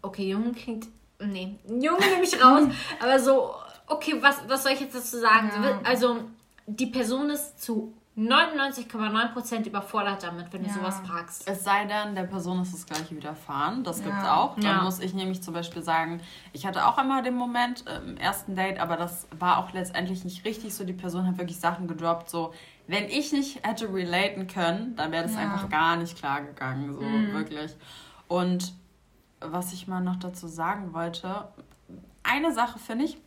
[0.00, 0.86] okay, Junge klingt,
[1.20, 2.68] nee, Junge nehme ich raus,
[3.00, 3.50] aber so,
[3.88, 5.50] okay, was, was soll ich jetzt dazu sagen?
[5.62, 5.80] Ja.
[5.84, 6.20] Also,
[6.66, 10.68] die Person ist zu 99,9% überfordert damit, wenn ja.
[10.68, 11.48] du sowas fragst.
[11.48, 13.82] Es sei denn, der Person ist das gleiche widerfahren.
[13.82, 14.04] Das ja.
[14.04, 14.54] gibt es auch.
[14.54, 14.82] Dann ja.
[14.82, 16.20] muss ich nämlich zum Beispiel sagen,
[16.52, 20.22] ich hatte auch einmal den Moment äh, im ersten Date, aber das war auch letztendlich
[20.24, 20.84] nicht richtig so.
[20.84, 22.54] Die Person hat wirklich Sachen gedroppt, so,
[22.86, 27.00] wenn ich nicht hätte relaten können, dann wäre das einfach gar nicht klar gegangen, so
[27.00, 27.32] mhm.
[27.32, 27.74] wirklich.
[28.28, 28.74] Und
[29.40, 31.48] was ich mal noch dazu sagen wollte,
[32.22, 33.18] eine Sache finde ich,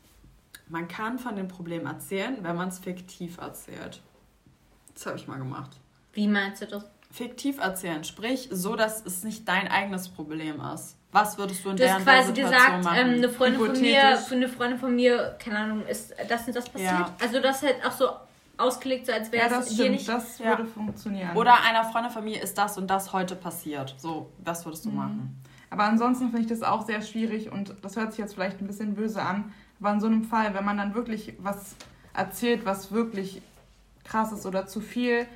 [0.69, 4.01] man kann von den Problemen erzählen, wenn man es fiktiv erzählt.
[4.97, 5.77] Das habe ich mal gemacht.
[6.13, 6.83] Wie meinst du das?
[7.11, 10.97] Fiktiv erzählen, sprich so, dass es nicht dein eigenes Problem ist.
[11.11, 12.97] Was würdest du in du der, hast quasi der gesagt, machen?
[12.99, 16.67] Ähm, eine Freundin von mir, eine Freundin von mir, keine Ahnung, ist das und das
[16.67, 16.91] passiert.
[16.91, 17.15] Ja.
[17.21, 18.09] Also das halt auch so
[18.57, 20.07] ausgelegt, so als wäre ja, es dir nicht.
[20.07, 20.69] Das würde ja.
[20.69, 21.37] funktionieren.
[21.37, 23.95] Oder einer Freundin von mir ist das und das heute passiert.
[23.97, 24.95] So, das würdest du mhm.
[24.95, 25.43] machen.
[25.69, 28.67] Aber ansonsten finde ich das auch sehr schwierig und das hört sich jetzt vielleicht ein
[28.67, 29.53] bisschen böse an.
[29.79, 31.75] Aber in so einem Fall, wenn man dann wirklich was
[32.13, 33.41] erzählt, was wirklich
[34.07, 35.27] krass ist oder zu viel,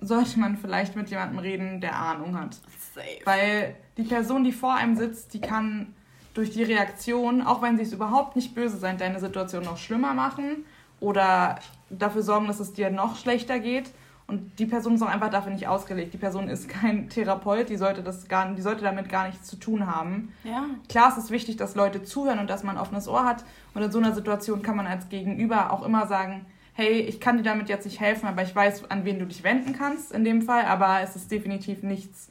[0.00, 2.54] sollte man vielleicht mit jemandem reden, der Ahnung hat.
[2.94, 3.20] Safe.
[3.24, 5.94] Weil die Person, die vor einem sitzt, die kann
[6.34, 10.14] durch die Reaktion, auch wenn sie es überhaupt nicht böse sein, deine Situation noch schlimmer
[10.14, 10.64] machen
[11.00, 11.58] oder
[11.90, 13.90] dafür sorgen, dass es dir noch schlechter geht.
[14.26, 16.14] Und die Person ist auch einfach dafür nicht ausgelegt.
[16.14, 19.56] Die Person ist kein Therapeut, die sollte, das gar, die sollte damit gar nichts zu
[19.56, 20.32] tun haben.
[20.44, 20.64] Ja.
[20.88, 23.44] Klar es ist wichtig, dass Leute zuhören und dass man ein offenes Ohr hat.
[23.74, 27.36] Und in so einer Situation kann man als Gegenüber auch immer sagen, hey, ich kann
[27.36, 30.24] dir damit jetzt nicht helfen, aber ich weiß, an wen du dich wenden kannst in
[30.24, 30.64] dem Fall.
[30.64, 32.28] Aber es ist definitiv nichts,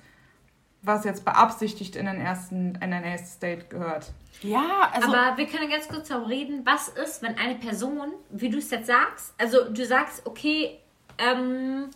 [0.82, 4.12] was jetzt beabsichtigt in den ersten, in ein erstes Date gehört.
[4.42, 5.14] Ja, also.
[5.14, 8.70] Aber wir können ganz kurz darüber reden, was ist, wenn eine Person, wie du es
[8.70, 10.78] jetzt sagst, also du sagst, okay,
[11.18, 11.90] ähm,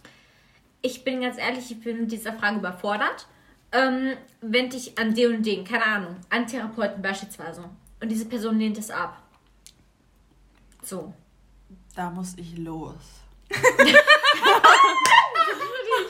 [0.81, 3.27] ich bin ganz ehrlich, ich bin mit dieser Frage überfordert.
[3.73, 7.65] Ähm, wende ich an den und den, keine Ahnung, an Therapeuten beispielsweise.
[8.01, 9.21] Und diese Person lehnt es ab.
[10.81, 11.13] So.
[11.97, 12.93] Da muss ich los.
[13.49, 13.57] ich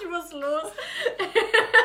[0.10, 0.72] muss los.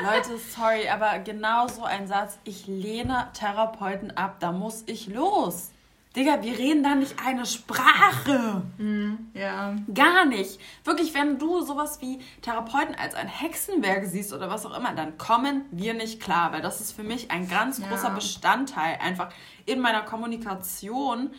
[0.02, 5.70] Leute, sorry, aber genau so ein Satz, ich lehne Therapeuten ab, da muss ich los.
[6.16, 8.62] Digga, wir reden da nicht eine Sprache.
[8.76, 9.30] Mhm.
[9.34, 9.76] Ja.
[9.94, 10.60] Gar nicht.
[10.82, 15.16] Wirklich, wenn du sowas wie Therapeuten als ein Hexenwerk siehst oder was auch immer, dann
[15.16, 17.86] kommen wir nicht klar, weil das ist für mich ein ganz ja.
[17.86, 19.32] großer Bestandteil einfach
[19.64, 21.30] in meiner Kommunikation,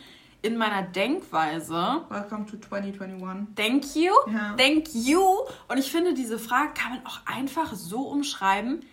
[0.44, 2.02] in meiner Denkweise.
[2.10, 3.54] Welcome to 2021.
[3.56, 4.12] Thank you.
[4.30, 4.54] Ja.
[4.56, 5.20] Thank you.
[5.68, 8.84] Und ich finde, diese Frage kann man auch einfach so umschreiben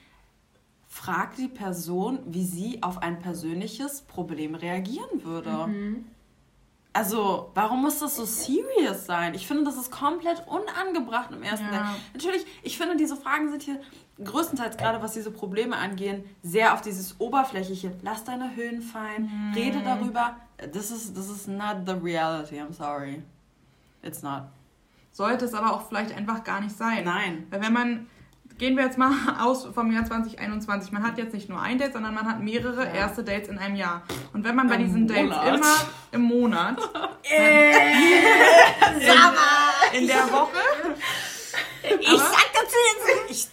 [0.91, 5.67] fragt die Person, wie sie auf ein persönliches Problem reagieren würde.
[5.67, 6.05] Mhm.
[6.91, 9.33] Also, warum muss das so serious sein?
[9.33, 11.95] Ich finde, das ist komplett unangebracht im ersten ja.
[12.13, 13.79] Natürlich, ich finde, diese Fragen sind hier
[14.23, 17.93] größtenteils, gerade was diese Probleme angehen, sehr auf dieses Oberflächliche.
[18.01, 19.53] Lass deine Höhen fallen, mhm.
[19.53, 20.35] rede darüber.
[20.71, 23.23] This is, this is not the reality, I'm sorry.
[24.03, 24.43] It's not.
[25.11, 27.03] Sollte es aber auch vielleicht einfach gar nicht sein.
[27.03, 27.47] Nein.
[27.49, 28.07] Weil wenn man
[28.61, 29.11] gehen wir jetzt mal
[29.41, 30.91] aus vom Jahr 2021.
[30.91, 32.93] Man hat jetzt nicht nur ein Date, sondern man hat mehrere ja.
[32.93, 34.03] erste Dates in einem Jahr.
[34.33, 35.75] Und wenn man bei Im diesen Dates immer
[36.11, 36.77] im Monat,
[37.23, 37.41] in,
[40.01, 40.59] in der Woche,
[41.99, 43.49] ich aber, sag dazu jetzt nicht.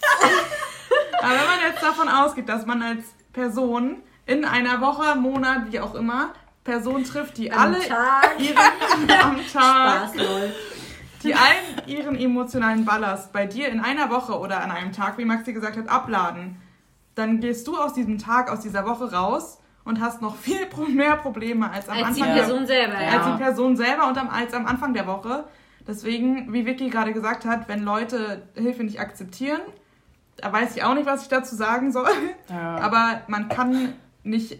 [1.19, 5.79] aber wenn man jetzt davon ausgeht, dass man als Person in einer Woche, Monat, wie
[5.79, 6.33] auch immer,
[6.63, 8.39] Personen trifft, die am alle Tag.
[8.39, 8.57] ihren
[9.21, 10.11] am Tag Spaß,
[11.23, 15.25] die allen ihren emotionalen Ballast bei dir in einer Woche oder an einem Tag, wie
[15.25, 16.61] Maxi gesagt hat, abladen,
[17.15, 21.15] dann gehst du aus diesem Tag, aus dieser Woche raus und hast noch viel mehr
[21.17, 23.09] Probleme als am als Anfang die Person der, selber, ja.
[23.09, 25.45] als die Person selber und am, als am Anfang der Woche.
[25.89, 29.59] Deswegen, wie Vicky gerade gesagt hat, wenn Leute Hilfe nicht akzeptieren,
[30.37, 32.11] da weiß ich auch nicht, was ich dazu sagen soll.
[32.47, 32.77] Ja.
[32.77, 34.59] Aber man kann nicht,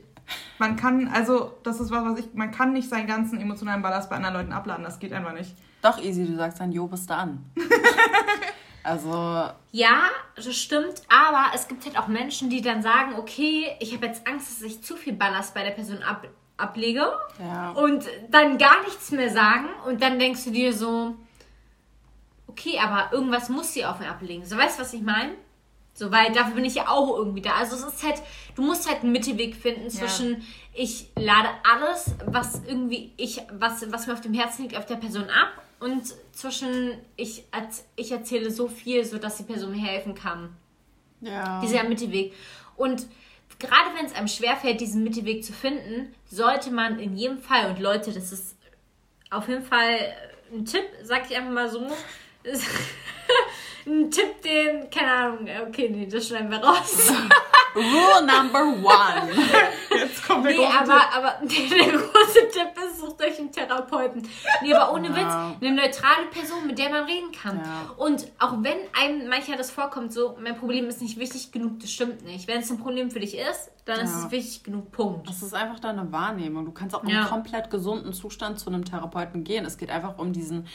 [0.57, 4.09] man kann, also das ist was, was ich, man kann nicht seinen ganzen emotionalen Ballast
[4.09, 4.83] bei anderen Leuten abladen.
[4.83, 5.55] Das geht einfach nicht.
[5.83, 7.45] Doch, easy, du sagst dann, jo, bis dann.
[8.83, 9.51] also.
[9.71, 14.07] Ja, das stimmt, aber es gibt halt auch Menschen, die dann sagen, okay, ich habe
[14.07, 16.27] jetzt Angst, dass ich zu viel Ballast bei der Person ab,
[16.59, 17.71] ablege ja.
[17.71, 21.15] und dann gar nichts mehr sagen und dann denkst du dir so,
[22.47, 24.45] okay, aber irgendwas muss sie auf mir ablegen.
[24.45, 25.33] So, weißt du, was ich meine?
[25.93, 27.55] So, weil dafür bin ich ja auch irgendwie da.
[27.55, 28.21] Also es ist halt,
[28.55, 30.39] du musst halt einen Mittelweg finden zwischen, ja.
[30.73, 34.95] ich lade alles, was irgendwie ich, was, was mir auf dem Herzen liegt, auf der
[34.95, 37.43] Person ab und zwischen ich,
[37.95, 40.55] ich erzähle so viel, sodass die Person mir helfen kann.
[41.21, 41.59] Ja.
[41.61, 42.33] Dieser Mittelweg.
[42.77, 43.05] Und
[43.59, 47.79] gerade wenn es einem schwerfällt, diesen Mittelweg zu finden, sollte man in jedem Fall, und
[47.79, 48.57] Leute, das ist
[49.29, 50.15] auf jeden Fall
[50.51, 51.81] ein Tipp, sag ich einfach mal so,
[53.85, 57.11] ein Tipp, den, keine Ahnung, okay, nee, das schneiden wir raus.
[57.75, 59.31] Rule number one.
[59.99, 61.17] Jetzt kommt der nee, große aber, Tipp.
[61.17, 64.27] aber der große Tipp ist, sucht euch einen Therapeuten.
[64.61, 65.15] Nee, aber ohne ja.
[65.15, 67.57] Witz, eine neutrale Person, mit der man reden kann.
[67.57, 67.93] Ja.
[67.97, 71.91] Und auch wenn einem manchmal das vorkommt, so, mein Problem ist nicht wichtig genug, das
[71.91, 72.47] stimmt nicht.
[72.47, 74.03] Wenn es ein Problem für dich ist, dann ja.
[74.03, 75.27] ist es wichtig genug, Punkt.
[75.29, 76.65] Das ist einfach deine Wahrnehmung.
[76.65, 79.65] Du kannst auch im komplett gesunden Zustand zu einem Therapeuten gehen.
[79.65, 80.67] Es geht einfach um diesen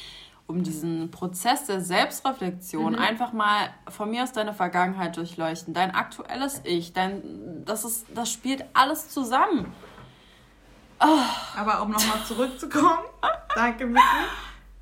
[0.46, 2.98] um diesen Prozess der Selbstreflexion mhm.
[2.98, 8.30] einfach mal von mir aus deine Vergangenheit durchleuchten, dein aktuelles Ich, dein, das, ist, das
[8.30, 9.72] spielt alles zusammen.
[11.00, 11.18] Oh.
[11.56, 13.04] Aber um nochmal zurückzukommen,
[13.54, 14.04] danke Miki,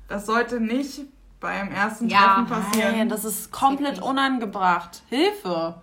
[0.07, 1.01] das sollte nicht
[1.39, 2.97] beim ersten ja, Treffen passieren.
[2.97, 5.03] Nein, das ist komplett unangebracht.
[5.09, 5.81] Hilfe.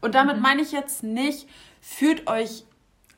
[0.00, 0.42] Und damit mhm.
[0.42, 1.48] meine ich jetzt nicht,
[1.80, 2.64] fühlt euch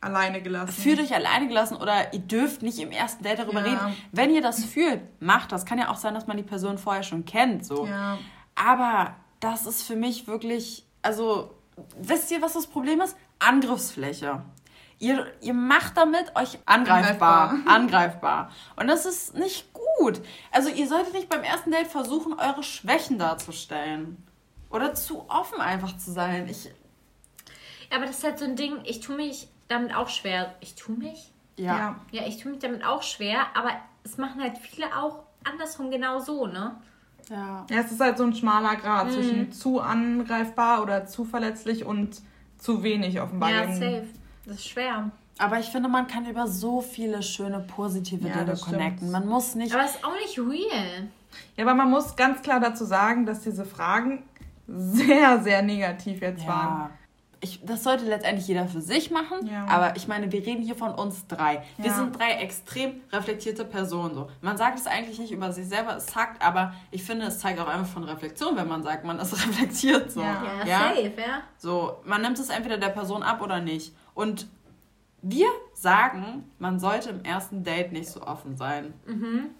[0.00, 0.72] alleine gelassen.
[0.72, 3.72] Fühlt euch alleine gelassen oder ihr dürft nicht im ersten Date darüber ja.
[3.72, 3.96] reden.
[4.12, 5.66] Wenn ihr das fühlt, macht das.
[5.66, 7.66] Kann ja auch sein, dass man die Person vorher schon kennt.
[7.66, 7.86] So.
[7.86, 8.18] Ja.
[8.54, 11.54] Aber das ist für mich wirklich, also,
[11.98, 13.16] wisst ihr, was das Problem ist?
[13.38, 14.42] Angriffsfläche.
[14.98, 17.74] Ihr, ihr macht damit euch angreifbar, angreifbar.
[17.74, 18.50] Angreifbar.
[18.76, 20.20] Und das ist nicht gut.
[20.50, 24.26] Also ihr solltet nicht beim ersten Date versuchen, eure Schwächen darzustellen.
[24.68, 26.48] Oder zu offen einfach zu sein.
[26.48, 26.66] Ich.
[26.66, 30.54] Ja, aber das ist halt so ein Ding, ich tue mich damit auch schwer.
[30.60, 31.30] Ich tue mich?
[31.56, 31.96] Ja.
[32.10, 33.70] Ja, ich tue mich damit auch schwer, aber
[34.04, 36.76] es machen halt viele auch andersrum genau so, ne?
[37.28, 37.66] Ja.
[37.70, 39.10] Ja, es ist halt so ein schmaler Grad mhm.
[39.12, 42.20] zwischen zu angreifbar oder zu verletzlich und
[42.58, 43.50] zu wenig offenbar.
[43.50, 44.06] Ja, safe.
[44.46, 45.10] Das ist schwer.
[45.38, 49.10] Aber ich finde, man kann über so viele schöne positive ja, Dinge connecten.
[49.10, 49.72] Man muss nicht.
[49.72, 51.08] Aber es ist auch nicht real.
[51.56, 54.24] Ja, aber man muss ganz klar dazu sagen, dass diese Fragen
[54.66, 56.48] sehr, sehr negativ jetzt ja.
[56.48, 56.90] waren
[57.42, 59.64] ich, das sollte letztendlich jeder für sich machen, ja.
[59.66, 61.62] aber ich meine, wir reden hier von uns drei.
[61.78, 61.94] Wir ja.
[61.94, 64.14] sind drei extrem reflektierte Personen.
[64.14, 64.28] So.
[64.42, 67.58] Man sagt es eigentlich nicht über sich selber, es sagt, aber ich finde, es zeigt
[67.58, 70.12] auch einfach von Reflexion, wenn man sagt, man ist reflektiert.
[70.12, 70.20] So.
[70.20, 71.42] Ja, ja, safe, ja.
[71.56, 73.94] So, man nimmt es entweder der Person ab oder nicht.
[74.14, 74.46] Und
[75.22, 78.92] wir sagen, man sollte im ersten Date nicht so offen sein.
[79.06, 79.50] Mhm.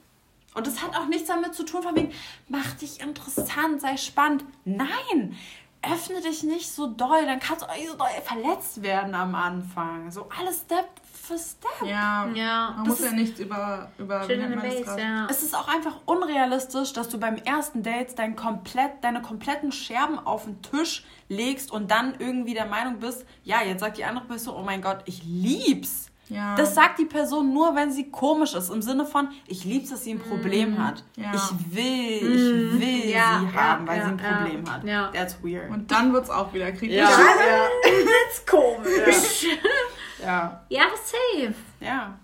[0.53, 2.13] Und das hat auch nichts damit zu tun, von wegen,
[2.49, 4.45] mach dich interessant, sei spannend.
[4.65, 5.37] Nein,
[5.83, 9.35] öffne dich nicht so doll, dann kannst du auch nicht so doll verletzt werden am
[9.35, 10.11] Anfang.
[10.11, 11.89] So alles Step für Step.
[11.89, 12.75] Ja, ja.
[12.77, 15.27] man das muss ja nichts über, über wie nennt man das ja.
[15.31, 20.19] Es ist auch einfach unrealistisch, dass du beim ersten Date dein komplett, deine kompletten Scherben
[20.19, 24.27] auf den Tisch legst und dann irgendwie der Meinung bist, ja, jetzt sagt die andere
[24.27, 26.10] Person, oh mein Gott, ich lieb's.
[26.31, 26.55] Ja.
[26.55, 28.71] Das sagt die Person nur, wenn sie komisch ist.
[28.71, 30.79] Im Sinne von, ich liebe es, dass sie ein Problem mm.
[30.79, 31.05] hat.
[31.17, 31.33] Ja.
[31.35, 32.81] Ich will, ich mm.
[32.81, 33.41] will ja.
[33.41, 34.85] sie haben, weil sie ein Problem hat.
[34.85, 35.11] Ja.
[35.13, 35.71] That's weird.
[35.71, 36.97] Und dann wird es auch wieder kritisch.
[36.97, 37.69] Ja, ja.
[37.85, 39.47] das ist komisch.
[40.23, 40.61] ja.
[40.69, 41.55] Ja, safe.
[41.81, 42.15] Ja.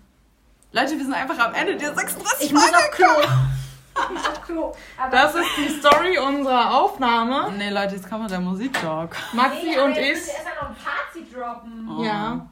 [0.71, 3.07] Leute, wir sind einfach am Ende der 36 Ich muss auf Klo.
[5.11, 7.51] Das ist die Story unserer Aufnahme.
[7.57, 9.15] Nee, Leute, jetzt kommt der Musiktalk.
[9.33, 9.97] Maxi nee, und ich.
[9.97, 11.89] Ich erst noch ein Fazit droppen.
[11.89, 12.03] Oh.
[12.03, 12.47] Ja.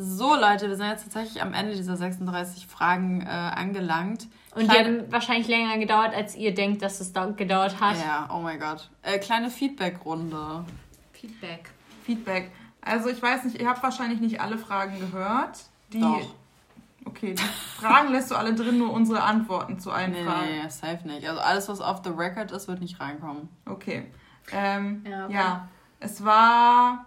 [0.00, 4.28] So, Leute, wir sind jetzt tatsächlich am Ende dieser 36 Fragen äh, angelangt.
[4.54, 4.68] Und kleine...
[4.68, 7.96] die haben wahrscheinlich länger gedauert, als ihr denkt, dass es gedauert hat.
[7.98, 8.88] Ja, oh mein Gott.
[9.02, 10.64] Äh, kleine Feedback-Runde.
[11.12, 11.70] Feedback.
[12.04, 12.52] Feedback.
[12.80, 15.58] Also ich weiß nicht, ihr habt wahrscheinlich nicht alle Fragen gehört.
[15.92, 16.34] Die Doch.
[17.04, 17.42] Okay, die
[17.80, 20.46] Fragen lässt du alle drin, nur unsere Antworten zu allen nee, Fragen.
[20.46, 21.26] Nee, safe nicht.
[21.26, 23.48] Also alles, was off the record ist, wird nicht reinkommen.
[23.64, 24.06] Okay.
[24.52, 25.34] Ähm, ja, okay.
[25.34, 25.68] ja,
[26.00, 27.06] es war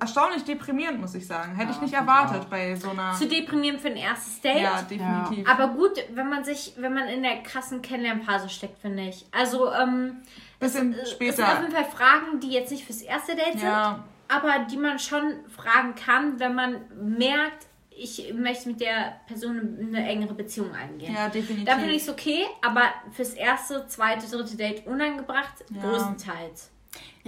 [0.00, 1.54] erstaunlich deprimierend, muss ich sagen.
[1.54, 2.46] Hätte ja, ich nicht erwartet auch.
[2.46, 3.12] bei so einer.
[3.12, 4.62] Zu deprimierend für ein erstes Date.
[4.62, 5.46] Ja, definitiv.
[5.46, 5.52] Ja.
[5.52, 9.26] Aber gut, wenn man sich, wenn man in der krassen Kennenlernphase steckt, finde ich.
[9.32, 10.18] Also, ähm.
[10.60, 11.30] Bisschen es, später.
[11.30, 13.94] Es sind auf jeden Fall Fragen, die jetzt nicht fürs erste Date ja.
[13.94, 19.78] sind, aber die man schon fragen kann, wenn man merkt, ich möchte mit der Person
[19.80, 21.14] eine engere Beziehung eingehen.
[21.14, 21.66] Ja, definitiv.
[21.66, 25.82] Da finde ich es okay, aber fürs erste, zweite, dritte Date unangebracht, ja.
[25.82, 26.70] größtenteils.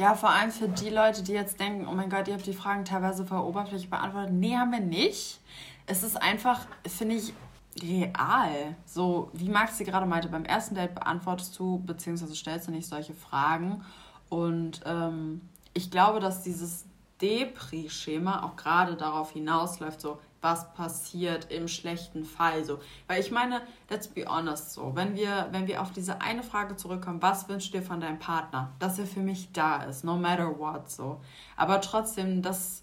[0.00, 2.54] Ja, vor allem für die Leute, die jetzt denken, oh mein Gott, ihr habt die
[2.54, 4.32] Fragen teilweise vor Oberfläche beantwortet.
[4.32, 5.40] Nee, haben wir nicht.
[5.84, 7.34] Es ist einfach, finde ich,
[7.82, 8.76] real.
[8.86, 12.88] So, wie Max sie gerade meinte, beim ersten Date beantwortest du, beziehungsweise stellst du nicht
[12.88, 13.84] solche Fragen.
[14.30, 15.42] Und ähm,
[15.74, 16.86] ich glaube, dass dieses
[17.20, 22.78] Depri-Schema auch gerade darauf hinausläuft, so, was passiert im schlechten Fall so.
[23.06, 26.76] Weil ich meine, let's be honest so, wenn wir, wenn wir auf diese eine Frage
[26.76, 28.72] zurückkommen, was wünschst du dir von deinem Partner?
[28.78, 31.20] Dass er für mich da ist, no matter what so.
[31.56, 32.82] Aber trotzdem, das,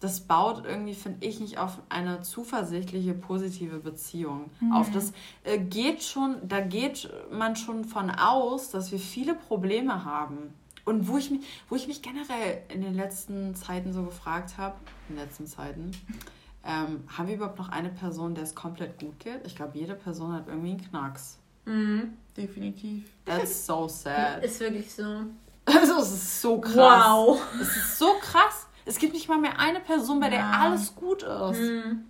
[0.00, 4.50] das baut irgendwie, finde ich, nicht auf eine zuversichtliche, positive Beziehung.
[4.60, 4.72] Mhm.
[4.72, 5.12] Auf das
[5.44, 10.52] äh, geht schon, da geht man schon von aus, dass wir viele Probleme haben.
[10.84, 14.76] Und wo ich mich, wo ich mich generell in den letzten Zeiten so gefragt habe,
[15.08, 15.92] in den letzten Zeiten,
[16.66, 19.46] ähm, haben wir überhaupt noch eine Person, der es komplett gut geht?
[19.46, 21.38] Ich glaube, jede Person hat irgendwie einen Knacks.
[21.66, 22.14] Mhm.
[22.36, 23.04] Definitiv.
[23.24, 24.44] That's so sad.
[24.44, 25.04] Ist wirklich so.
[25.66, 26.74] Also, es ist so krass.
[26.76, 27.40] Wow.
[27.58, 28.66] Es ist so krass.
[28.84, 30.32] Es gibt nicht mal mehr eine Person, bei ja.
[30.32, 31.58] der alles gut ist.
[31.58, 32.04] Mhm.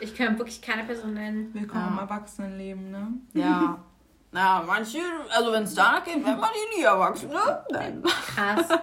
[0.00, 1.52] Ich kann wirklich keine Person nennen.
[1.52, 1.92] Willkommen ja.
[1.92, 3.08] im Erwachsenenleben, ne?
[3.34, 3.84] Ja.
[4.34, 4.98] Na, manche,
[5.30, 7.64] also wenn es danach geht, werden wir die nie Erwachsene.
[7.70, 8.02] Nein.
[8.02, 8.68] Krass.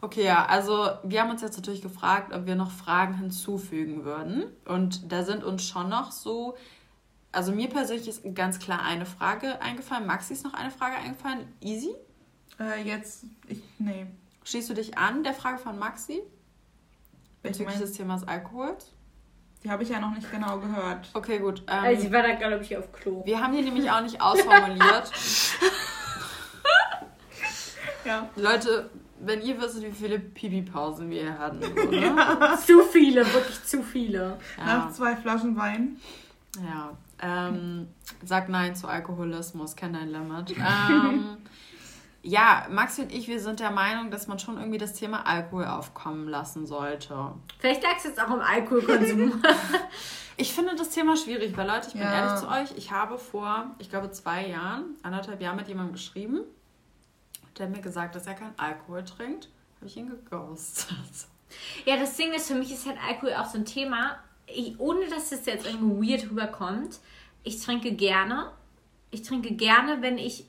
[0.00, 4.44] Okay, ja, also wir haben uns jetzt natürlich gefragt, ob wir noch Fragen hinzufügen würden.
[4.66, 6.58] Und da sind uns schon noch so,
[7.32, 10.04] also mir persönlich ist ganz klar eine Frage eingefallen.
[10.04, 11.50] Maxi ist noch eine Frage eingefallen.
[11.62, 11.94] Easy?
[12.60, 14.06] Äh, jetzt, ich, nee.
[14.44, 16.20] Schließt du dich an der Frage von Maxi?
[17.42, 18.76] Bezüglich des Themas Alkohol?
[19.64, 21.08] Die habe ich ja noch nicht genau gehört.
[21.14, 21.62] Okay, gut.
[21.66, 23.24] Ähm, also sie war da, glaube ich, auf Klo.
[23.24, 25.10] Wir haben die nämlich auch nicht ausformuliert.
[28.04, 28.28] ja.
[28.36, 31.98] Leute, wenn ihr wisst, wie viele Pipi-Pausen wir hatten, oder?
[31.98, 32.58] Ja.
[32.58, 34.38] Zu viele, wirklich zu viele.
[34.58, 34.64] Ja.
[34.64, 35.96] Nach zwei Flaschen Wein.
[36.62, 36.90] Ja.
[37.22, 37.88] Ähm,
[38.22, 40.54] sag Nein zu Alkoholismus, kenn dein Limit.
[40.58, 41.38] Ähm,
[42.26, 45.66] ja, Maxi und ich, wir sind der Meinung, dass man schon irgendwie das Thema Alkohol
[45.66, 47.34] aufkommen lassen sollte.
[47.58, 49.42] Vielleicht lag es jetzt auch im Alkoholkonsum.
[50.38, 52.14] ich finde das Thema schwierig, weil Leute, ich bin ja.
[52.14, 56.40] ehrlich zu euch, ich habe vor, ich glaube, zwei Jahren, anderthalb Jahren mit jemandem geschrieben,
[57.58, 59.50] der mir gesagt, dass er keinen Alkohol trinkt.
[59.76, 60.96] Habe ich ihn geghostet.
[61.84, 65.06] Ja, das Ding ist, für mich ist halt Alkohol auch so ein Thema, ich, ohne
[65.08, 67.00] dass es jetzt irgendwie weird rüberkommt.
[67.42, 68.50] Ich trinke gerne.
[69.10, 70.46] Ich trinke gerne, wenn ich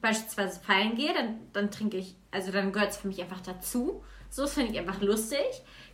[0.00, 4.02] beispielsweise feiern gehe, dann, dann trinke ich, also dann gehört es für mich einfach dazu.
[4.30, 5.44] So, das finde ich einfach lustig.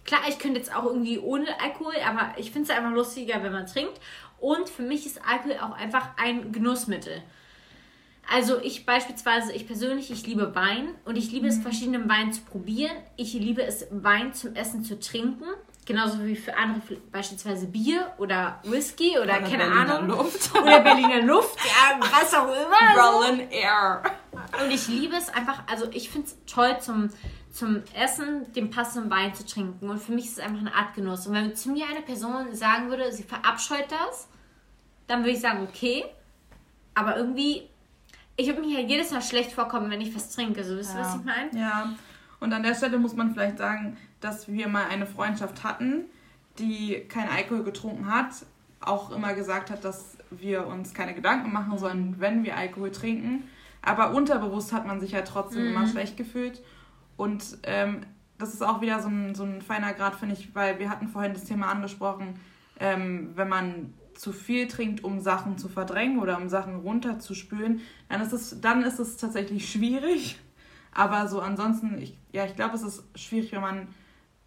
[0.04, 3.52] Klar, ich könnte jetzt auch irgendwie ohne Alkohol, aber ich finde es einfach lustiger, wenn
[3.52, 4.00] man trinkt.
[4.40, 7.22] Und für mich ist Alkohol auch einfach ein Genussmittel.
[8.30, 11.62] Also ich beispielsweise, ich persönlich, ich liebe Wein und ich liebe es, mhm.
[11.62, 12.96] verschiedene Weine zu probieren.
[13.16, 15.44] Ich liebe es, Wein zum Essen zu trinken.
[15.84, 16.80] Genauso wie für andere
[17.10, 20.18] beispielsweise Bier oder Whisky oder, oder keine Berliner Ahnung.
[20.18, 20.54] Luft.
[20.56, 23.02] Oder Berliner Luft, ja, was auch immer.
[23.02, 24.02] Rolling Air.
[24.62, 27.10] Und ich liebe es einfach, also ich finde es toll zum,
[27.50, 29.90] zum Essen, den passenden Wein zu trinken.
[29.90, 31.26] Und für mich ist es einfach eine Art Genuss.
[31.26, 34.28] Und wenn zu mir eine Person sagen würde, sie verabscheut das,
[35.09, 36.04] dann würde ich sagen, okay.
[36.94, 37.68] Aber irgendwie,
[38.36, 40.62] ich würde mir ja jedes Mal schlecht vorkommen, wenn ich was trinke.
[40.62, 41.06] So, wisst ihr, ja.
[41.06, 41.59] was ich meine?
[41.59, 41.92] Ja.
[42.38, 46.04] Und an der Stelle muss man vielleicht sagen, dass wir mal eine Freundschaft hatten,
[46.58, 48.46] die keinen Alkohol getrunken hat,
[48.80, 53.44] auch immer gesagt hat, dass wir uns keine Gedanken machen sollen, wenn wir Alkohol trinken.
[53.82, 55.70] Aber unterbewusst hat man sich ja trotzdem mhm.
[55.70, 56.62] immer schlecht gefühlt.
[57.16, 58.02] Und ähm,
[58.38, 61.08] das ist auch wieder so ein, so ein feiner Grad, finde ich, weil wir hatten
[61.08, 62.40] vorhin das Thema angesprochen,
[62.80, 68.20] ähm, wenn man zu viel trinkt, um Sachen zu verdrängen oder um Sachen runterzuspülen, dann
[68.20, 70.38] ist es, dann ist es tatsächlich schwierig.
[70.92, 73.88] Aber so ansonsten, ich, ja, ich glaube, es ist schwierig, wenn man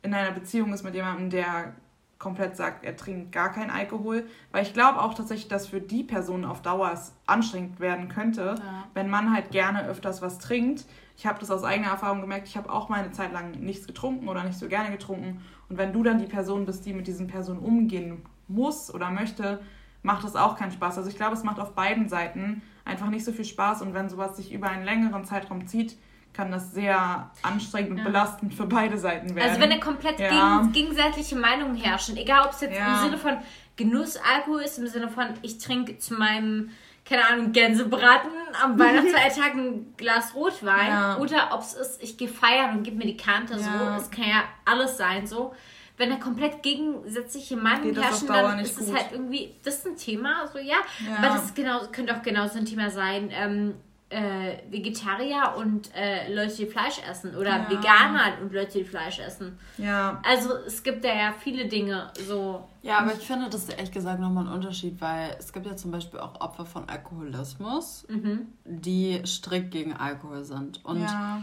[0.05, 1.73] in einer Beziehung ist mit jemandem, der
[2.19, 4.25] komplett sagt, er trinkt gar keinen Alkohol.
[4.51, 8.55] Weil ich glaube auch tatsächlich, dass für die Person auf Dauer es anstrengend werden könnte,
[8.57, 8.87] ja.
[8.93, 10.85] wenn man halt gerne öfters was trinkt.
[11.17, 13.87] Ich habe das aus eigener Erfahrung gemerkt, ich habe auch mal eine Zeit lang nichts
[13.87, 15.41] getrunken oder nicht so gerne getrunken.
[15.69, 19.61] Und wenn du dann die Person bist, die mit diesen Personen umgehen muss oder möchte,
[20.03, 20.97] macht das auch keinen Spaß.
[20.97, 23.81] Also ich glaube, es macht auf beiden Seiten einfach nicht so viel Spaß.
[23.81, 25.97] Und wenn sowas sich über einen längeren Zeitraum zieht,
[26.35, 28.03] kann das sehr anstrengend und ja.
[28.03, 29.49] belastend für beide Seiten werden.
[29.49, 30.59] Also wenn eine komplett ja.
[30.59, 32.95] gegen, gegenseitige Meinungen herrschen, egal ob es jetzt ja.
[32.95, 33.37] im Sinne von
[33.77, 36.71] Genussalkohol ist, im Sinne von ich trinke zu meinem,
[37.05, 38.31] keine Ahnung, Gänsebraten
[38.61, 43.05] am Weihnachtsfeiertag ein Glas Rotwein oder ob es ist, ich gehe feiern und gebe mir
[43.05, 45.53] die Kante so, es kann ja alles sein so.
[45.97, 50.45] Wenn da komplett gegensätzliche Meinungen herrschen, dann ist es halt irgendwie, das ist ein Thema,
[50.51, 50.75] so ja,
[51.17, 53.75] aber das genau, könnte auch genauso ein Thema sein, ähm,
[54.15, 57.69] äh, Vegetarier und äh, Leute, die Fleisch essen oder ja.
[57.69, 59.59] Veganer und Leute, die Fleisch essen.
[59.77, 60.21] Ja.
[60.23, 62.65] Also es gibt da ja viele Dinge so.
[62.81, 65.75] Ja, aber ich finde, das ist ehrlich gesagt nochmal ein Unterschied, weil es gibt ja
[65.75, 68.47] zum Beispiel auch Opfer von Alkoholismus, mhm.
[68.63, 70.85] die strikt gegen Alkohol sind.
[70.85, 71.41] Und ja.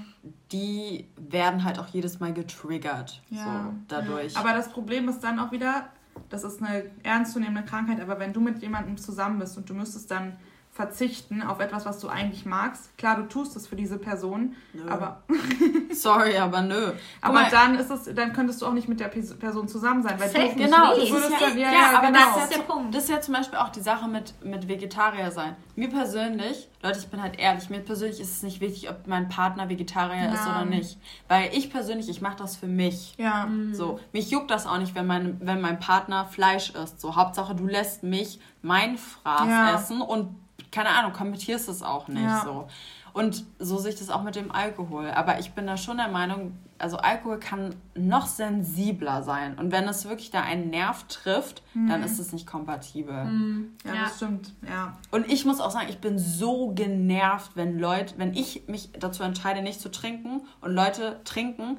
[0.50, 3.20] die werden halt auch jedes Mal getriggert.
[3.28, 3.64] Ja.
[3.64, 4.34] So, dadurch.
[4.38, 5.90] Aber das Problem ist dann auch wieder,
[6.30, 10.10] das ist eine ernstzunehmende Krankheit, aber wenn du mit jemandem zusammen bist und du müsstest
[10.10, 10.38] dann
[10.74, 12.96] verzichten auf etwas, was du eigentlich magst.
[12.96, 14.88] Klar, du tust es für diese Person, nö.
[14.88, 15.22] aber
[15.92, 16.92] sorry, aber nö.
[17.20, 20.18] aber mal, dann ist es, dann könntest du auch nicht mit der Person zusammen sein,
[20.18, 22.20] weil Safe, du genau, das ist ja, ja, ja, aber genau.
[22.34, 22.94] das ist der Punkt.
[22.94, 25.56] Das ist ja zum Beispiel auch die Sache mit mit Vegetarier sein.
[25.76, 29.28] Mir persönlich, Leute, ich bin halt ehrlich, mir persönlich ist es nicht wichtig, ob mein
[29.28, 30.32] Partner Vegetarier ja.
[30.32, 33.14] ist oder nicht, weil ich persönlich, ich mache das für mich.
[33.18, 33.44] Ja.
[33.44, 33.74] Mhm.
[33.74, 36.98] So, mich juckt das auch nicht, wenn mein wenn mein Partner Fleisch isst.
[36.98, 39.74] So, Hauptsache du lässt mich mein Fraß ja.
[39.74, 40.41] essen und
[40.72, 42.42] keine Ahnung, kommentierst es auch nicht ja.
[42.44, 42.66] so.
[43.12, 45.10] Und so sehe ich das auch mit dem Alkohol.
[45.10, 49.58] Aber ich bin da schon der Meinung, also Alkohol kann noch sensibler sein.
[49.58, 51.88] Und wenn es wirklich da einen Nerv trifft, mhm.
[51.88, 53.24] dann ist es nicht kompatibel.
[53.24, 53.76] Mhm.
[53.84, 54.54] Ja, ja, das stimmt.
[54.66, 54.96] Ja.
[55.10, 59.22] Und ich muss auch sagen, ich bin so genervt, wenn Leute, wenn ich mich dazu
[59.22, 61.76] entscheide, nicht zu trinken und Leute trinken,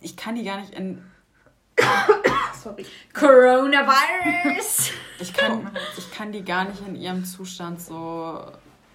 [0.00, 1.02] ich kann die gar nicht in
[2.64, 2.86] Sorry.
[3.12, 4.92] Coronavirus!
[5.20, 8.44] Ich kann, ich kann die gar nicht in ihrem Zustand so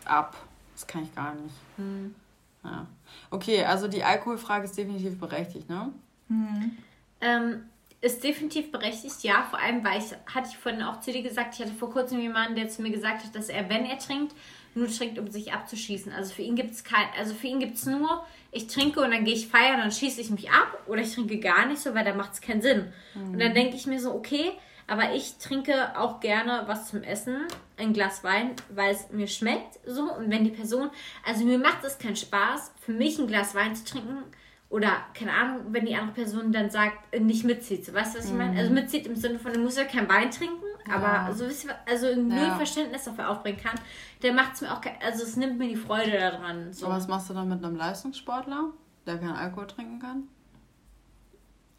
[0.04, 0.36] ab.
[0.76, 1.56] Das kann ich gar nicht.
[1.78, 2.14] Hm.
[2.62, 2.88] Ja.
[3.32, 5.94] Okay, also die Alkoholfrage ist definitiv berechtigt, ne?
[6.28, 6.78] Hm.
[7.22, 7.64] Ähm,
[8.02, 9.48] ist definitiv berechtigt, ja.
[9.50, 12.20] Vor allem, weil ich, hatte ich vorhin auch zu dir gesagt, ich hatte vor kurzem
[12.20, 14.36] jemanden, der zu mir gesagt hat, dass er, wenn er trinkt,
[14.76, 16.12] nur trinkt, um sich abzuschießen.
[16.12, 19.12] Also für ihn gibt es kein, also für ihn gibt es nur, ich trinke und
[19.12, 21.94] dann gehe ich feiern, dann schieße ich mich ab oder ich trinke gar nicht so,
[21.94, 22.92] weil da macht es keinen Sinn.
[23.14, 23.34] Mhm.
[23.34, 24.54] Und dann denke ich mir so, okay,
[24.90, 27.46] Aber ich trinke auch gerne was zum Essen,
[27.78, 29.80] ein Glas Wein, weil es mir schmeckt.
[29.86, 30.12] So.
[30.12, 30.90] Und wenn die Person,
[31.24, 34.24] also mir macht es keinen Spaß, für mich ein Glas Wein zu trinken.
[34.70, 37.86] Oder, keine Ahnung, wenn die andere Person dann sagt, äh, nicht mitzieht.
[37.86, 38.58] So, weißt du, was ich meine?
[38.58, 38.76] Also mhm.
[38.76, 40.95] mitzieht im Sinne von, du musst ja kein Wein trinken, ja.
[40.95, 41.45] aber so
[41.86, 42.56] also null ja.
[42.56, 43.80] Verständnis dafür aufbringen kann,
[44.22, 46.74] der macht es mir auch, also es nimmt mir die Freude daran.
[46.74, 46.86] So.
[46.86, 48.72] Aber was machst du dann mit einem Leistungssportler,
[49.06, 50.24] der keinen Alkohol trinken kann?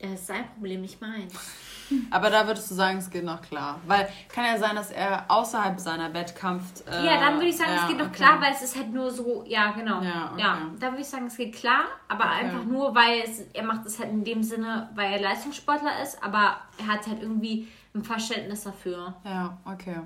[0.00, 1.34] Das ist sein Problem, nicht meins.
[2.10, 3.80] Aber da würdest du sagen, es geht noch klar.
[3.86, 6.64] Weil kann ja sein, dass er außerhalb seiner Wettkampf.
[6.88, 8.16] Äh, ja, dann würde ich sagen, ja, es geht noch okay.
[8.16, 10.00] klar, weil es ist halt nur so, ja, genau.
[10.00, 10.40] Ja, okay.
[10.40, 12.44] ja da würde ich sagen, es geht klar, aber okay.
[12.44, 16.22] einfach nur, weil es, er macht es halt in dem Sinne, weil er Leistungssportler ist,
[16.22, 19.14] aber er hat halt irgendwie ein Verständnis dafür.
[19.24, 20.00] Ja, okay.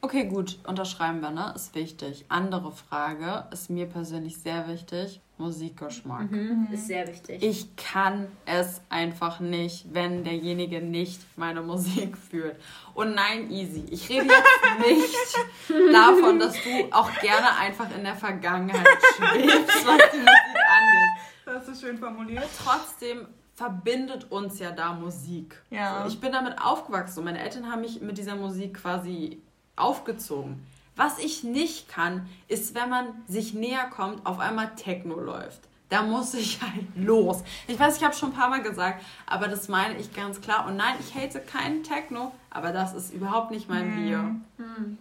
[0.00, 1.52] Okay, gut, unterschreiben wir, ne?
[1.56, 2.24] Ist wichtig.
[2.28, 5.20] Andere Frage, ist mir persönlich sehr wichtig.
[5.38, 6.30] Musikgeschmack.
[6.30, 7.42] Mhm, ist sehr wichtig.
[7.42, 12.56] Ich kann es einfach nicht, wenn derjenige nicht meine Musik fühlt.
[12.94, 13.84] Und nein, easy.
[13.90, 18.86] Ich rede jetzt nicht davon, dass du auch gerne einfach in der Vergangenheit
[19.16, 21.18] schwebst, was die Musik angeht.
[21.44, 22.48] Das ist schön formuliert.
[22.64, 23.26] Trotzdem
[23.58, 25.60] verbindet uns ja da Musik.
[25.70, 26.02] Ja.
[26.02, 29.42] So, ich bin damit aufgewachsen und meine Eltern haben mich mit dieser Musik quasi
[29.74, 30.64] aufgezogen.
[30.94, 35.62] Was ich nicht kann, ist, wenn man sich näher kommt, auf einmal Techno läuft.
[35.88, 37.42] Da muss ich halt los.
[37.66, 40.68] Ich weiß, ich habe schon ein paar Mal gesagt, aber das meine ich ganz klar.
[40.68, 44.04] Und nein, ich hate keinen Techno, aber das ist überhaupt nicht mein hm.
[44.04, 44.18] Bier.
[44.58, 44.98] Hm.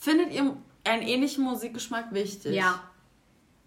[0.00, 2.52] Findet ihr einen ähnlichen Musikgeschmack wichtig?
[2.52, 2.80] Ja.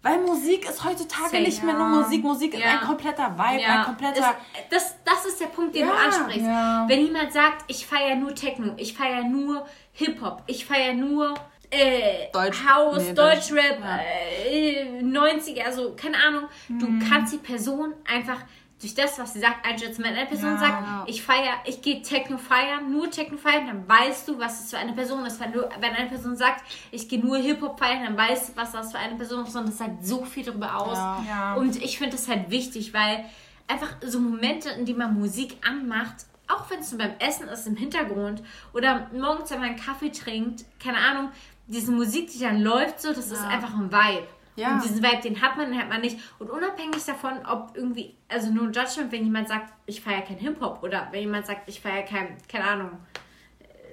[0.02, 2.22] Weil Musik ist heutzutage Same, nicht mehr nur Musik.
[2.22, 2.60] Musik ja.
[2.60, 3.80] ist ein kompletter Vibe, ja.
[3.80, 4.34] ein kompletter.
[4.70, 5.92] Das, das, das, ist der Punkt, den ja.
[5.92, 6.46] du ansprichst.
[6.88, 11.34] Wenn jemand sagt, ich feiere nur Techno, ich feiere nur Hip-Hop, ich feiere nur
[11.70, 16.44] äh, Deutsch, House, nee, Deutschrap, Deutsch, äh, 90er, also keine Ahnung.
[16.68, 16.78] Mhm.
[16.78, 18.40] Du kannst die Person einfach
[18.80, 20.02] durch das, was sie sagt, einschätzen.
[20.02, 23.88] Wenn eine Person ja, sagt, ich feiere, ich gehe Techno feiern, nur Techno feiern, dann
[23.88, 25.38] weißt du, was es für eine Person ist.
[25.38, 28.72] Wenn, du, wenn eine Person sagt, ich gehe nur Hip-Hop feiern, dann weißt du, was
[28.72, 29.54] das für eine Person ist.
[29.54, 30.96] Und das sagt so viel darüber aus.
[30.96, 31.24] Ja.
[31.28, 31.54] Ja.
[31.54, 33.26] Und ich finde das halt wichtig, weil
[33.68, 37.66] einfach so Momente, in denen man Musik anmacht, auch wenn es nur beim Essen ist
[37.66, 38.42] im Hintergrund
[38.72, 41.30] oder morgens, wenn man einen Kaffee trinkt, keine Ahnung,
[41.66, 44.26] diese Musik, die dann läuft, so, das ist einfach ein Vibe.
[44.60, 44.74] Ja.
[44.74, 46.18] Und diesen Vibe, den hat man, den hat man nicht.
[46.38, 50.82] Und unabhängig davon, ob irgendwie, also nur Judgment, wenn jemand sagt, ich feiere kein Hip-Hop
[50.82, 52.90] oder wenn jemand sagt, ich feiere kein, keine Ahnung,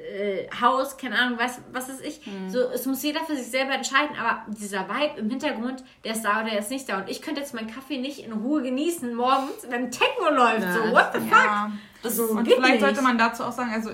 [0.08, 2.26] äh, Haus, keine Ahnung, was, was ist ich.
[2.26, 2.50] Mhm.
[2.50, 6.24] So, es muss jeder für sich selber entscheiden, aber dieser Vibe im Hintergrund, der ist
[6.24, 7.00] da oder der ist nicht da.
[7.00, 10.62] Und ich könnte jetzt meinen Kaffee nicht in Ruhe genießen morgens, wenn Techno läuft.
[10.62, 11.32] Ja, so, what the fuck?
[11.32, 11.72] Ja.
[12.04, 12.82] Das so, und vielleicht nicht.
[12.82, 13.92] sollte man dazu auch sagen, also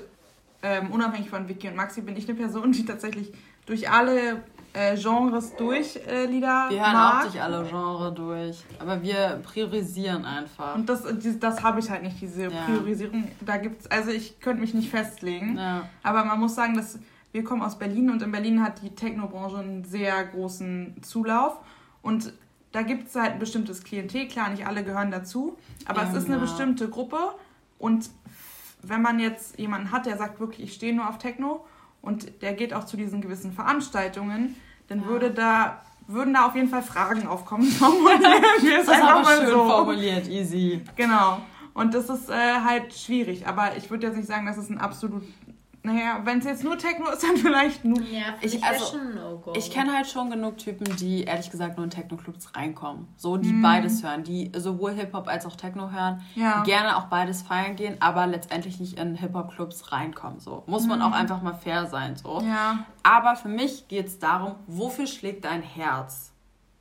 [0.61, 3.31] ähm, unabhängig von Vicky und Maxi bin ich eine Person, die tatsächlich
[3.65, 4.43] durch alle
[4.73, 7.13] äh, Genres durch äh, Lieder Wir hören mag.
[7.13, 8.63] auch durch alle Genres durch.
[8.79, 10.75] Aber wir priorisieren einfach.
[10.75, 12.65] Und das, das, das habe ich halt nicht, diese ja.
[12.65, 13.31] Priorisierung.
[13.41, 15.57] Da gibt's, also ich könnte mich nicht festlegen.
[15.57, 15.87] Ja.
[16.01, 16.99] Aber man muss sagen, dass
[17.31, 21.59] wir kommen aus Berlin und in Berlin hat die Technobranche einen sehr großen Zulauf.
[22.01, 22.33] Und
[22.71, 24.27] da gibt es halt ein bestimmtes Klientel.
[24.27, 25.57] Klar, nicht alle gehören dazu.
[25.85, 27.17] Aber ja, es ist eine bestimmte Gruppe.
[27.79, 28.09] Und
[28.81, 31.65] wenn man jetzt jemanden hat, der sagt wirklich, ich stehe nur auf Techno
[32.01, 34.55] und der geht auch zu diesen gewissen Veranstaltungen,
[34.87, 35.07] dann ja.
[35.07, 37.63] würde da würden da auf jeden Fall Fragen aufkommen.
[37.73, 39.65] Das ist einfach mal schön so.
[39.65, 40.81] formuliert, easy.
[40.95, 41.39] Genau.
[41.73, 43.47] Und das ist äh, halt schwierig.
[43.47, 45.23] Aber ich würde jetzt nicht sagen, dass es ein absolut
[45.85, 48.01] naja, wenn es jetzt nur Techno ist, dann vielleicht nur.
[48.03, 51.89] Ja, ich, also, no ich kenne halt schon genug Typen, die ehrlich gesagt nur in
[51.89, 53.09] Techno-Clubs reinkommen.
[53.17, 53.61] So, die mm.
[53.61, 56.63] beides hören, die sowohl Hip-Hop als auch Techno hören, ja.
[56.63, 60.39] gerne auch beides feiern gehen, aber letztendlich nicht in Hip-Hop-Clubs reinkommen.
[60.39, 61.01] So, muss man mm.
[61.01, 62.15] auch einfach mal fair sein.
[62.15, 62.39] So.
[62.39, 62.85] Ja.
[63.03, 66.31] Aber für mich geht es darum, wofür schlägt dein Herz?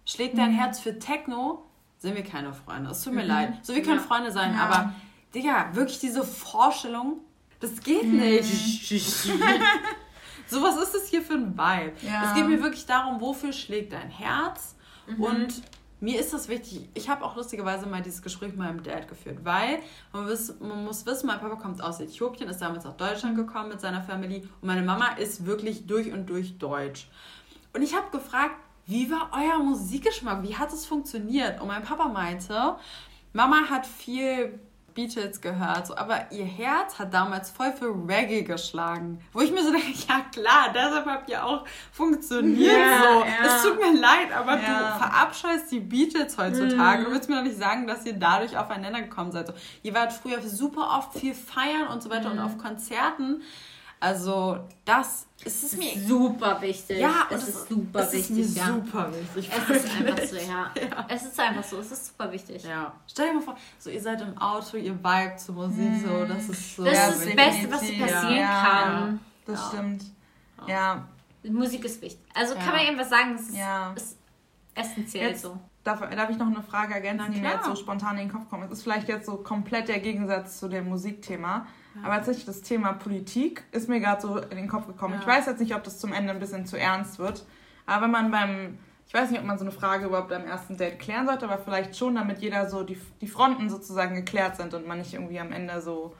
[0.07, 0.59] Schlägt dein mm.
[0.59, 1.65] Herz für Techno?
[1.99, 2.91] Sind wir keine Freunde.
[2.91, 3.27] Es tut mir -hmm.
[3.27, 3.55] leid.
[3.63, 4.03] So, wir können ja.
[4.03, 4.93] Freunde sein, aber
[5.35, 7.21] Digga, wirklich diese Vorstellung,
[7.63, 8.45] das geht nicht.
[10.47, 11.93] so was ist das hier für ein Vibe?
[12.03, 12.29] Ja.
[12.29, 14.75] Es geht mir wirklich darum, wofür schlägt dein Herz?
[15.07, 15.23] Mhm.
[15.23, 15.63] Und
[16.01, 16.89] mir ist das wichtig.
[16.95, 19.79] Ich habe auch lustigerweise mal dieses Gespräch mit meinem Dad geführt, weil
[20.13, 23.69] man, wiss, man muss wissen, mein Papa kommt aus Äthiopien, ist damals nach Deutschland gekommen
[23.69, 27.09] mit seiner Family und meine Mama ist wirklich durch und durch deutsch.
[27.73, 28.57] Und ich habe gefragt,
[28.87, 30.43] wie war euer Musikgeschmack?
[30.43, 31.61] Wie hat es funktioniert?
[31.61, 32.75] Und mein Papa meinte,
[33.33, 34.59] Mama hat viel
[34.95, 39.21] Beatles gehört, so, aber ihr Herz hat damals voll für Reggae geschlagen.
[39.33, 43.25] Wo ich mir so denke, ja klar, deshalb habt ihr auch funktioniert ja, so.
[43.25, 43.57] Ja.
[43.57, 44.79] Es tut mir leid, aber ja.
[44.79, 47.03] du verabscheust die Beatles heutzutage.
[47.03, 47.05] Mhm.
[47.07, 49.47] Du willst mir doch nicht sagen, dass ihr dadurch aufeinander gekommen seid.
[49.47, 52.39] So, ihr wart früher super oft viel feiern und so weiter mhm.
[52.39, 53.43] und auf Konzerten.
[54.03, 56.99] Also das ist es mir super wichtig.
[56.99, 58.39] Ja, es ist super es wichtig.
[58.41, 58.67] Ist ja.
[58.67, 59.49] super wichtig.
[59.55, 60.43] Es ist einfach so, ja.
[60.91, 61.07] ja.
[61.09, 62.65] Es ist einfach so, es ist super wichtig.
[62.65, 62.93] Ja.
[63.07, 66.05] Stell dir mal vor, so ihr seid im Auto, ihr vibe zur Musik, mhm.
[66.05, 66.85] so das ist so.
[66.85, 68.65] Das ist das Beste, was passieren ja.
[68.65, 69.21] kann.
[69.47, 70.05] Das stimmt.
[70.67, 71.07] Ja.
[71.45, 72.27] Musik ist wichtig.
[72.35, 74.19] Also kann man irgendwas sagen, es ist, ist
[74.75, 75.57] essentiell Jetzt, so.
[75.85, 78.49] Darf, darf ich noch eine Frage ergänzen, die mir jetzt so spontan in den Kopf
[78.51, 78.65] kommt?
[78.65, 81.67] Es ist vielleicht jetzt so komplett der Gegensatz zu dem Musikthema.
[82.03, 85.15] Aber tatsächlich das Thema Politik ist mir gerade so in den Kopf gekommen.
[85.15, 85.21] Ja.
[85.21, 87.45] Ich weiß jetzt nicht, ob das zum Ende ein bisschen zu ernst wird.
[87.87, 90.77] Aber wenn man beim, ich weiß nicht, ob man so eine Frage überhaupt beim ersten
[90.77, 94.75] Date klären sollte, aber vielleicht schon, damit jeder so die, die Fronten sozusagen geklärt sind
[94.75, 96.15] und man nicht irgendwie am Ende so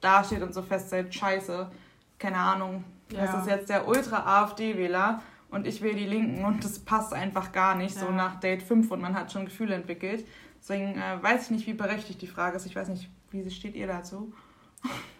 [0.00, 1.70] dasteht und so feststellt, scheiße,
[2.18, 3.24] keine Ahnung, ja.
[3.24, 7.74] das ist jetzt der Ultra-AfD-Wähler und ich will die Linken und das passt einfach gar
[7.74, 8.02] nicht, ja.
[8.02, 10.26] so nach Date 5 und man hat schon Gefühle entwickelt.
[10.58, 12.66] Deswegen äh, weiß ich nicht, wie berechtigt die Frage ist.
[12.66, 14.32] Ich weiß nicht, wie steht ihr dazu?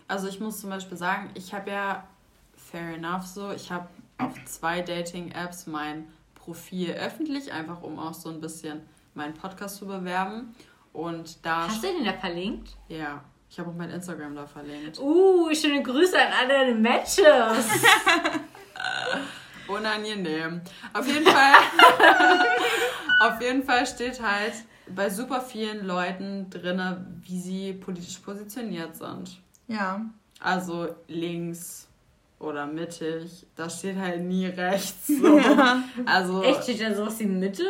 [0.08, 2.06] Also ich muss zum Beispiel sagen, ich habe ja,
[2.56, 8.28] fair enough so, ich habe auf zwei Dating-Apps mein Profil öffentlich, einfach um auch so
[8.28, 8.82] ein bisschen
[9.14, 10.54] meinen Podcast zu bewerben.
[10.92, 11.66] Und da.
[11.66, 12.76] Hast du den da verlinkt?
[12.88, 13.22] Ja.
[13.50, 14.98] Ich habe auch mein Instagram da verlinkt.
[14.98, 17.24] Uh, schöne Grüße an alle Matches.
[19.68, 20.60] Unangenehm.
[20.92, 21.54] Auf jeden Fall.
[23.20, 24.54] auf jeden Fall steht halt
[24.88, 29.38] bei super vielen Leuten drin, wie sie politisch positioniert sind.
[29.68, 30.04] Ja.
[30.40, 31.88] Also links
[32.38, 33.46] oder mittig.
[33.56, 35.06] Da steht halt nie rechts.
[35.20, 35.38] So.
[35.38, 35.82] Ja.
[36.06, 36.64] Also, Echt?
[36.64, 37.64] Steht da sowas wie Mitte?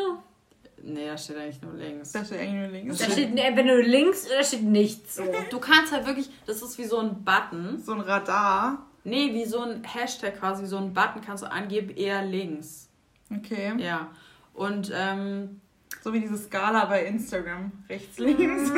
[0.82, 2.12] Nee, da steht eigentlich nur links.
[2.12, 2.98] Da steht eigentlich nur links.
[2.98, 5.16] Da steht entweder nur links oder steht nichts.
[5.16, 5.24] So.
[5.50, 7.80] Du kannst halt wirklich, das ist wie so ein Button.
[7.82, 8.84] So ein Radar.
[9.04, 12.88] Nee, wie so ein Hashtag quasi, so ein Button kannst du angeben, eher links.
[13.34, 13.72] Okay.
[13.78, 14.10] Ja.
[14.52, 15.60] Und, ähm,
[16.02, 17.72] So wie diese Skala bei Instagram.
[17.88, 18.70] Rechts, links.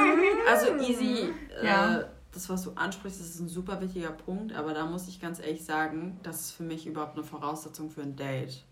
[0.49, 1.29] Also easy.
[1.63, 1.99] ja.
[2.01, 2.05] Äh,
[2.37, 5.65] das, was du ansprichst, ist ein super wichtiger Punkt, aber da muss ich ganz ehrlich
[5.65, 8.65] sagen, das ist für mich überhaupt eine Voraussetzung für ein Date.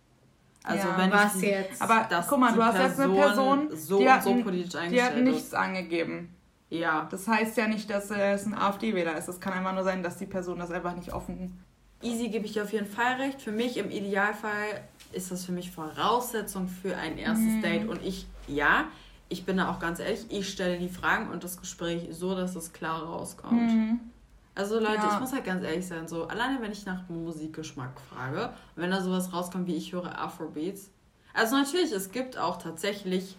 [0.63, 1.83] Also ja, wenn was ich jetzt?
[1.83, 5.43] Aber guck mal, du hast jetzt eine Person, so die, hat, so die hat nichts
[5.49, 5.55] ist.
[5.55, 6.35] angegeben.
[6.71, 7.07] Ja.
[7.11, 9.29] Das heißt ja nicht, dass es ein AfD-Wähler ist.
[9.29, 11.63] Es kann einfach nur sein, dass die Person das einfach nicht offen.
[12.03, 13.43] Easy gebe ich dir auf jeden Fall recht.
[13.43, 14.83] Für mich im Idealfall
[15.13, 17.63] ist das für mich Voraussetzung für ein erstes mhm.
[17.63, 17.89] Date.
[17.89, 18.87] Und ich, ja,
[19.35, 22.55] ich bin da auch ganz ehrlich, ich stelle die Fragen und das Gespräch so, dass
[22.55, 23.73] es klar rauskommt.
[23.73, 24.01] Mhm.
[24.55, 25.13] Also Leute, ja.
[25.13, 29.03] ich muss halt ganz ehrlich sein, so alleine wenn ich nach Musikgeschmack frage, wenn da
[29.03, 30.91] sowas rauskommt wie ich höre Afrobeats.
[31.33, 33.37] Also natürlich, es gibt auch tatsächlich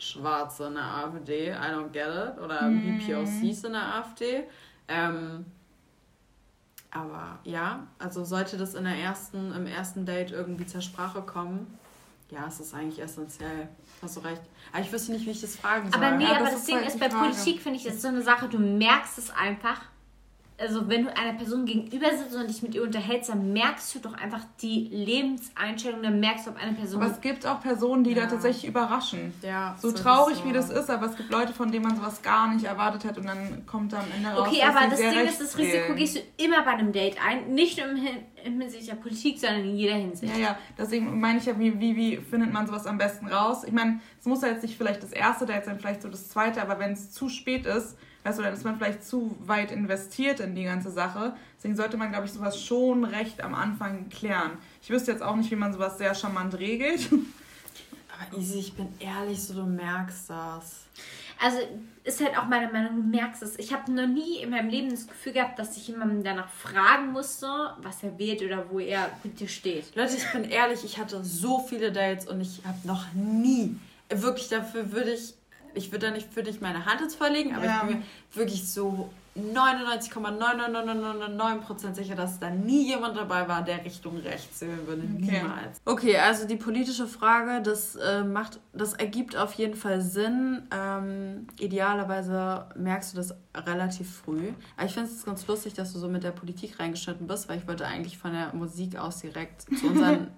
[0.00, 2.98] Schwarze in der AfD, I don't get it, oder mhm.
[2.98, 4.42] BPOCs in der AfD.
[4.88, 5.46] Ähm,
[6.90, 11.78] aber ja, also sollte das in der ersten, im ersten Date irgendwie zur Sprache kommen,
[12.30, 13.68] ja, es ist eigentlich essentiell.
[14.02, 14.42] Hast du recht.
[14.72, 16.02] Aber ich wüsste nicht, wie ich das fragen soll.
[16.02, 17.30] Aber nee, aber das, das Ding halt ist, bei Frage.
[17.30, 19.80] Politik finde ich, das ist so eine Sache, du merkst es einfach
[20.58, 23.98] also wenn du einer Person gegenüber sitzt und dich mit ihr unterhältst, dann merkst du
[23.98, 27.02] doch einfach die Lebenseinstellung, dann merkst du, ob eine Person.
[27.02, 28.22] Aber es gibt auch Personen, die ja.
[28.22, 29.34] da tatsächlich überraschen.
[29.42, 29.76] Ja.
[29.80, 30.44] So traurig so.
[30.46, 33.18] wie das ist, aber es gibt Leute, von denen man sowas gar nicht erwartet hat
[33.18, 34.48] und dann kommt da am Ende raus.
[34.48, 37.78] Okay, aber das Ding ist, das Risiko gehst du immer bei einem Date ein, nicht
[37.78, 37.88] nur
[38.44, 40.34] im Hinsicht der Politik, sondern in jeder Hinsicht.
[40.34, 43.64] Ja, ja, deswegen meine ich ja, wie, wie, wie findet man sowas am besten raus?
[43.64, 46.28] Ich meine, es muss ja jetzt nicht vielleicht das erste Date sein, vielleicht so das
[46.28, 49.70] zweite, aber wenn es zu spät ist, weißt du, dann ist man vielleicht zu weit
[49.70, 51.36] investiert in die ganze Sache.
[51.56, 54.58] Deswegen sollte man, glaube ich, sowas schon recht am Anfang klären.
[54.82, 57.08] Ich wüsste jetzt auch nicht, wie man sowas sehr charmant regelt.
[57.12, 60.86] Aber Easy, ich bin ehrlich, so du merkst das.
[61.38, 61.58] Also
[62.02, 63.58] ist halt auch meine Meinung, du merkst es.
[63.58, 67.12] Ich habe noch nie in meinem Leben das Gefühl gehabt, dass ich jemanden danach fragen
[67.12, 67.46] musste,
[67.82, 69.94] was er wählt oder wo er mit dir steht.
[69.94, 73.76] Leute, ich bin ehrlich, ich hatte so viele Dates und ich habe noch nie,
[74.08, 75.34] wirklich dafür würde ich
[75.76, 77.82] ich würde da nicht für dich meine Hand ins Verlegen, aber ja.
[77.82, 84.16] ich bin mir wirklich so 99,99999% sicher, dass da nie jemand dabei war, der Richtung
[84.18, 85.02] rechts wählen würde.
[85.02, 85.42] Okay.
[85.42, 85.82] Niemals.
[85.84, 90.62] Okay, also die politische Frage, das äh, macht, das ergibt auf jeden Fall Sinn.
[90.70, 94.54] Ähm, idealerweise merkst du das relativ früh.
[94.76, 97.58] Aber ich finde es ganz lustig, dass du so mit der Politik reingeschnitten bist, weil
[97.58, 100.28] ich wollte eigentlich von der Musik aus direkt zu unseren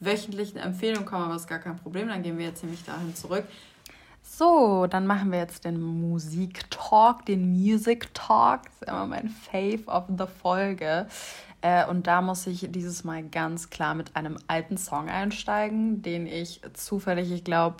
[0.00, 2.08] wöchentlichen Empfehlungen kommen, aber das ist gar kein Problem.
[2.08, 3.44] Dann gehen wir jetzt nämlich dahin zurück.
[4.38, 8.62] So, dann machen wir jetzt den Musik-Talk, den Music-Talk.
[8.62, 11.08] Das ist immer mein Fave of the Folge.
[11.60, 16.28] Äh, und da muss ich dieses Mal ganz klar mit einem alten Song einsteigen, den
[16.28, 17.78] ich zufällig, ich glaube,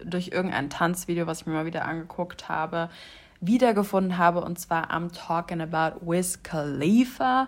[0.00, 2.90] durch irgendein Tanzvideo, was ich mir mal wieder angeguckt habe,
[3.40, 4.40] wiedergefunden habe.
[4.40, 7.46] Und zwar I'm Talking About Wiz Khalifa.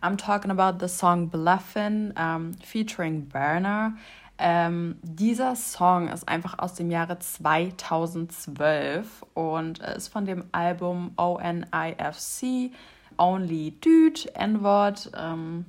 [0.00, 3.94] I'm talking about the song Bluffin' um, featuring Burner.
[4.42, 12.72] Ähm, dieser Song ist einfach aus dem Jahre 2012 und ist von dem Album ONIFC,
[13.18, 15.66] Only Dude, N-Wort, ähm,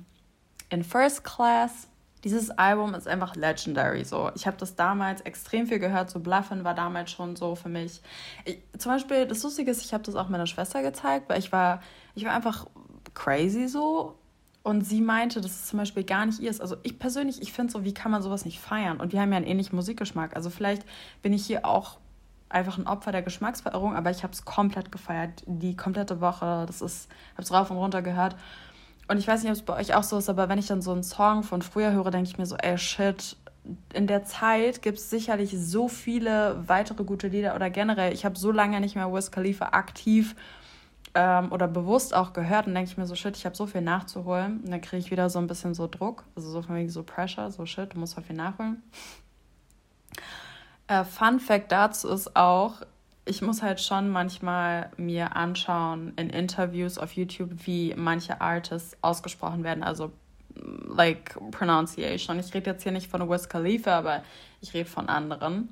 [0.70, 1.88] in First Class.
[2.24, 4.04] Dieses Album ist einfach legendary.
[4.04, 6.08] So, ich habe das damals extrem viel gehört.
[6.08, 8.00] So Bluffin war damals schon so für mich.
[8.46, 11.52] Ich, zum Beispiel das Lustige ist, ich habe das auch meiner Schwester gezeigt, weil ich
[11.52, 11.82] war,
[12.14, 12.66] ich war einfach
[13.12, 14.16] crazy so.
[14.62, 16.60] Und sie meinte, dass es zum Beispiel gar nicht ihr ist.
[16.60, 19.00] Also ich persönlich, ich finde so, wie kann man sowas nicht feiern?
[19.00, 20.36] Und wir haben ja einen ähnlichen Musikgeschmack.
[20.36, 20.84] Also vielleicht
[21.20, 21.98] bin ich hier auch
[22.48, 25.42] einfach ein Opfer der Geschmacksverirrung, aber ich habe es komplett gefeiert.
[25.46, 26.64] Die komplette Woche.
[26.66, 28.36] Das ist, habe es rauf und runter gehört.
[29.08, 30.80] Und ich weiß nicht, ob es bei euch auch so ist, aber wenn ich dann
[30.80, 33.36] so einen Song von früher höre, denke ich mir so, ey, shit,
[33.92, 38.38] in der Zeit gibt es sicherlich so viele weitere gute Lieder oder generell, ich habe
[38.38, 40.34] so lange nicht mehr Wiz Khalifa aktiv
[41.14, 43.82] ähm, oder bewusst auch gehört und denke ich mir so, shit, ich habe so viel
[43.82, 44.60] nachzuholen.
[44.60, 47.02] Und dann kriege ich wieder so ein bisschen so Druck, also so von wegen so
[47.02, 48.82] Pressure, so shit, du musst so viel nachholen.
[50.88, 52.82] Äh, Fun Fact dazu ist auch,
[53.24, 59.62] ich muss halt schon manchmal mir anschauen in Interviews auf YouTube, wie manche Artists ausgesprochen
[59.62, 60.12] werden, also
[60.54, 62.38] like pronunciation.
[62.40, 64.22] Ich rede jetzt hier nicht von Wiz Khalifa, aber
[64.60, 65.68] ich rede von anderen.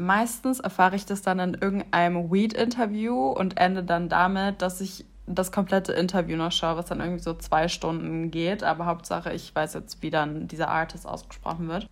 [0.00, 5.52] Meistens erfahre ich das dann in irgendeinem Weed-Interview und ende dann damit, dass ich das
[5.52, 8.64] komplette Interview noch schaue, was dann irgendwie so zwei Stunden geht.
[8.64, 11.86] Aber Hauptsache, ich weiß jetzt, wie dann dieser Artist ausgesprochen wird.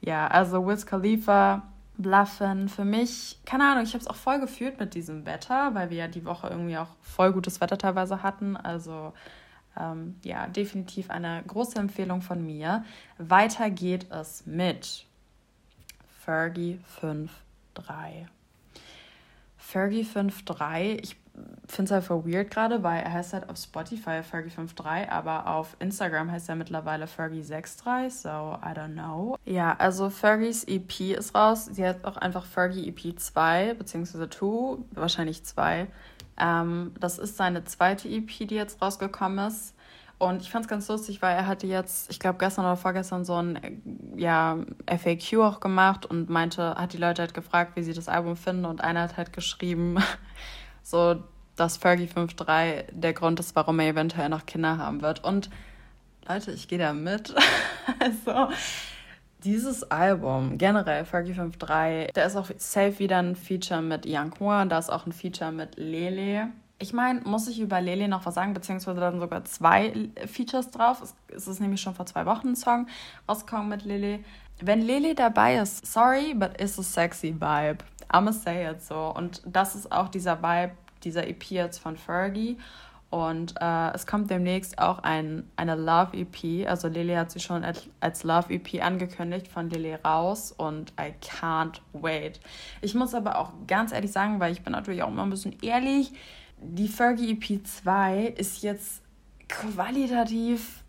[0.00, 1.64] Ja, also Wiz Khalifa
[1.98, 2.68] Bluffen.
[2.68, 5.96] Für mich, keine Ahnung, ich habe es auch voll gefühlt mit diesem Wetter, weil wir
[5.96, 8.56] ja die Woche irgendwie auch voll gutes Wetter teilweise hatten.
[8.56, 9.12] Also
[9.76, 12.84] ähm, ja, definitiv eine große Empfehlung von mir.
[13.18, 15.09] Weiter geht es mit
[16.30, 18.28] Fergie 5.3.
[19.56, 21.16] Fergie 5.3, ich
[21.66, 26.30] finde es einfach weird gerade, weil er heißt halt auf Spotify Fergie53, aber auf Instagram
[26.30, 28.28] heißt er mittlerweile Fergie63, so
[28.64, 29.36] I don't know.
[29.44, 31.64] Ja, also Fergies EP ist raus.
[31.64, 35.88] Sie hat auch einfach Fergie EP 2, beziehungsweise 2, wahrscheinlich 2.
[36.38, 39.74] Ähm, das ist seine zweite EP, die jetzt rausgekommen ist.
[40.20, 43.24] Und ich fand es ganz lustig, weil er hatte jetzt, ich glaube gestern oder vorgestern
[43.24, 47.94] so ein ja, FAQ auch gemacht und meinte, hat die Leute halt gefragt, wie sie
[47.94, 49.96] das Album finden und einer hat halt geschrieben,
[50.82, 51.24] so,
[51.56, 55.24] dass Fergie 5.3 der Grund ist, warum er eventuell noch Kinder haben wird.
[55.24, 55.48] Und
[56.28, 57.34] Leute, ich gehe da mit.
[57.98, 58.52] also,
[59.42, 64.66] dieses Album, generell Fergie 5.3, da ist auch safe wieder ein Feature mit Young Hua,
[64.66, 66.50] da ist auch ein Feature mit Lele.
[66.82, 69.92] Ich meine, muss ich über Lele noch was sagen, beziehungsweise dann sogar zwei
[70.26, 71.02] Features drauf.
[71.28, 72.86] Es ist nämlich schon vor zwei Wochen ein Song
[73.28, 74.20] rausgekommen mit Lele.
[74.62, 77.84] Wenn Lele dabei ist, sorry, but it's a sexy vibe.
[78.10, 79.12] I'ma say it so.
[79.14, 80.72] Und das ist auch dieser Vibe
[81.04, 82.56] dieser EP jetzt von Fergie.
[83.10, 86.68] Und äh, es kommt demnächst auch ein, eine Love-EP.
[86.68, 87.64] Also Lily hat sie schon
[88.00, 92.40] als Love-EP angekündigt von Lily raus und I can't wait.
[92.80, 95.56] Ich muss aber auch ganz ehrlich sagen, weil ich bin natürlich auch immer ein bisschen
[95.60, 96.12] ehrlich,
[96.62, 99.02] die Fergie EP 2 ist jetzt
[99.48, 100.84] qualitativ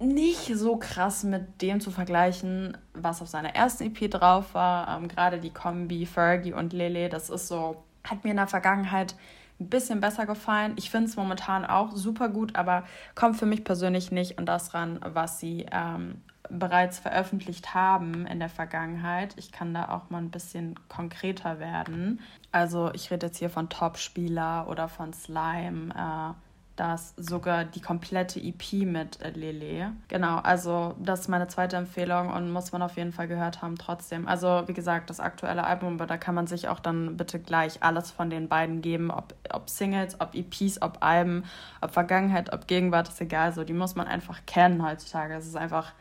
[0.00, 4.96] nicht so krass mit dem zu vergleichen, was auf seiner ersten EP drauf war.
[4.96, 9.16] Ähm, Gerade die Kombi Fergie und Lele, das ist so, hat mir in der Vergangenheit
[9.60, 10.74] ein bisschen besser gefallen.
[10.76, 12.84] Ich finde es momentan auch super gut, aber
[13.16, 18.38] kommt für mich persönlich nicht an das ran, was sie ähm, bereits veröffentlicht haben in
[18.38, 19.34] der Vergangenheit.
[19.36, 22.20] Ich kann da auch mal ein bisschen konkreter werden.
[22.52, 25.94] Also ich rede jetzt hier von Top-Spieler oder von Slime.
[25.94, 26.34] Äh,
[26.78, 29.92] das sogar die komplette EP mit äh, Lele.
[30.06, 33.76] Genau, also das ist meine zweite Empfehlung und muss man auf jeden Fall gehört haben
[33.76, 34.28] trotzdem.
[34.28, 37.82] Also wie gesagt, das aktuelle Album, aber da kann man sich auch dann bitte gleich
[37.82, 41.44] alles von den beiden geben, ob, ob Singles, ob EPs, ob Alben,
[41.80, 43.52] ob Vergangenheit, ob Gegenwart, ist egal.
[43.52, 45.34] So, die muss man einfach kennen heutzutage.
[45.34, 45.92] Es ist einfach,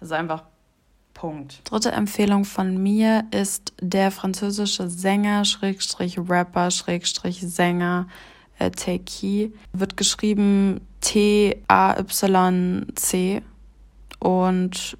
[0.00, 0.44] es ist einfach
[1.14, 1.60] Punkt.
[1.70, 8.08] Dritte Empfehlung von mir ist der französische Sänger, Schrägstrich Rapper, Schrägstrich Sänger
[8.58, 9.52] äh, Taiki.
[9.72, 11.62] Wird geschrieben T-A-Y-C.
[14.18, 14.96] Und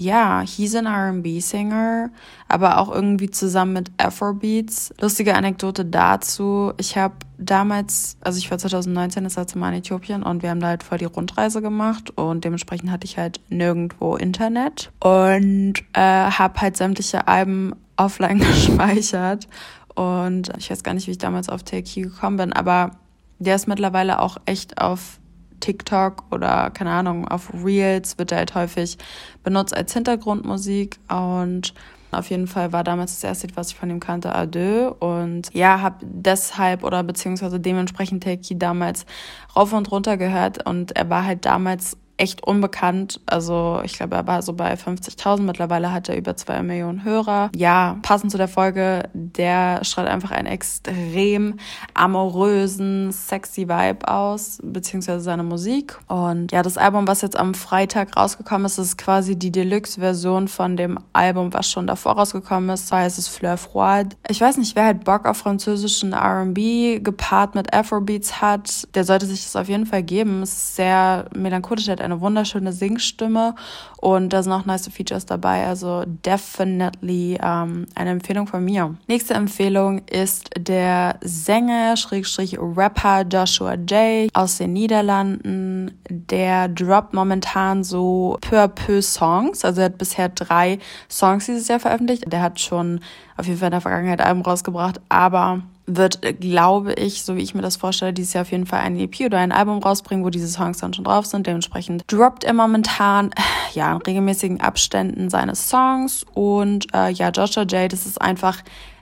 [0.00, 2.08] ja, he's an RB-Singer,
[2.48, 4.94] aber auch irgendwie zusammen mit Afrobeats.
[4.98, 6.72] Lustige Anekdote dazu.
[6.78, 10.60] Ich habe damals, also ich war 2019 das letzte Mal in Äthiopien und wir haben
[10.60, 16.00] da halt voll die Rundreise gemacht und dementsprechend hatte ich halt nirgendwo Internet und äh,
[16.00, 19.48] habe halt sämtliche Alben offline gespeichert
[19.94, 22.92] und ich weiß gar nicht, wie ich damals auf Taiki gekommen bin, aber
[23.38, 25.19] der ist mittlerweile auch echt auf
[25.60, 28.98] TikTok oder keine Ahnung, auf Reels wird er halt häufig
[29.42, 31.74] benutzt als Hintergrundmusik und
[32.12, 34.92] auf jeden Fall war damals das erste, was ich von ihm kannte, Adieu.
[34.98, 39.06] Und ja, habe deshalb oder beziehungsweise dementsprechend Taiki damals
[39.54, 40.66] rauf und runter gehört.
[40.66, 43.20] Und er war halt damals echt unbekannt.
[43.26, 45.42] Also ich glaube, er war so bei 50.000.
[45.42, 47.50] Mittlerweile hat er über zwei Millionen Hörer.
[47.56, 51.54] Ja, passend zu der Folge, der strahlt einfach einen extrem
[51.94, 55.98] amorösen, sexy Vibe aus, beziehungsweise seine Musik.
[56.08, 60.76] Und ja, das Album, was jetzt am Freitag rausgekommen ist, ist quasi die Deluxe-Version von
[60.76, 62.90] dem Album, was schon davor rausgekommen ist.
[62.90, 64.16] Das heißt es Fleur Froide.
[64.28, 69.26] Ich weiß nicht, wer halt Bock auf französischen R&B gepaart mit Afrobeats hat, der sollte
[69.26, 70.42] sich das auf jeden Fall geben.
[70.42, 73.54] Es ist sehr melancholisch, hat eine wunderschöne Singstimme
[73.98, 75.66] und da sind auch nice Features dabei.
[75.66, 78.94] Also definitely ähm, eine Empfehlung von mir.
[79.06, 84.30] Nächste Empfehlung ist der Sänger, Schrägstrich Rapper Joshua J.
[84.34, 85.92] aus den Niederlanden.
[86.08, 89.64] Der droppt momentan so peu à peu Songs.
[89.64, 90.78] Also er hat bisher drei
[91.08, 92.24] Songs dieses Jahr veröffentlicht.
[92.32, 93.00] Der hat schon
[93.36, 95.62] auf jeden Fall in der Vergangenheit Alben rausgebracht, aber
[95.96, 98.96] wird, glaube ich, so wie ich mir das vorstelle, dieses Jahr auf jeden Fall ein
[98.96, 101.46] EP oder ein Album rausbringen, wo diese Songs dann schon drauf sind.
[101.46, 103.30] Dementsprechend droppt er momentan
[103.74, 108.58] ja in regelmäßigen Abständen seine Songs und äh, ja, Joshua J, das ist einfach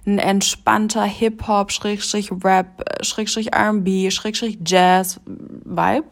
[0.07, 6.07] ein entspannter Hip-Hop, Schrägstrich Rap, Schrägstrich R&B, Schrägstrich Jazz Vibe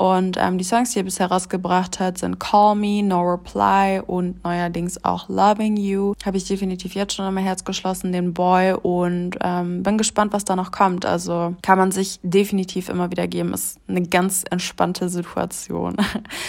[0.00, 4.42] und ähm, die Songs, die er bisher rausgebracht hat, sind Call Me, No Reply und
[4.42, 6.14] neuerdings auch Loving You.
[6.24, 8.72] Habe ich definitiv jetzt schon in mein Herz geschlossen, den Boy.
[8.72, 11.04] Und ähm, bin gespannt, was da noch kommt.
[11.04, 13.52] Also kann man sich definitiv immer wieder geben.
[13.52, 15.98] Ist eine ganz entspannte Situation.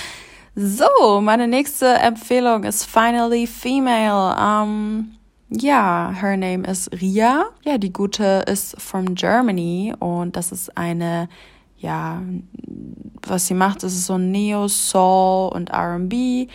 [0.55, 4.63] so, meine nächste Empfehlung ist Finally Female.
[4.63, 5.11] Um,
[5.49, 7.47] ja, her name is Ria.
[7.65, 11.27] Ja, die gute ist from Germany und das ist eine
[11.81, 12.21] ja,
[13.23, 16.47] was sie macht, ist so Neo, Soul und RB.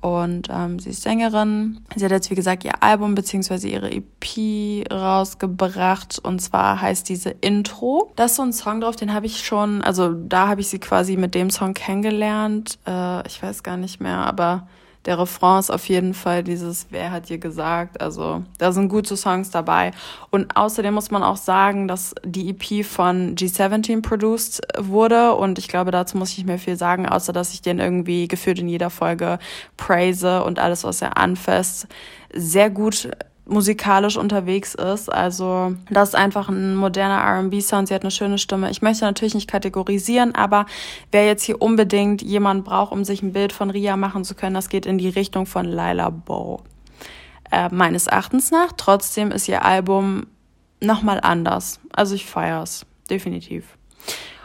[0.00, 1.80] Und ähm, sie ist Sängerin.
[1.96, 3.66] Sie hat jetzt, wie gesagt, ihr Album bzw.
[3.68, 6.18] ihre EP rausgebracht.
[6.18, 8.12] Und zwar heißt diese Intro.
[8.14, 10.78] Da ist so ein Song drauf, den habe ich schon, also da habe ich sie
[10.78, 12.78] quasi mit dem Song kennengelernt.
[12.86, 14.68] Äh, ich weiß gar nicht mehr, aber
[15.06, 18.00] der Refrain ist auf jeden Fall dieses Wer hat dir gesagt?
[18.00, 19.90] Also da sind gute Songs dabei.
[20.30, 25.34] Und außerdem muss man auch sagen, dass die EP von G17 produced wurde.
[25.34, 28.28] Und ich glaube, dazu muss ich nicht mehr viel sagen, außer dass ich den irgendwie
[28.28, 29.38] gefühlt in jeder Folge
[29.76, 31.86] praise und alles, was er anfasst,
[32.32, 33.08] sehr gut
[33.46, 35.12] musikalisch unterwegs ist.
[35.12, 37.88] Also das ist einfach ein moderner RB-Sound.
[37.88, 38.70] Sie hat eine schöne Stimme.
[38.70, 40.66] Ich möchte natürlich nicht kategorisieren, aber
[41.12, 44.54] wer jetzt hier unbedingt jemand braucht, um sich ein Bild von Ria machen zu können,
[44.54, 46.62] das geht in die Richtung von Lila Bow.
[47.50, 48.72] Äh, meines Erachtens nach.
[48.76, 50.26] Trotzdem ist ihr Album
[50.80, 51.80] nochmal anders.
[51.92, 52.86] Also ich feiere es.
[53.10, 53.76] Definitiv.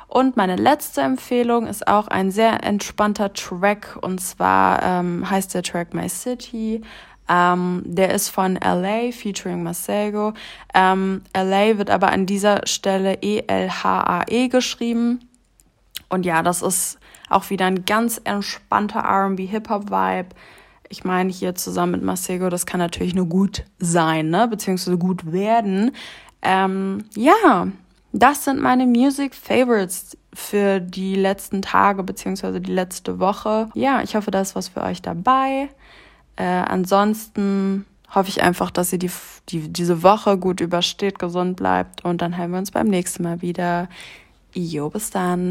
[0.10, 5.62] Und meine letzte Empfehlung ist auch ein sehr entspannter Track und zwar ähm, heißt der
[5.62, 6.82] Track My City
[7.30, 10.34] ähm, der ist von LA featuring Masego.
[10.74, 15.30] Ähm, LA wird aber an dieser Stelle E-L-H-A-E -E geschrieben.
[16.10, 16.98] Und ja, das ist
[17.30, 20.30] auch wieder ein ganz entspannter RB-Hip-Hop-Vibe.
[20.90, 24.48] Ich meine, hier zusammen mit Masego, das kann natürlich nur gut sein, ne?
[24.48, 25.92] Beziehungsweise gut werden.
[26.42, 27.68] Ähm, ja,
[28.12, 33.70] das sind meine Music Favorites für die letzten Tage beziehungsweise die letzte Woche.
[33.76, 35.70] Ja, ich hoffe, da ist was für euch dabei.
[36.40, 37.86] Äh, ansonsten
[38.16, 39.12] hoffe ich einfach, dass ihr die,
[39.50, 43.42] die, diese Woche gut übersteht, gesund bleibt und dann hören wir uns beim nächsten Mal
[43.42, 43.90] wieder.
[44.54, 45.48] Jo, bis dann.